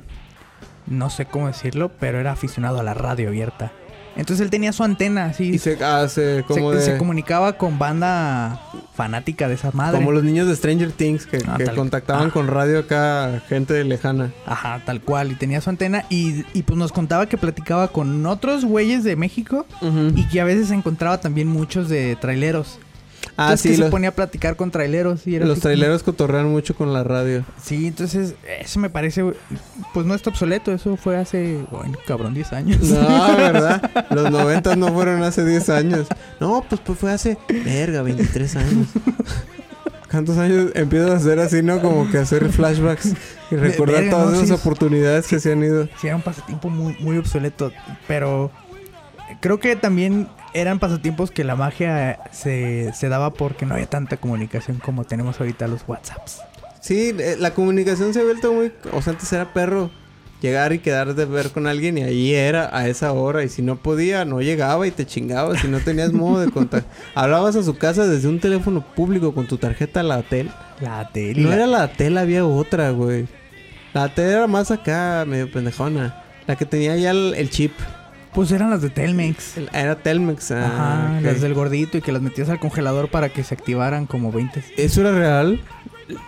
No 0.87 1.09
sé 1.09 1.25
cómo 1.25 1.47
decirlo, 1.47 1.91
pero 1.99 2.19
era 2.19 2.31
aficionado 2.31 2.79
a 2.79 2.83
la 2.83 2.93
radio 2.93 3.29
abierta. 3.29 3.71
Entonces 4.17 4.45
él 4.45 4.49
tenía 4.49 4.71
su 4.71 4.81
antena 4.83 5.25
así. 5.25 5.49
Y 5.49 5.57
se 5.57 5.83
hace 5.83 6.45
como 6.47 6.71
se, 6.71 6.77
de... 6.77 6.81
se 6.85 6.97
comunicaba 6.97 7.53
con 7.57 7.77
banda 7.77 8.61
fanática 8.95 9.49
de 9.49 9.55
esa 9.55 9.71
madre. 9.73 9.97
Como 9.99 10.13
los 10.13 10.23
niños 10.23 10.47
de 10.47 10.55
Stranger 10.55 10.91
Things 10.93 11.25
que, 11.25 11.39
Ah, 11.47 11.55
que 11.57 11.65
tal- 11.65 11.75
contactaban 11.75 12.29
ah. 12.29 12.31
con 12.31 12.47
radio 12.47 12.79
acá, 12.79 13.41
gente 13.49 13.83
lejana. 13.83 14.31
Ajá, 14.45 14.81
tal 14.85 15.01
cual. 15.01 15.33
Y 15.33 15.35
tenía 15.35 15.59
su 15.59 15.69
antena. 15.69 16.05
Y, 16.09 16.45
y 16.53 16.63
pues 16.63 16.77
nos 16.79 16.93
contaba 16.93 17.25
que 17.25 17.37
platicaba 17.37 17.89
con 17.89 18.25
otros 18.25 18.63
güeyes 18.63 19.03
de 19.03 19.17
México. 19.17 19.65
Y 20.15 20.25
que 20.29 20.39
a 20.39 20.45
veces 20.45 20.71
encontraba 20.71 21.19
también 21.19 21.49
muchos 21.49 21.89
de 21.89 22.15
traileros. 22.15 22.79
Ah, 23.37 23.43
entonces 23.51 23.61
sí, 23.61 23.69
que 23.69 23.75
se 23.75 23.81
los, 23.81 23.89
ponía 23.91 24.09
a 24.09 24.11
platicar 24.13 24.55
con 24.55 24.71
traileros. 24.71 25.27
Y 25.27 25.35
era 25.35 25.45
los 25.45 25.55
como- 25.55 25.63
traileros 25.63 26.03
cotorrean 26.03 26.49
mucho 26.49 26.75
con 26.75 26.93
la 26.93 27.03
radio. 27.03 27.43
Sí, 27.61 27.87
entonces 27.87 28.35
eso 28.59 28.79
me 28.79 28.89
parece, 28.89 29.23
pues 29.93 30.05
no 30.05 30.15
está 30.15 30.29
obsoleto. 30.29 30.71
Eso 30.71 30.95
fue 30.95 31.17
hace, 31.17 31.65
bueno, 31.71 31.97
cabrón, 32.07 32.33
10 32.33 32.53
años. 32.53 32.79
No, 32.81 33.37
¿verdad? 33.37 34.05
Los 34.11 34.31
noventas 34.31 34.77
no 34.77 34.87
fueron 34.93 35.21
hace 35.23 35.43
10 35.45 35.69
años. 35.69 36.07
No, 36.39 36.65
pues, 36.67 36.81
pues 36.81 36.97
fue 36.97 37.11
hace... 37.11 37.37
Verga, 37.49 38.01
23 38.01 38.55
años. 38.55 38.87
¿Cuántos 40.09 40.37
años 40.37 40.71
empiezas 40.75 41.09
a 41.11 41.15
hacer 41.15 41.39
así, 41.39 41.61
no? 41.61 41.81
Como 41.81 42.09
que 42.09 42.19
hacer 42.19 42.47
flashbacks 42.49 43.13
y 43.51 43.55
recordar 43.55 44.03
verga, 44.03 44.11
todas 44.11 44.31
no, 44.31 44.35
esas 44.37 44.47
sí. 44.47 44.53
oportunidades 44.53 45.27
que 45.27 45.41
se 45.41 45.51
han 45.51 45.61
ido. 45.61 45.89
Sí, 45.99 46.07
era 46.07 46.15
un 46.15 46.21
pasatiempo 46.21 46.69
muy, 46.69 46.95
muy 47.01 47.17
obsoleto. 47.17 47.71
Pero 48.07 48.49
creo 49.41 49.59
que 49.59 49.75
también 49.75 50.27
eran 50.53 50.79
pasatiempos 50.79 51.31
que 51.31 51.43
la 51.43 51.55
magia 51.55 52.19
se, 52.31 52.91
se 52.93 53.09
daba 53.09 53.33
porque 53.33 53.65
no 53.65 53.73
había 53.75 53.87
tanta 53.87 54.17
comunicación 54.17 54.77
como 54.77 55.03
tenemos 55.03 55.39
ahorita 55.39 55.67
los 55.67 55.81
WhatsApps. 55.87 56.41
Sí, 56.81 57.13
eh, 57.17 57.35
la 57.39 57.51
comunicación 57.53 58.13
se 58.13 58.19
ha 58.21 58.23
vuelto 58.23 58.53
muy... 58.53 58.71
O 58.93 59.01
sea, 59.01 59.13
antes 59.13 59.31
era 59.33 59.53
perro. 59.53 59.89
Llegar 60.41 60.73
y 60.73 60.79
quedar 60.79 61.15
de 61.15 61.25
ver 61.25 61.49
con 61.51 61.65
alguien 61.65 61.97
y 61.97 62.03
ahí 62.03 62.33
era 62.35 62.69
a 62.77 62.87
esa 62.87 63.11
hora. 63.13 63.43
Y 63.43 63.49
si 63.49 63.61
no 63.63 63.77
podía, 63.77 64.25
no 64.25 64.41
llegaba 64.41 64.85
y 64.85 64.91
te 64.91 65.05
chingaba. 65.05 65.57
Si 65.57 65.67
no 65.67 65.79
tenías 65.79 66.13
modo 66.13 66.41
de 66.41 66.51
contacto. 66.51 66.87
Hablabas 67.15 67.55
a 67.55 67.63
su 67.63 67.75
casa 67.77 68.05
desde 68.05 68.27
un 68.27 68.39
teléfono 68.39 68.85
público 68.95 69.33
con 69.33 69.47
tu 69.47 69.57
tarjeta 69.57 70.03
Latel. 70.03 70.51
La 70.81 71.09
tele. 71.09 71.41
No 71.41 71.49
la- 71.49 71.55
era 71.55 71.65
la 71.67 71.87
tela, 71.93 72.21
había 72.21 72.45
otra, 72.45 72.91
güey. 72.91 73.27
La 73.93 74.13
tela 74.13 74.31
era 74.33 74.47
más 74.47 74.69
acá, 74.71 75.23
medio 75.25 75.49
pendejona. 75.51 76.21
La 76.45 76.55
que 76.55 76.65
tenía 76.65 76.95
ya 76.97 77.11
el, 77.11 77.33
el 77.35 77.49
chip. 77.49 77.71
Pues 78.35 78.51
eran 78.51 78.69
las 78.69 78.81
de 78.81 78.89
Telmex. 78.89 79.57
El- 79.57 79.69
era 79.73 79.95
Telmex. 79.95 80.51
ah, 80.51 80.65
Ajá, 80.65 81.17
ok. 81.17 81.23
las 81.23 81.41
del 81.41 81.53
gordito 81.53 81.97
y 81.97 82.01
que 82.01 82.11
las 82.11 82.21
metías 82.21 82.49
al 82.49 82.59
congelador 82.59 83.09
para 83.09 83.29
que 83.29 83.43
se 83.43 83.55
activaran 83.55 84.05
como 84.05 84.31
20. 84.31 84.63
¿Eso 84.77 85.01
era 85.01 85.11
real? 85.13 85.61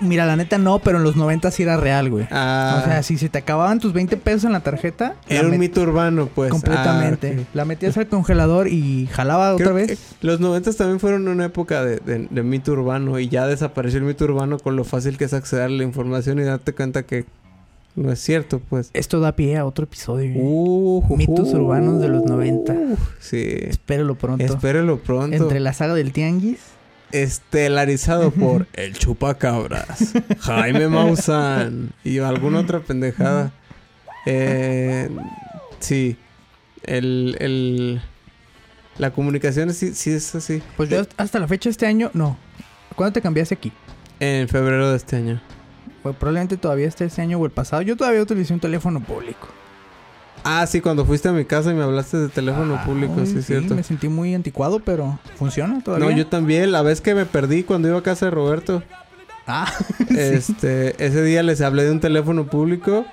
Mira, 0.02 0.26
la 0.26 0.36
neta 0.36 0.58
no, 0.58 0.80
pero 0.80 0.98
en 0.98 1.04
los 1.04 1.16
90 1.16 1.52
sí 1.52 1.62
era 1.62 1.78
real, 1.78 2.10
güey. 2.10 2.28
Ah, 2.32 2.80
O 2.82 2.86
sea, 2.88 3.04
si 3.04 3.16
se 3.20 3.30
te 3.30 3.38
acababan 3.38 3.80
tus 3.80 3.94
20 3.94 4.18
pesos 4.18 4.46
en 4.46 4.54
la 4.54 4.62
tarjeta, 4.62 5.14
era 5.30 5.44
la 5.44 5.50
un 5.50 5.60
mito 5.60 5.82
urbano, 5.82 6.30
pues. 6.34 6.50
completamente. 6.50 7.36
Ah, 7.38 7.42
ok. 7.42 7.48
La 7.54 7.66
metías 7.66 7.96
al 7.98 8.08
congelador 8.08 8.70
y 8.70 9.08
jalaba 9.12 9.54
Creo 9.56 9.68
otra 9.70 9.74
vez. 9.74 10.00
los 10.22 10.40
noventas 10.40 10.78
también 10.78 11.00
fueron 11.00 11.28
una 11.28 11.46
época 11.46 11.84
de, 11.86 11.98
de- 11.98 12.28
de 12.28 12.44
mito 12.44 12.72
urbano 12.72 13.20
y 13.20 13.28
ya 13.30 13.46
desapareció 13.46 14.00
el 14.00 14.06
mito 14.06 14.24
urbano 14.26 14.58
con 14.58 14.76
lo 14.76 14.84
fácil 14.84 15.16
que 15.18 15.26
es 15.26 15.34
acceder 15.34 15.66
a 15.66 15.70
la 15.70 15.84
información 15.84 16.40
y 16.40 16.44
darte 16.44 16.74
cuenta 16.74 17.04
que 17.04 17.26
no 17.98 18.12
es 18.12 18.20
cierto, 18.20 18.60
pues. 18.60 18.92
Esto 18.94 19.20
da 19.20 19.36
pie 19.36 19.58
a 19.58 19.66
otro 19.66 19.86
episodio. 19.86 20.32
Uh, 20.36 21.18
Mitos 21.18 21.50
ju. 21.50 21.58
urbanos 21.58 22.00
de 22.00 22.10
los 22.10 22.24
90. 22.26 22.76
Sí. 23.20 23.44
Espéralo 23.62 24.16
pronto. 24.16 24.46
Espérelo 24.46 25.00
pronto. 25.00 25.36
Entre 25.36 25.60
la 25.60 25.74
saga 25.74 25.96
del 25.96 26.14
Tianguis. 26.14 26.60
Estelarizado 27.12 28.32
por 28.32 28.68
El 28.74 28.94
Chupacabras, 28.94 30.14
Jaime 30.42 30.90
Maussan 30.90 31.94
y 32.04 32.20
alguna 32.20 32.60
otra 32.60 32.82
pendejada. 32.82 33.52
Eh, 34.26 35.10
sí. 35.80 36.18
El, 36.84 37.36
el, 37.40 38.02
la 38.98 39.12
comunicación 39.12 39.74
sí, 39.74 39.94
sí 39.94 40.12
es 40.12 40.36
así. 40.36 40.62
Pues 40.76 40.90
yo 40.90 41.02
hasta 41.18 41.40
la 41.40 41.48
fecha 41.48 41.70
de 41.70 41.72
este 41.72 41.88
año, 41.88 42.12
no. 42.14 42.38
¿Cuándo 42.96 43.14
te 43.14 43.22
cambiaste 43.22 43.56
aquí? 43.56 43.72
En 44.20 44.48
febrero 44.48 44.92
de 44.92 44.98
este 44.98 45.16
año. 45.16 45.42
Pues 46.08 46.20
probablemente 46.20 46.58
todavía 46.58 46.88
esté 46.88 47.06
este 47.06 47.22
año 47.22 47.38
o 47.40 47.46
el 47.46 47.52
pasado. 47.52 47.82
Yo 47.82 47.96
todavía 47.96 48.22
utilicé 48.22 48.54
un 48.54 48.60
teléfono 48.60 49.00
público. 49.02 49.48
Ah, 50.44 50.66
sí, 50.68 50.82
cuando 50.82 51.04
fuiste 51.04 51.28
a 51.28 51.32
mi 51.34 51.46
casa 51.46 51.72
y 51.72 51.74
me 51.74 51.84
hablaste 51.84 52.18
de 52.18 52.30
teléfono 52.30 52.78
Ah, 52.80 52.86
público, 52.86 53.14
uy, 53.18 53.28
sí, 53.28 53.40
es 53.40 53.46
cierto. 53.46 53.76
Me 53.76 53.84
sentí 53.84 54.08
muy 54.08 54.34
anticuado, 54.34 54.80
pero 54.80 55.20
funciona 55.36 55.82
todavía. 55.84 56.10
No, 56.10 56.16
yo 56.16 56.28
también. 56.28 56.72
La 56.72 56.82
vez 56.82 57.02
que 57.02 57.14
me 57.16 57.26
perdí 57.26 57.64
cuando 57.64 57.88
iba 57.90 57.98
a 57.98 58.04
casa 58.04 58.26
de 58.28 58.32
Roberto, 58.32 58.84
Ah, 59.48 59.72
este, 60.10 60.96
ese 61.04 61.24
día 61.24 61.42
les 61.44 61.62
hablé 61.62 61.84
de 61.84 61.92
un 61.92 62.00
teléfono 62.00 62.48
público, 62.48 63.06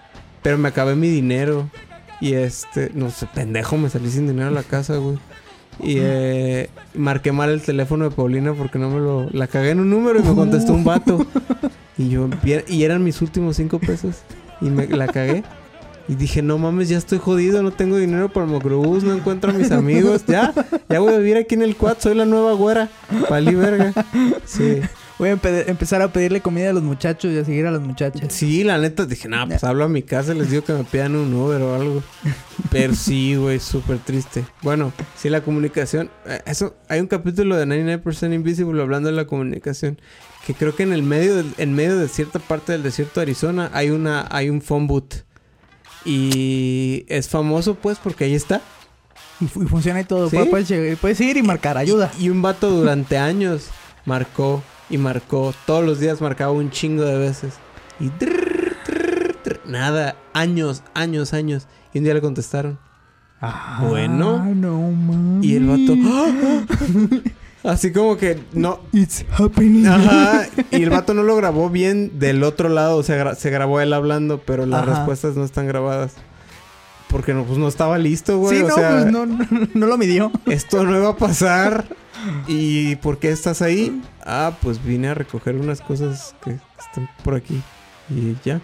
pero 0.43 0.59
me 0.59 0.69
acabé 0.69 0.97
mi 0.97 1.09
dinero. 1.09 1.71
Y 2.21 2.35
este, 2.35 2.91
no 2.95 3.11
sé, 3.11 3.27
pendejo, 3.35 3.77
me 3.77 3.89
salí 3.91 4.11
sin 4.11 4.27
dinero 4.27 4.49
a 4.49 4.53
la 4.53 4.63
casa, 4.63 4.97
güey. 4.97 5.19
Y 5.83 5.97
eh, 5.99 6.71
marqué 6.95 7.33
mal 7.33 7.51
el 7.51 7.63
teléfono 7.63 8.09
de 8.09 8.15
Paulina 8.15 8.53
porque 8.55 8.79
no 8.79 8.91
me 8.91 9.01
lo... 9.01 9.29
La 9.31 9.47
cagué 9.47 9.71
en 9.71 9.81
un 9.81 9.91
número 9.91 10.21
y 10.21 10.23
me 10.23 10.35
contestó 10.35 10.73
un 10.73 10.85
vato. 10.85 11.25
Y 11.97 12.09
yo... 12.09 12.29
Y 12.67 12.83
eran 12.83 13.05
mis 13.05 13.23
últimos 13.23 13.55
cinco 13.57 13.79
pesos. 13.79 14.17
Y 14.61 14.65
me 14.65 14.89
la 14.89 15.07
cagué. 15.07 15.45
Y 16.09 16.17
dije, 16.17 16.43
no 16.43 16.59
mames, 16.59 16.89
ya 16.89 16.99
estoy 16.99 17.19
jodido, 17.19 17.63
no 17.63 17.71
tengo 17.71 17.97
dinero 17.97 18.31
para 18.31 18.47
el 18.47 18.53
microbús, 18.53 19.05
no 19.05 19.15
encuentro 19.15 19.51
a 19.51 19.55
mis 19.55 19.71
amigos. 19.71 20.25
Ya, 20.27 20.53
ya 20.89 21.01
voy 21.01 21.15
a 21.15 21.19
vivir 21.19 21.37
aquí 21.37 21.55
en 21.55 21.63
el 21.63 21.77
quad, 21.77 21.97
soy 21.99 22.15
la 22.15 22.27
nueva 22.27 22.53
güera. 22.53 22.89
Palí 23.29 23.55
verga. 23.55 23.93
Sí. 24.45 24.81
Voy 25.25 25.31
a 25.31 25.37
empe- 25.37 25.65
empezar 25.69 26.03
a 26.03 26.13
pedirle 26.13 26.41
comida 26.41 26.71
a 26.71 26.73
los 26.73 26.83
muchachos 26.83 27.33
y 27.33 27.39
a 27.39 27.45
seguir 27.45 27.67
a 27.67 27.71
las 27.71 27.81
muchachas. 27.81 28.33
Sí, 28.33 28.63
la 28.65 28.79
neta, 28.79 29.07
dije, 29.07 29.29
nah, 29.29 29.47
pues 29.47 29.65
hablo 29.65 29.85
a 29.85 29.89
mi 29.89 30.03
casa 30.03 30.35
y 30.35 30.39
les 30.39 30.51
digo 30.51 30.63
que 30.65 30.73
me 30.73 30.85
pidan 30.85 31.17
un 31.17 31.33
Uber 31.35 31.61
o 31.63 31.75
algo. 31.75 32.03
Pero 32.71 32.95
sí, 32.95 33.35
güey, 33.37 33.59
súper 33.61 33.99
triste. 33.99 34.45
Bueno, 34.63 34.93
sí, 35.17 35.29
la 35.31 35.43
comunicación. 35.43 36.11
eh, 36.27 36.41
Eso, 36.47 36.75
hay 36.89 37.01
un 37.01 37.07
capítulo 37.07 37.57
de 37.57 37.67
99% 37.67 38.35
Invisible 38.35 38.81
hablando 38.83 39.09
de 39.09 39.15
la 39.17 39.27
comunicación. 39.27 40.01
Que 40.47 40.55
creo 40.55 40.75
que 40.77 40.83
en 40.83 40.93
el 40.93 41.03
medio, 41.03 41.37
del- 41.37 41.55
en 41.59 41.75
medio 41.75 41.97
de 41.97 42.09
cierta 42.09 42.39
parte 42.39 42.73
del 42.73 42.83
desierto 42.83 43.21
de 43.21 43.23
Arizona 43.23 43.71
hay 43.73 43.91
una, 43.91 44.27
hay 44.31 44.51
un 44.51 44.61
phone 44.61 44.87
booth. 44.87 45.15
Y 46.05 47.05
es 47.09 47.29
famoso, 47.29 47.75
pues, 47.77 47.99
porque 47.99 48.25
ahí 48.25 48.35
está. 48.35 48.61
Y, 49.41 49.47
fu- 49.47 49.63
y 49.63 49.67
funciona 49.67 50.01
y 50.01 50.05
todo. 50.05 50.29
¿Sí? 50.29 50.37
Puedes, 51.01 51.21
ir 51.21 51.37
y 51.37 51.43
marcar 51.43 51.79
ayuda. 51.79 52.11
Y 52.21 52.29
un 52.29 52.43
vato 52.43 52.71
durante 52.71 53.17
años 53.19 53.69
marcó 54.05 54.63
y 54.95 54.99
marcó. 54.99 55.53
Todos 55.67 55.85
los 55.85 55.99
días 56.01 56.21
marcaba 56.21 56.53
un 56.53 56.71
chingo 56.71 57.03
de 57.05 57.19
veces. 57.19 57.55
Y 58.01 58.09
trrr, 58.11 58.77
trrr, 58.85 59.37
trrr, 59.43 59.61
nada, 59.67 60.17
años, 60.33 60.83
años, 60.95 61.33
años. 61.35 61.67
Y 61.93 61.99
un 61.99 62.05
día 62.05 62.15
le 62.15 62.21
contestaron. 62.21 62.79
Ah, 63.41 63.85
Bueno. 63.89 64.45
no. 64.55 65.41
Y 65.43 65.57
el 65.57 65.67
vato. 65.67 65.95
¡ah! 66.07 67.71
Así 67.71 67.93
como 67.93 68.17
que 68.17 68.39
no. 68.53 68.81
It's 68.93 69.25
happening. 69.39 69.87
Ajá. 69.87 70.47
Y 70.71 70.83
el 70.83 70.91
vato 70.91 71.15
no 71.15 71.23
lo 71.23 71.35
grabó 71.37 71.71
bien 71.71 72.19
del 72.19 72.43
otro 72.45 72.69
lado. 72.69 72.97
O 72.99 73.03
sea, 73.03 73.23
gra- 73.23 73.35
se 73.35 73.51
grabó 73.51 73.81
él 73.81 73.93
hablando, 73.93 74.39
pero 74.45 74.67
las 74.67 74.83
Ajá. 74.83 74.97
respuestas 74.97 75.35
no 75.37 75.45
están 75.45 75.67
grabadas. 75.67 76.15
Porque 77.09 77.33
no, 77.35 77.45
pues 77.45 77.59
no 77.59 77.69
estaba 77.69 77.97
listo, 77.99 78.39
güey. 78.39 78.59
sí, 78.59 78.63
o 78.65 78.69
no, 78.69 78.75
sea, 78.75 78.91
pues 78.93 79.07
no, 79.13 79.27
no, 79.27 79.47
no 79.75 79.87
lo 79.87 79.97
midió. 79.99 80.33
esto 80.47 80.85
no 80.85 80.97
iba 80.97 81.11
a 81.11 81.17
pasar. 81.17 81.85
¿Y 82.49 82.97
por 82.97 83.19
qué 83.19 83.31
estás 83.31 83.61
ahí? 83.63 84.01
Ah, 84.25 84.53
pues 84.63 84.83
vine 84.83 85.09
a 85.09 85.15
recoger 85.15 85.57
unas 85.57 85.81
cosas 85.81 86.35
que 86.43 86.59
están 86.79 87.09
por 87.23 87.35
aquí. 87.35 87.61
Y 88.11 88.37
ya. 88.45 88.61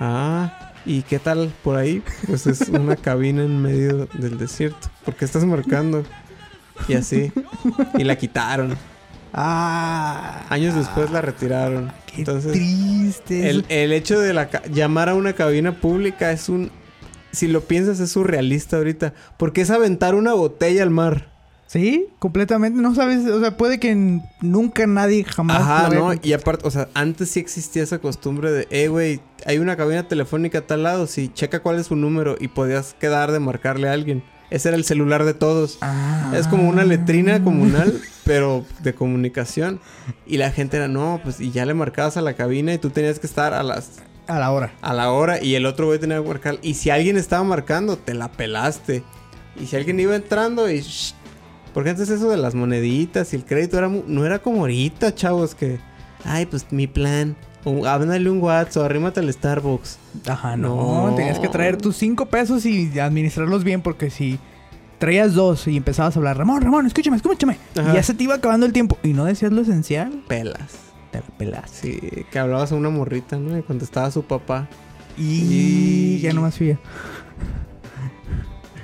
Ah, 0.00 0.72
¿y 0.86 1.02
qué 1.02 1.18
tal 1.18 1.52
por 1.62 1.76
ahí? 1.76 2.02
Pues 2.26 2.46
es 2.46 2.68
una 2.68 2.96
cabina 2.96 3.42
en 3.42 3.60
medio 3.60 4.06
del 4.14 4.38
desierto. 4.38 4.88
¿Por 5.04 5.14
qué 5.14 5.24
estás 5.24 5.44
marcando? 5.44 6.04
Y 6.88 6.94
así. 6.94 7.32
Y 7.98 8.04
la 8.04 8.16
quitaron. 8.16 8.76
Ah. 9.32 10.42
Años 10.48 10.74
después 10.74 11.10
la 11.10 11.20
retiraron. 11.20 11.92
Qué 12.06 12.18
Entonces, 12.18 12.52
triste. 12.52 13.50
el, 13.50 13.64
el 13.68 13.92
hecho 13.92 14.20
de 14.20 14.32
la 14.32 14.48
llamar 14.70 15.08
a 15.08 15.14
una 15.14 15.32
cabina 15.32 15.72
pública 15.80 16.30
es 16.30 16.48
un... 16.48 16.70
Si 17.34 17.48
lo 17.48 17.62
piensas, 17.62 18.00
es 18.00 18.10
surrealista 18.12 18.76
ahorita. 18.78 19.12
Porque 19.36 19.60
es 19.62 19.70
aventar 19.70 20.14
una 20.14 20.32
botella 20.34 20.82
al 20.82 20.90
mar. 20.90 21.32
Sí, 21.66 22.06
completamente. 22.20 22.80
No 22.80 22.94
sabes, 22.94 23.26
o 23.26 23.40
sea, 23.40 23.56
puede 23.56 23.80
que 23.80 24.20
nunca 24.40 24.86
nadie 24.86 25.24
jamás. 25.24 25.60
Ajá, 25.60 25.88
¿no? 25.90 26.00
con- 26.02 26.20
Y 26.22 26.32
aparte, 26.32 26.66
o 26.68 26.70
sea, 26.70 26.88
antes 26.94 27.30
sí 27.30 27.40
existía 27.40 27.82
esa 27.82 27.98
costumbre 27.98 28.52
de, 28.52 28.68
eh, 28.70 28.88
güey, 28.88 29.20
hay 29.44 29.58
una 29.58 29.76
cabina 29.76 30.06
telefónica 30.06 30.58
a 30.58 30.66
tal 30.66 30.84
lado, 30.84 31.06
sí, 31.06 31.30
checa 31.34 31.60
cuál 31.60 31.78
es 31.80 31.86
su 31.88 31.96
número 31.96 32.36
y 32.38 32.48
podías 32.48 32.94
quedar 33.00 33.32
de 33.32 33.40
marcarle 33.40 33.88
a 33.88 33.92
alguien. 33.92 34.22
Ese 34.50 34.68
era 34.68 34.76
el 34.76 34.84
celular 34.84 35.24
de 35.24 35.34
todos. 35.34 35.78
Ah. 35.80 36.32
Es 36.36 36.46
como 36.46 36.68
una 36.68 36.84
letrina 36.84 37.42
comunal, 37.42 37.98
pero 38.24 38.64
de 38.84 38.94
comunicación. 38.94 39.80
Y 40.26 40.36
la 40.36 40.52
gente 40.52 40.76
era, 40.76 40.86
no, 40.86 41.18
pues, 41.24 41.40
y 41.40 41.50
ya 41.50 41.64
le 41.66 41.74
marcabas 41.74 42.16
a 42.18 42.20
la 42.22 42.34
cabina 42.34 42.72
y 42.72 42.78
tú 42.78 42.90
tenías 42.90 43.18
que 43.18 43.26
estar 43.26 43.52
a 43.52 43.62
las 43.64 44.00
A 44.26 44.38
la 44.38 44.50
hora. 44.52 44.72
a 44.80 44.94
la 44.94 45.10
hora 45.12 45.42
y 45.42 45.54
el 45.54 45.66
otro 45.66 45.86
güey 45.86 45.98
tenía 45.98 46.20
que 46.22 46.28
marcar. 46.28 46.58
Y 46.62 46.74
si 46.74 46.90
alguien 46.90 47.16
estaba 47.16 47.44
marcando, 47.44 47.96
te 47.98 48.14
la 48.14 48.28
pelaste. 48.32 49.02
Y 49.60 49.66
si 49.66 49.76
alguien 49.76 50.00
iba 50.00 50.16
entrando 50.16 50.70
y... 50.70 50.80
shh, 50.80 51.14
porque 51.74 51.90
antes 51.90 52.08
eso 52.08 52.30
de 52.30 52.36
las 52.36 52.54
moneditas 52.54 53.32
y 53.32 53.36
el 53.36 53.44
crédito 53.44 53.76
era 53.78 53.88
mu- 53.88 54.04
no 54.06 54.24
era 54.24 54.38
como 54.38 54.60
ahorita, 54.60 55.14
chavos, 55.14 55.54
que... 55.54 55.78
Ay, 56.24 56.46
pues 56.46 56.66
mi 56.70 56.86
plan. 56.86 57.36
O 57.64 57.86
háblale 57.86 58.30
un 58.30 58.40
WhatsApp 58.40 58.84
arrímate 58.84 59.20
al 59.20 59.32
Starbucks. 59.32 59.98
Ajá, 60.26 60.56
no. 60.56 61.08
No. 61.10 61.14
Tenías 61.16 61.38
que 61.38 61.48
traer 61.48 61.76
tus 61.76 61.96
cinco 61.96 62.26
pesos 62.26 62.64
y 62.66 62.98
administrarlos 62.98 63.64
bien 63.64 63.80
porque 63.82 64.10
si 64.10 64.38
traías 64.98 65.34
dos 65.34 65.66
y 65.68 65.76
empezabas 65.76 66.16
a 66.16 66.18
hablar, 66.18 66.38
Ramón, 66.38 66.62
Ramón, 66.62 66.86
escúchame, 66.86 67.16
escúchame. 67.16 67.58
Ajá. 67.76 67.90
Y 67.90 67.94
ya 67.94 68.02
se 68.02 68.14
te 68.14 68.24
iba 68.24 68.34
acabando 68.36 68.64
el 68.66 68.72
tiempo 68.72 68.96
y 69.02 69.12
no 69.12 69.24
decías 69.24 69.52
lo 69.52 69.60
esencial, 69.62 70.22
Pelas. 70.28 70.76
Te 71.14 71.30
la 71.30 71.38
pelas. 71.38 71.70
Sí, 71.70 72.26
que 72.30 72.38
hablabas 72.38 72.72
a 72.72 72.74
una 72.74 72.90
morrita, 72.90 73.38
¿no? 73.38 73.56
Y 73.56 73.62
contestaba 73.62 74.06
a 74.06 74.10
su 74.10 74.24
papá. 74.24 74.68
Y 75.16 76.18
ya 76.18 76.32
no 76.32 76.42
más 76.42 76.56
fía. 76.56 76.78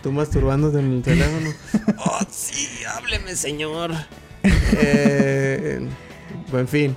Tú 0.02 0.12
masturbándote 0.12 0.78
en 0.78 0.92
el 0.92 1.02
teléfono. 1.02 1.50
oh, 1.98 2.20
sí, 2.30 2.84
hábleme, 2.84 3.34
señor. 3.34 3.90
eh, 4.42 5.86
en 6.52 6.68
fin. 6.68 6.96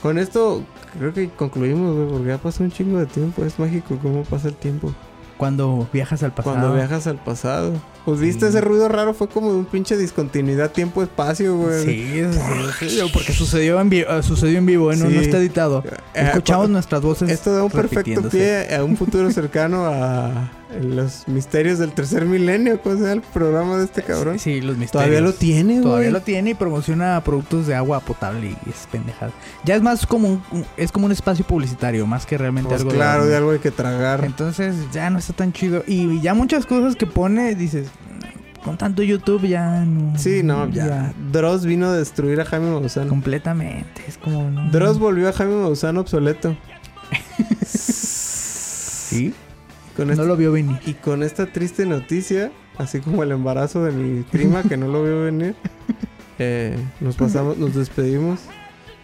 Con 0.00 0.18
esto 0.18 0.64
creo 0.98 1.12
que 1.12 1.28
concluimos, 1.30 1.94
güey, 1.94 2.08
porque 2.08 2.28
ya 2.28 2.38
pasó 2.38 2.62
un 2.62 2.70
chingo 2.70 2.98
de 2.98 3.06
tiempo. 3.06 3.44
Es 3.44 3.58
mágico 3.58 3.98
cómo 4.00 4.22
pasa 4.22 4.48
el 4.48 4.54
tiempo. 4.54 4.94
Cuando 5.36 5.88
viajas 5.92 6.22
al 6.22 6.32
pasado. 6.32 6.56
Cuando 6.56 6.74
viajas 6.74 7.06
al 7.06 7.18
pasado. 7.18 7.74
Pues 8.04 8.18
viste 8.18 8.40
Sí. 8.40 8.46
ese 8.56 8.60
ruido 8.60 8.88
raro, 8.88 9.14
fue 9.14 9.28
como 9.28 9.48
un 9.50 9.64
pinche 9.64 9.96
discontinuidad 9.96 10.72
tiempo-espacio, 10.72 11.56
güey. 11.56 11.84
Sí, 11.84 12.22
sí, 12.88 12.98
porque 13.12 13.32
sucedió 13.32 13.80
en, 13.80 13.90
vi- 13.90 14.00
eh, 14.00 14.22
sucedió 14.22 14.58
en 14.58 14.66
vivo, 14.66 14.90
¿eh? 14.92 14.96
no, 14.96 15.06
Sí. 15.08 15.14
no 15.14 15.20
está 15.20 15.38
editado. 15.38 15.84
Eh, 15.86 15.90
Escuchamos 16.14 16.68
nuestras 16.68 17.00
voces. 17.00 17.30
Esto 17.30 17.54
da 17.54 17.62
un 17.62 17.70
perfecto 17.70 18.28
pie 18.28 18.74
a 18.74 18.82
un 18.82 18.96
futuro 18.96 19.30
cercano 19.30 19.86
a 19.86 20.50
los 20.80 21.26
misterios 21.28 21.78
del 21.78 21.92
tercer 21.92 22.24
milenio. 22.24 22.80
¿Cómo 22.80 22.94
se 22.96 23.00
llama 23.02 23.12
el 23.14 23.20
programa 23.22 23.76
de 23.78 23.84
este 23.84 24.02
cabrón? 24.02 24.38
Sí, 24.38 24.60
los 24.60 24.76
misterios. 24.76 24.92
Todavía 25.08 25.20
lo 25.20 25.32
tiene, 25.34 25.72
güey. 25.74 25.82
Todavía 25.82 26.10
lo 26.10 26.20
tiene 26.22 26.50
y 26.50 26.54
promociona 26.54 27.20
productos 27.24 27.66
de 27.66 27.74
agua 27.74 28.00
potable 28.00 28.50
y 28.64 28.70
es 28.70 28.86
pendejada. 28.90 29.32
Ya 29.64 29.74
es 29.76 29.82
más 29.82 30.06
como 30.06 30.28
un, 30.28 30.42
un- 30.52 30.64
es 30.76 30.90
como 30.92 31.06
un 31.06 31.12
espacio 31.12 31.44
publicitario, 31.44 32.06
más 32.06 32.26
que 32.26 32.38
realmente 32.38 32.68
Pues 32.68 32.80
algo 32.80 32.92
claro, 32.92 33.26
de 33.26 33.36
algo 33.36 33.50
hay 33.50 33.58
que 33.58 33.70
tragar. 33.70 34.24
Entonces 34.24 34.74
ya 34.92 35.10
no 35.10 35.18
está 35.18 35.32
tan 35.32 35.52
chido. 35.52 35.84
Y 35.86 36.20
ya 36.20 36.34
muchas 36.34 36.66
cosas 36.66 36.96
que 36.96 37.06
pone, 37.06 37.54
dices, 37.54 37.88
con 38.64 38.78
tanto 38.78 39.02
YouTube 39.02 39.46
ya 39.48 39.84
no. 39.84 40.16
Sí, 40.18 40.42
no, 40.42 40.68
ya. 40.70 41.12
Dross 41.32 41.66
vino 41.66 41.86
a 41.88 41.92
destruir 41.94 42.40
a 42.40 42.44
Jaime 42.44 42.70
Maussan. 42.70 43.08
Completamente. 43.08 44.02
Es 44.06 44.18
como. 44.18 44.50
no- 44.50 44.70
Dross 44.70 44.98
volvió 44.98 45.28
a 45.28 45.32
Jaime 45.32 45.56
Maussan 45.56 45.96
obsoleto. 45.98 46.56
Sí. 47.64 49.34
Con 49.96 50.06
No 50.08 50.12
este- 50.14 50.26
lo 50.26 50.36
vio 50.36 50.52
venir. 50.52 50.78
Y 50.86 50.94
con 50.94 51.22
esta 51.22 51.46
triste 51.46 51.84
noticia, 51.86 52.50
así 52.78 53.00
como 53.00 53.22
el 53.22 53.32
embarazo 53.32 53.84
de 53.84 53.92
mi 53.92 54.22
prima 54.22 54.62
que 54.62 54.76
no 54.76 54.88
lo 54.88 55.02
vio 55.04 55.22
venir, 55.24 55.54
eh, 56.38 56.76
nos 57.00 57.16
pasamos, 57.16 57.58
nos 57.58 57.74
despedimos. 57.74 58.40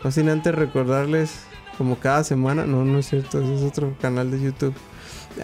No 0.02 0.10
sin 0.10 0.28
antes 0.28 0.54
recordarles, 0.54 1.40
como 1.76 1.96
cada 1.96 2.24
semana, 2.24 2.64
no, 2.66 2.84
no 2.84 2.98
es 2.98 3.08
cierto, 3.08 3.40
ese 3.42 3.54
es 3.56 3.62
otro 3.62 3.94
canal 4.00 4.30
de 4.30 4.40
YouTube. 4.40 4.74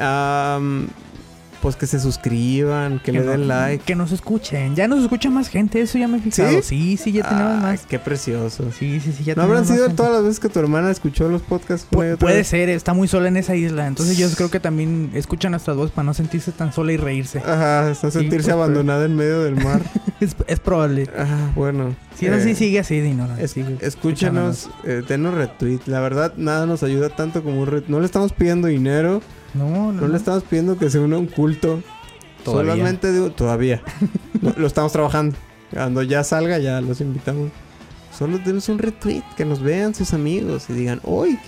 Am, 0.00 0.88
pues 1.64 1.76
que 1.76 1.86
se 1.86 1.98
suscriban, 1.98 2.98
que, 3.02 3.10
le 3.10 3.20
no- 3.20 3.30
den 3.30 3.48
like. 3.48 3.82
Que 3.84 3.96
nos 3.96 4.12
escuchen. 4.12 4.76
Ya 4.76 4.86
nos 4.86 5.02
escucha 5.02 5.30
más 5.30 5.48
gente, 5.48 5.80
eso 5.80 5.96
ya 5.96 6.06
me 6.06 6.18
he 6.18 6.20
fijado. 6.20 6.60
Sí, 6.62 6.98
sí, 6.98 7.10
ya 7.10 7.26
tenemos 7.26 7.62
más. 7.62 7.86
Qué 7.86 7.98
precioso. 7.98 8.70
Sí, 8.70 9.00
sí, 9.00 9.12
sí, 9.16 9.24
ya 9.24 9.34
¿No 9.34 9.42
habrán 9.44 9.64
sido 9.64 9.84
gente. 9.86 9.96
todas 9.96 10.12
las 10.12 10.22
veces 10.24 10.40
que 10.40 10.50
tu 10.50 10.58
hermana 10.60 10.90
escuchó 10.90 11.26
los 11.30 11.40
podcasts? 11.40 11.86
Pu- 11.90 12.18
puede 12.18 12.36
vez? 12.36 12.46
ser, 12.48 12.68
está 12.68 12.92
muy 12.92 13.08
sola 13.08 13.28
en 13.28 13.38
esa 13.38 13.56
isla. 13.56 13.86
Entonces 13.86 14.18
yo 14.18 14.28
creo 14.36 14.50
que 14.50 14.60
también 14.60 15.10
escucha 15.14 15.48
nuestras 15.48 15.74
voces 15.76 15.92
para 15.92 16.04
no 16.04 16.12
sentirse 16.12 16.52
tan 16.52 16.70
sola 16.72 16.92
y 16.92 16.98
reírse. 16.98 17.38
Ajá, 17.38 17.94
Sí, 17.94 18.10
sentirse 18.10 18.50
abandonada 18.52 19.06
en 19.06 19.16
medio 19.16 19.42
del 19.42 19.56
mar. 19.56 19.80
Es, 20.20 20.36
es 20.46 20.60
probable. 20.60 21.08
Ah, 21.18 21.50
bueno. 21.56 21.96
Si 22.14 22.26
es 22.26 22.32
así, 22.32 22.50
Eh, 22.50 22.54
sigue 22.54 22.78
así, 22.78 23.00
Dino. 23.00 23.26
es- 23.36 23.50
sigue 23.50 23.76
escúchanos, 23.80 24.70
eh, 24.84 25.02
denos 25.06 25.34
retweet. 25.34 25.80
La 25.86 26.00
verdad, 26.00 26.34
nada 26.36 26.66
nos 26.66 26.82
ayuda 26.82 27.08
tanto 27.10 27.42
como 27.42 27.60
un 27.60 27.66
retweet. 27.66 27.90
No 27.90 27.98
le 28.00 28.06
estamos 28.06 28.32
pidiendo 28.32 28.68
dinero, 28.68 29.20
No, 29.54 29.68
no, 29.68 29.92
no, 29.92 30.00
no. 30.02 30.08
le 30.08 30.16
estamos 30.16 30.42
pidiendo 30.44 30.76
que 30.76 30.90
se 30.90 30.98
una 30.98 31.16
a 31.16 31.18
un 31.18 31.26
culto. 31.26 31.82
Todavía. 32.44 32.72
Solamente 32.72 33.12
de- 33.12 33.30
todavía. 33.30 33.80
No, 34.42 34.52
lo 34.56 34.66
estamos 34.66 34.92
trabajando. 34.92 35.36
Cuando 35.72 36.02
ya 36.02 36.22
salga, 36.24 36.58
ya 36.58 36.80
los 36.80 37.00
invitamos. 37.00 37.50
Solo 38.16 38.38
denos 38.38 38.68
un 38.68 38.78
retweet, 38.78 39.22
que 39.36 39.44
nos 39.44 39.60
vean 39.62 39.94
sus 39.94 40.12
amigos 40.12 40.66
y 40.68 40.72
digan, 40.74 41.00
¡Uy! 41.04 41.38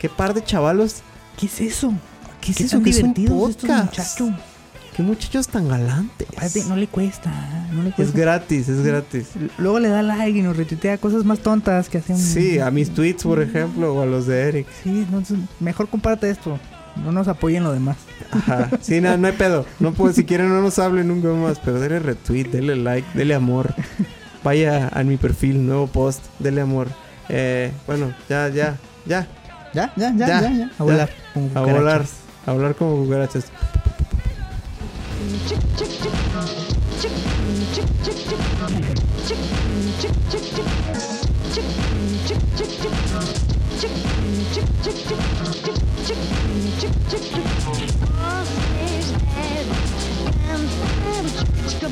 ¡Qué 0.00 0.08
par 0.08 0.34
de 0.34 0.44
chavalos! 0.44 0.96
¿Qué 1.38 1.46
es 1.46 1.60
eso? 1.60 1.92
¿Qué 2.40 2.50
es 2.52 2.58
¿Qué 2.58 2.64
eso? 2.64 2.76
tan 2.76 2.84
¿Qué 2.84 2.90
es 2.90 2.98
estos 2.98 3.28
podcast? 3.30 3.84
muchachos? 3.86 4.30
¡Qué 4.94 5.02
muchachos 5.02 5.48
tan 5.48 5.68
galantes! 5.68 6.28
Aparte, 6.36 6.62
no 6.68 6.76
le 6.76 6.86
cuesta. 6.86 7.32
No 7.72 7.82
le 7.82 7.88
Es 7.88 7.94
cuesta. 7.94 8.18
gratis, 8.18 8.68
es 8.68 8.84
gratis. 8.84 9.28
Luego 9.58 9.78
le 9.80 9.88
da 9.88 10.02
like 10.02 10.38
y 10.38 10.42
nos 10.42 10.56
retuitea 10.56 10.98
cosas 10.98 11.24
más 11.24 11.38
tontas 11.40 11.88
que 11.88 11.98
hacen. 11.98 12.18
Sí, 12.18 12.58
a 12.58 12.70
mis 12.70 12.90
tweets, 12.90 13.22
por 13.22 13.40
ejemplo, 13.40 13.94
o 13.94 14.02
a 14.02 14.06
los 14.06 14.26
de 14.26 14.42
Eric. 14.42 14.66
Sí, 14.84 14.90
entonces 14.90 15.38
mejor 15.60 15.88
comparte 15.88 16.28
esto. 16.28 16.58
No 16.96 17.12
nos 17.12 17.28
apoyen 17.28 17.64
lo 17.64 17.72
demás. 17.72 17.96
Ajá. 18.30 18.70
Sí, 18.80 19.00
no, 19.00 19.16
no 19.16 19.26
hay 19.26 19.32
pedo. 19.32 19.66
No 19.80 19.92
puedo, 19.92 20.12
si 20.12 20.24
quieren 20.24 20.48
no 20.48 20.60
nos 20.60 20.78
hablen 20.78 21.08
nunca 21.08 21.28
más, 21.28 21.58
pero 21.58 21.80
dele 21.80 21.98
retweet, 21.98 22.44
dele 22.48 22.76
like, 22.76 23.06
dele 23.14 23.34
amor. 23.34 23.74
Vaya 24.44 24.88
a 24.92 25.02
mi 25.04 25.16
perfil, 25.16 25.66
nuevo 25.66 25.86
post, 25.86 26.24
dele 26.38 26.60
amor. 26.60 26.88
Eh, 27.28 27.72
bueno, 27.86 28.12
ya, 28.28 28.48
ya, 28.48 28.76
ya. 29.06 29.26
Ya, 29.74 29.92
ya, 29.96 30.12
ya, 30.14 30.26
Ya, 30.26 30.40
ya. 30.42 30.50
ya. 30.52 30.70
A 30.78 30.82
volar. 30.82 31.10
como 31.32 31.50
A 31.54 31.60
volar, 31.60 32.04
a 32.46 32.52
volar 32.52 32.74
como 32.74 32.96
cucarachas. 33.04 33.46
Chicka, 51.68 51.88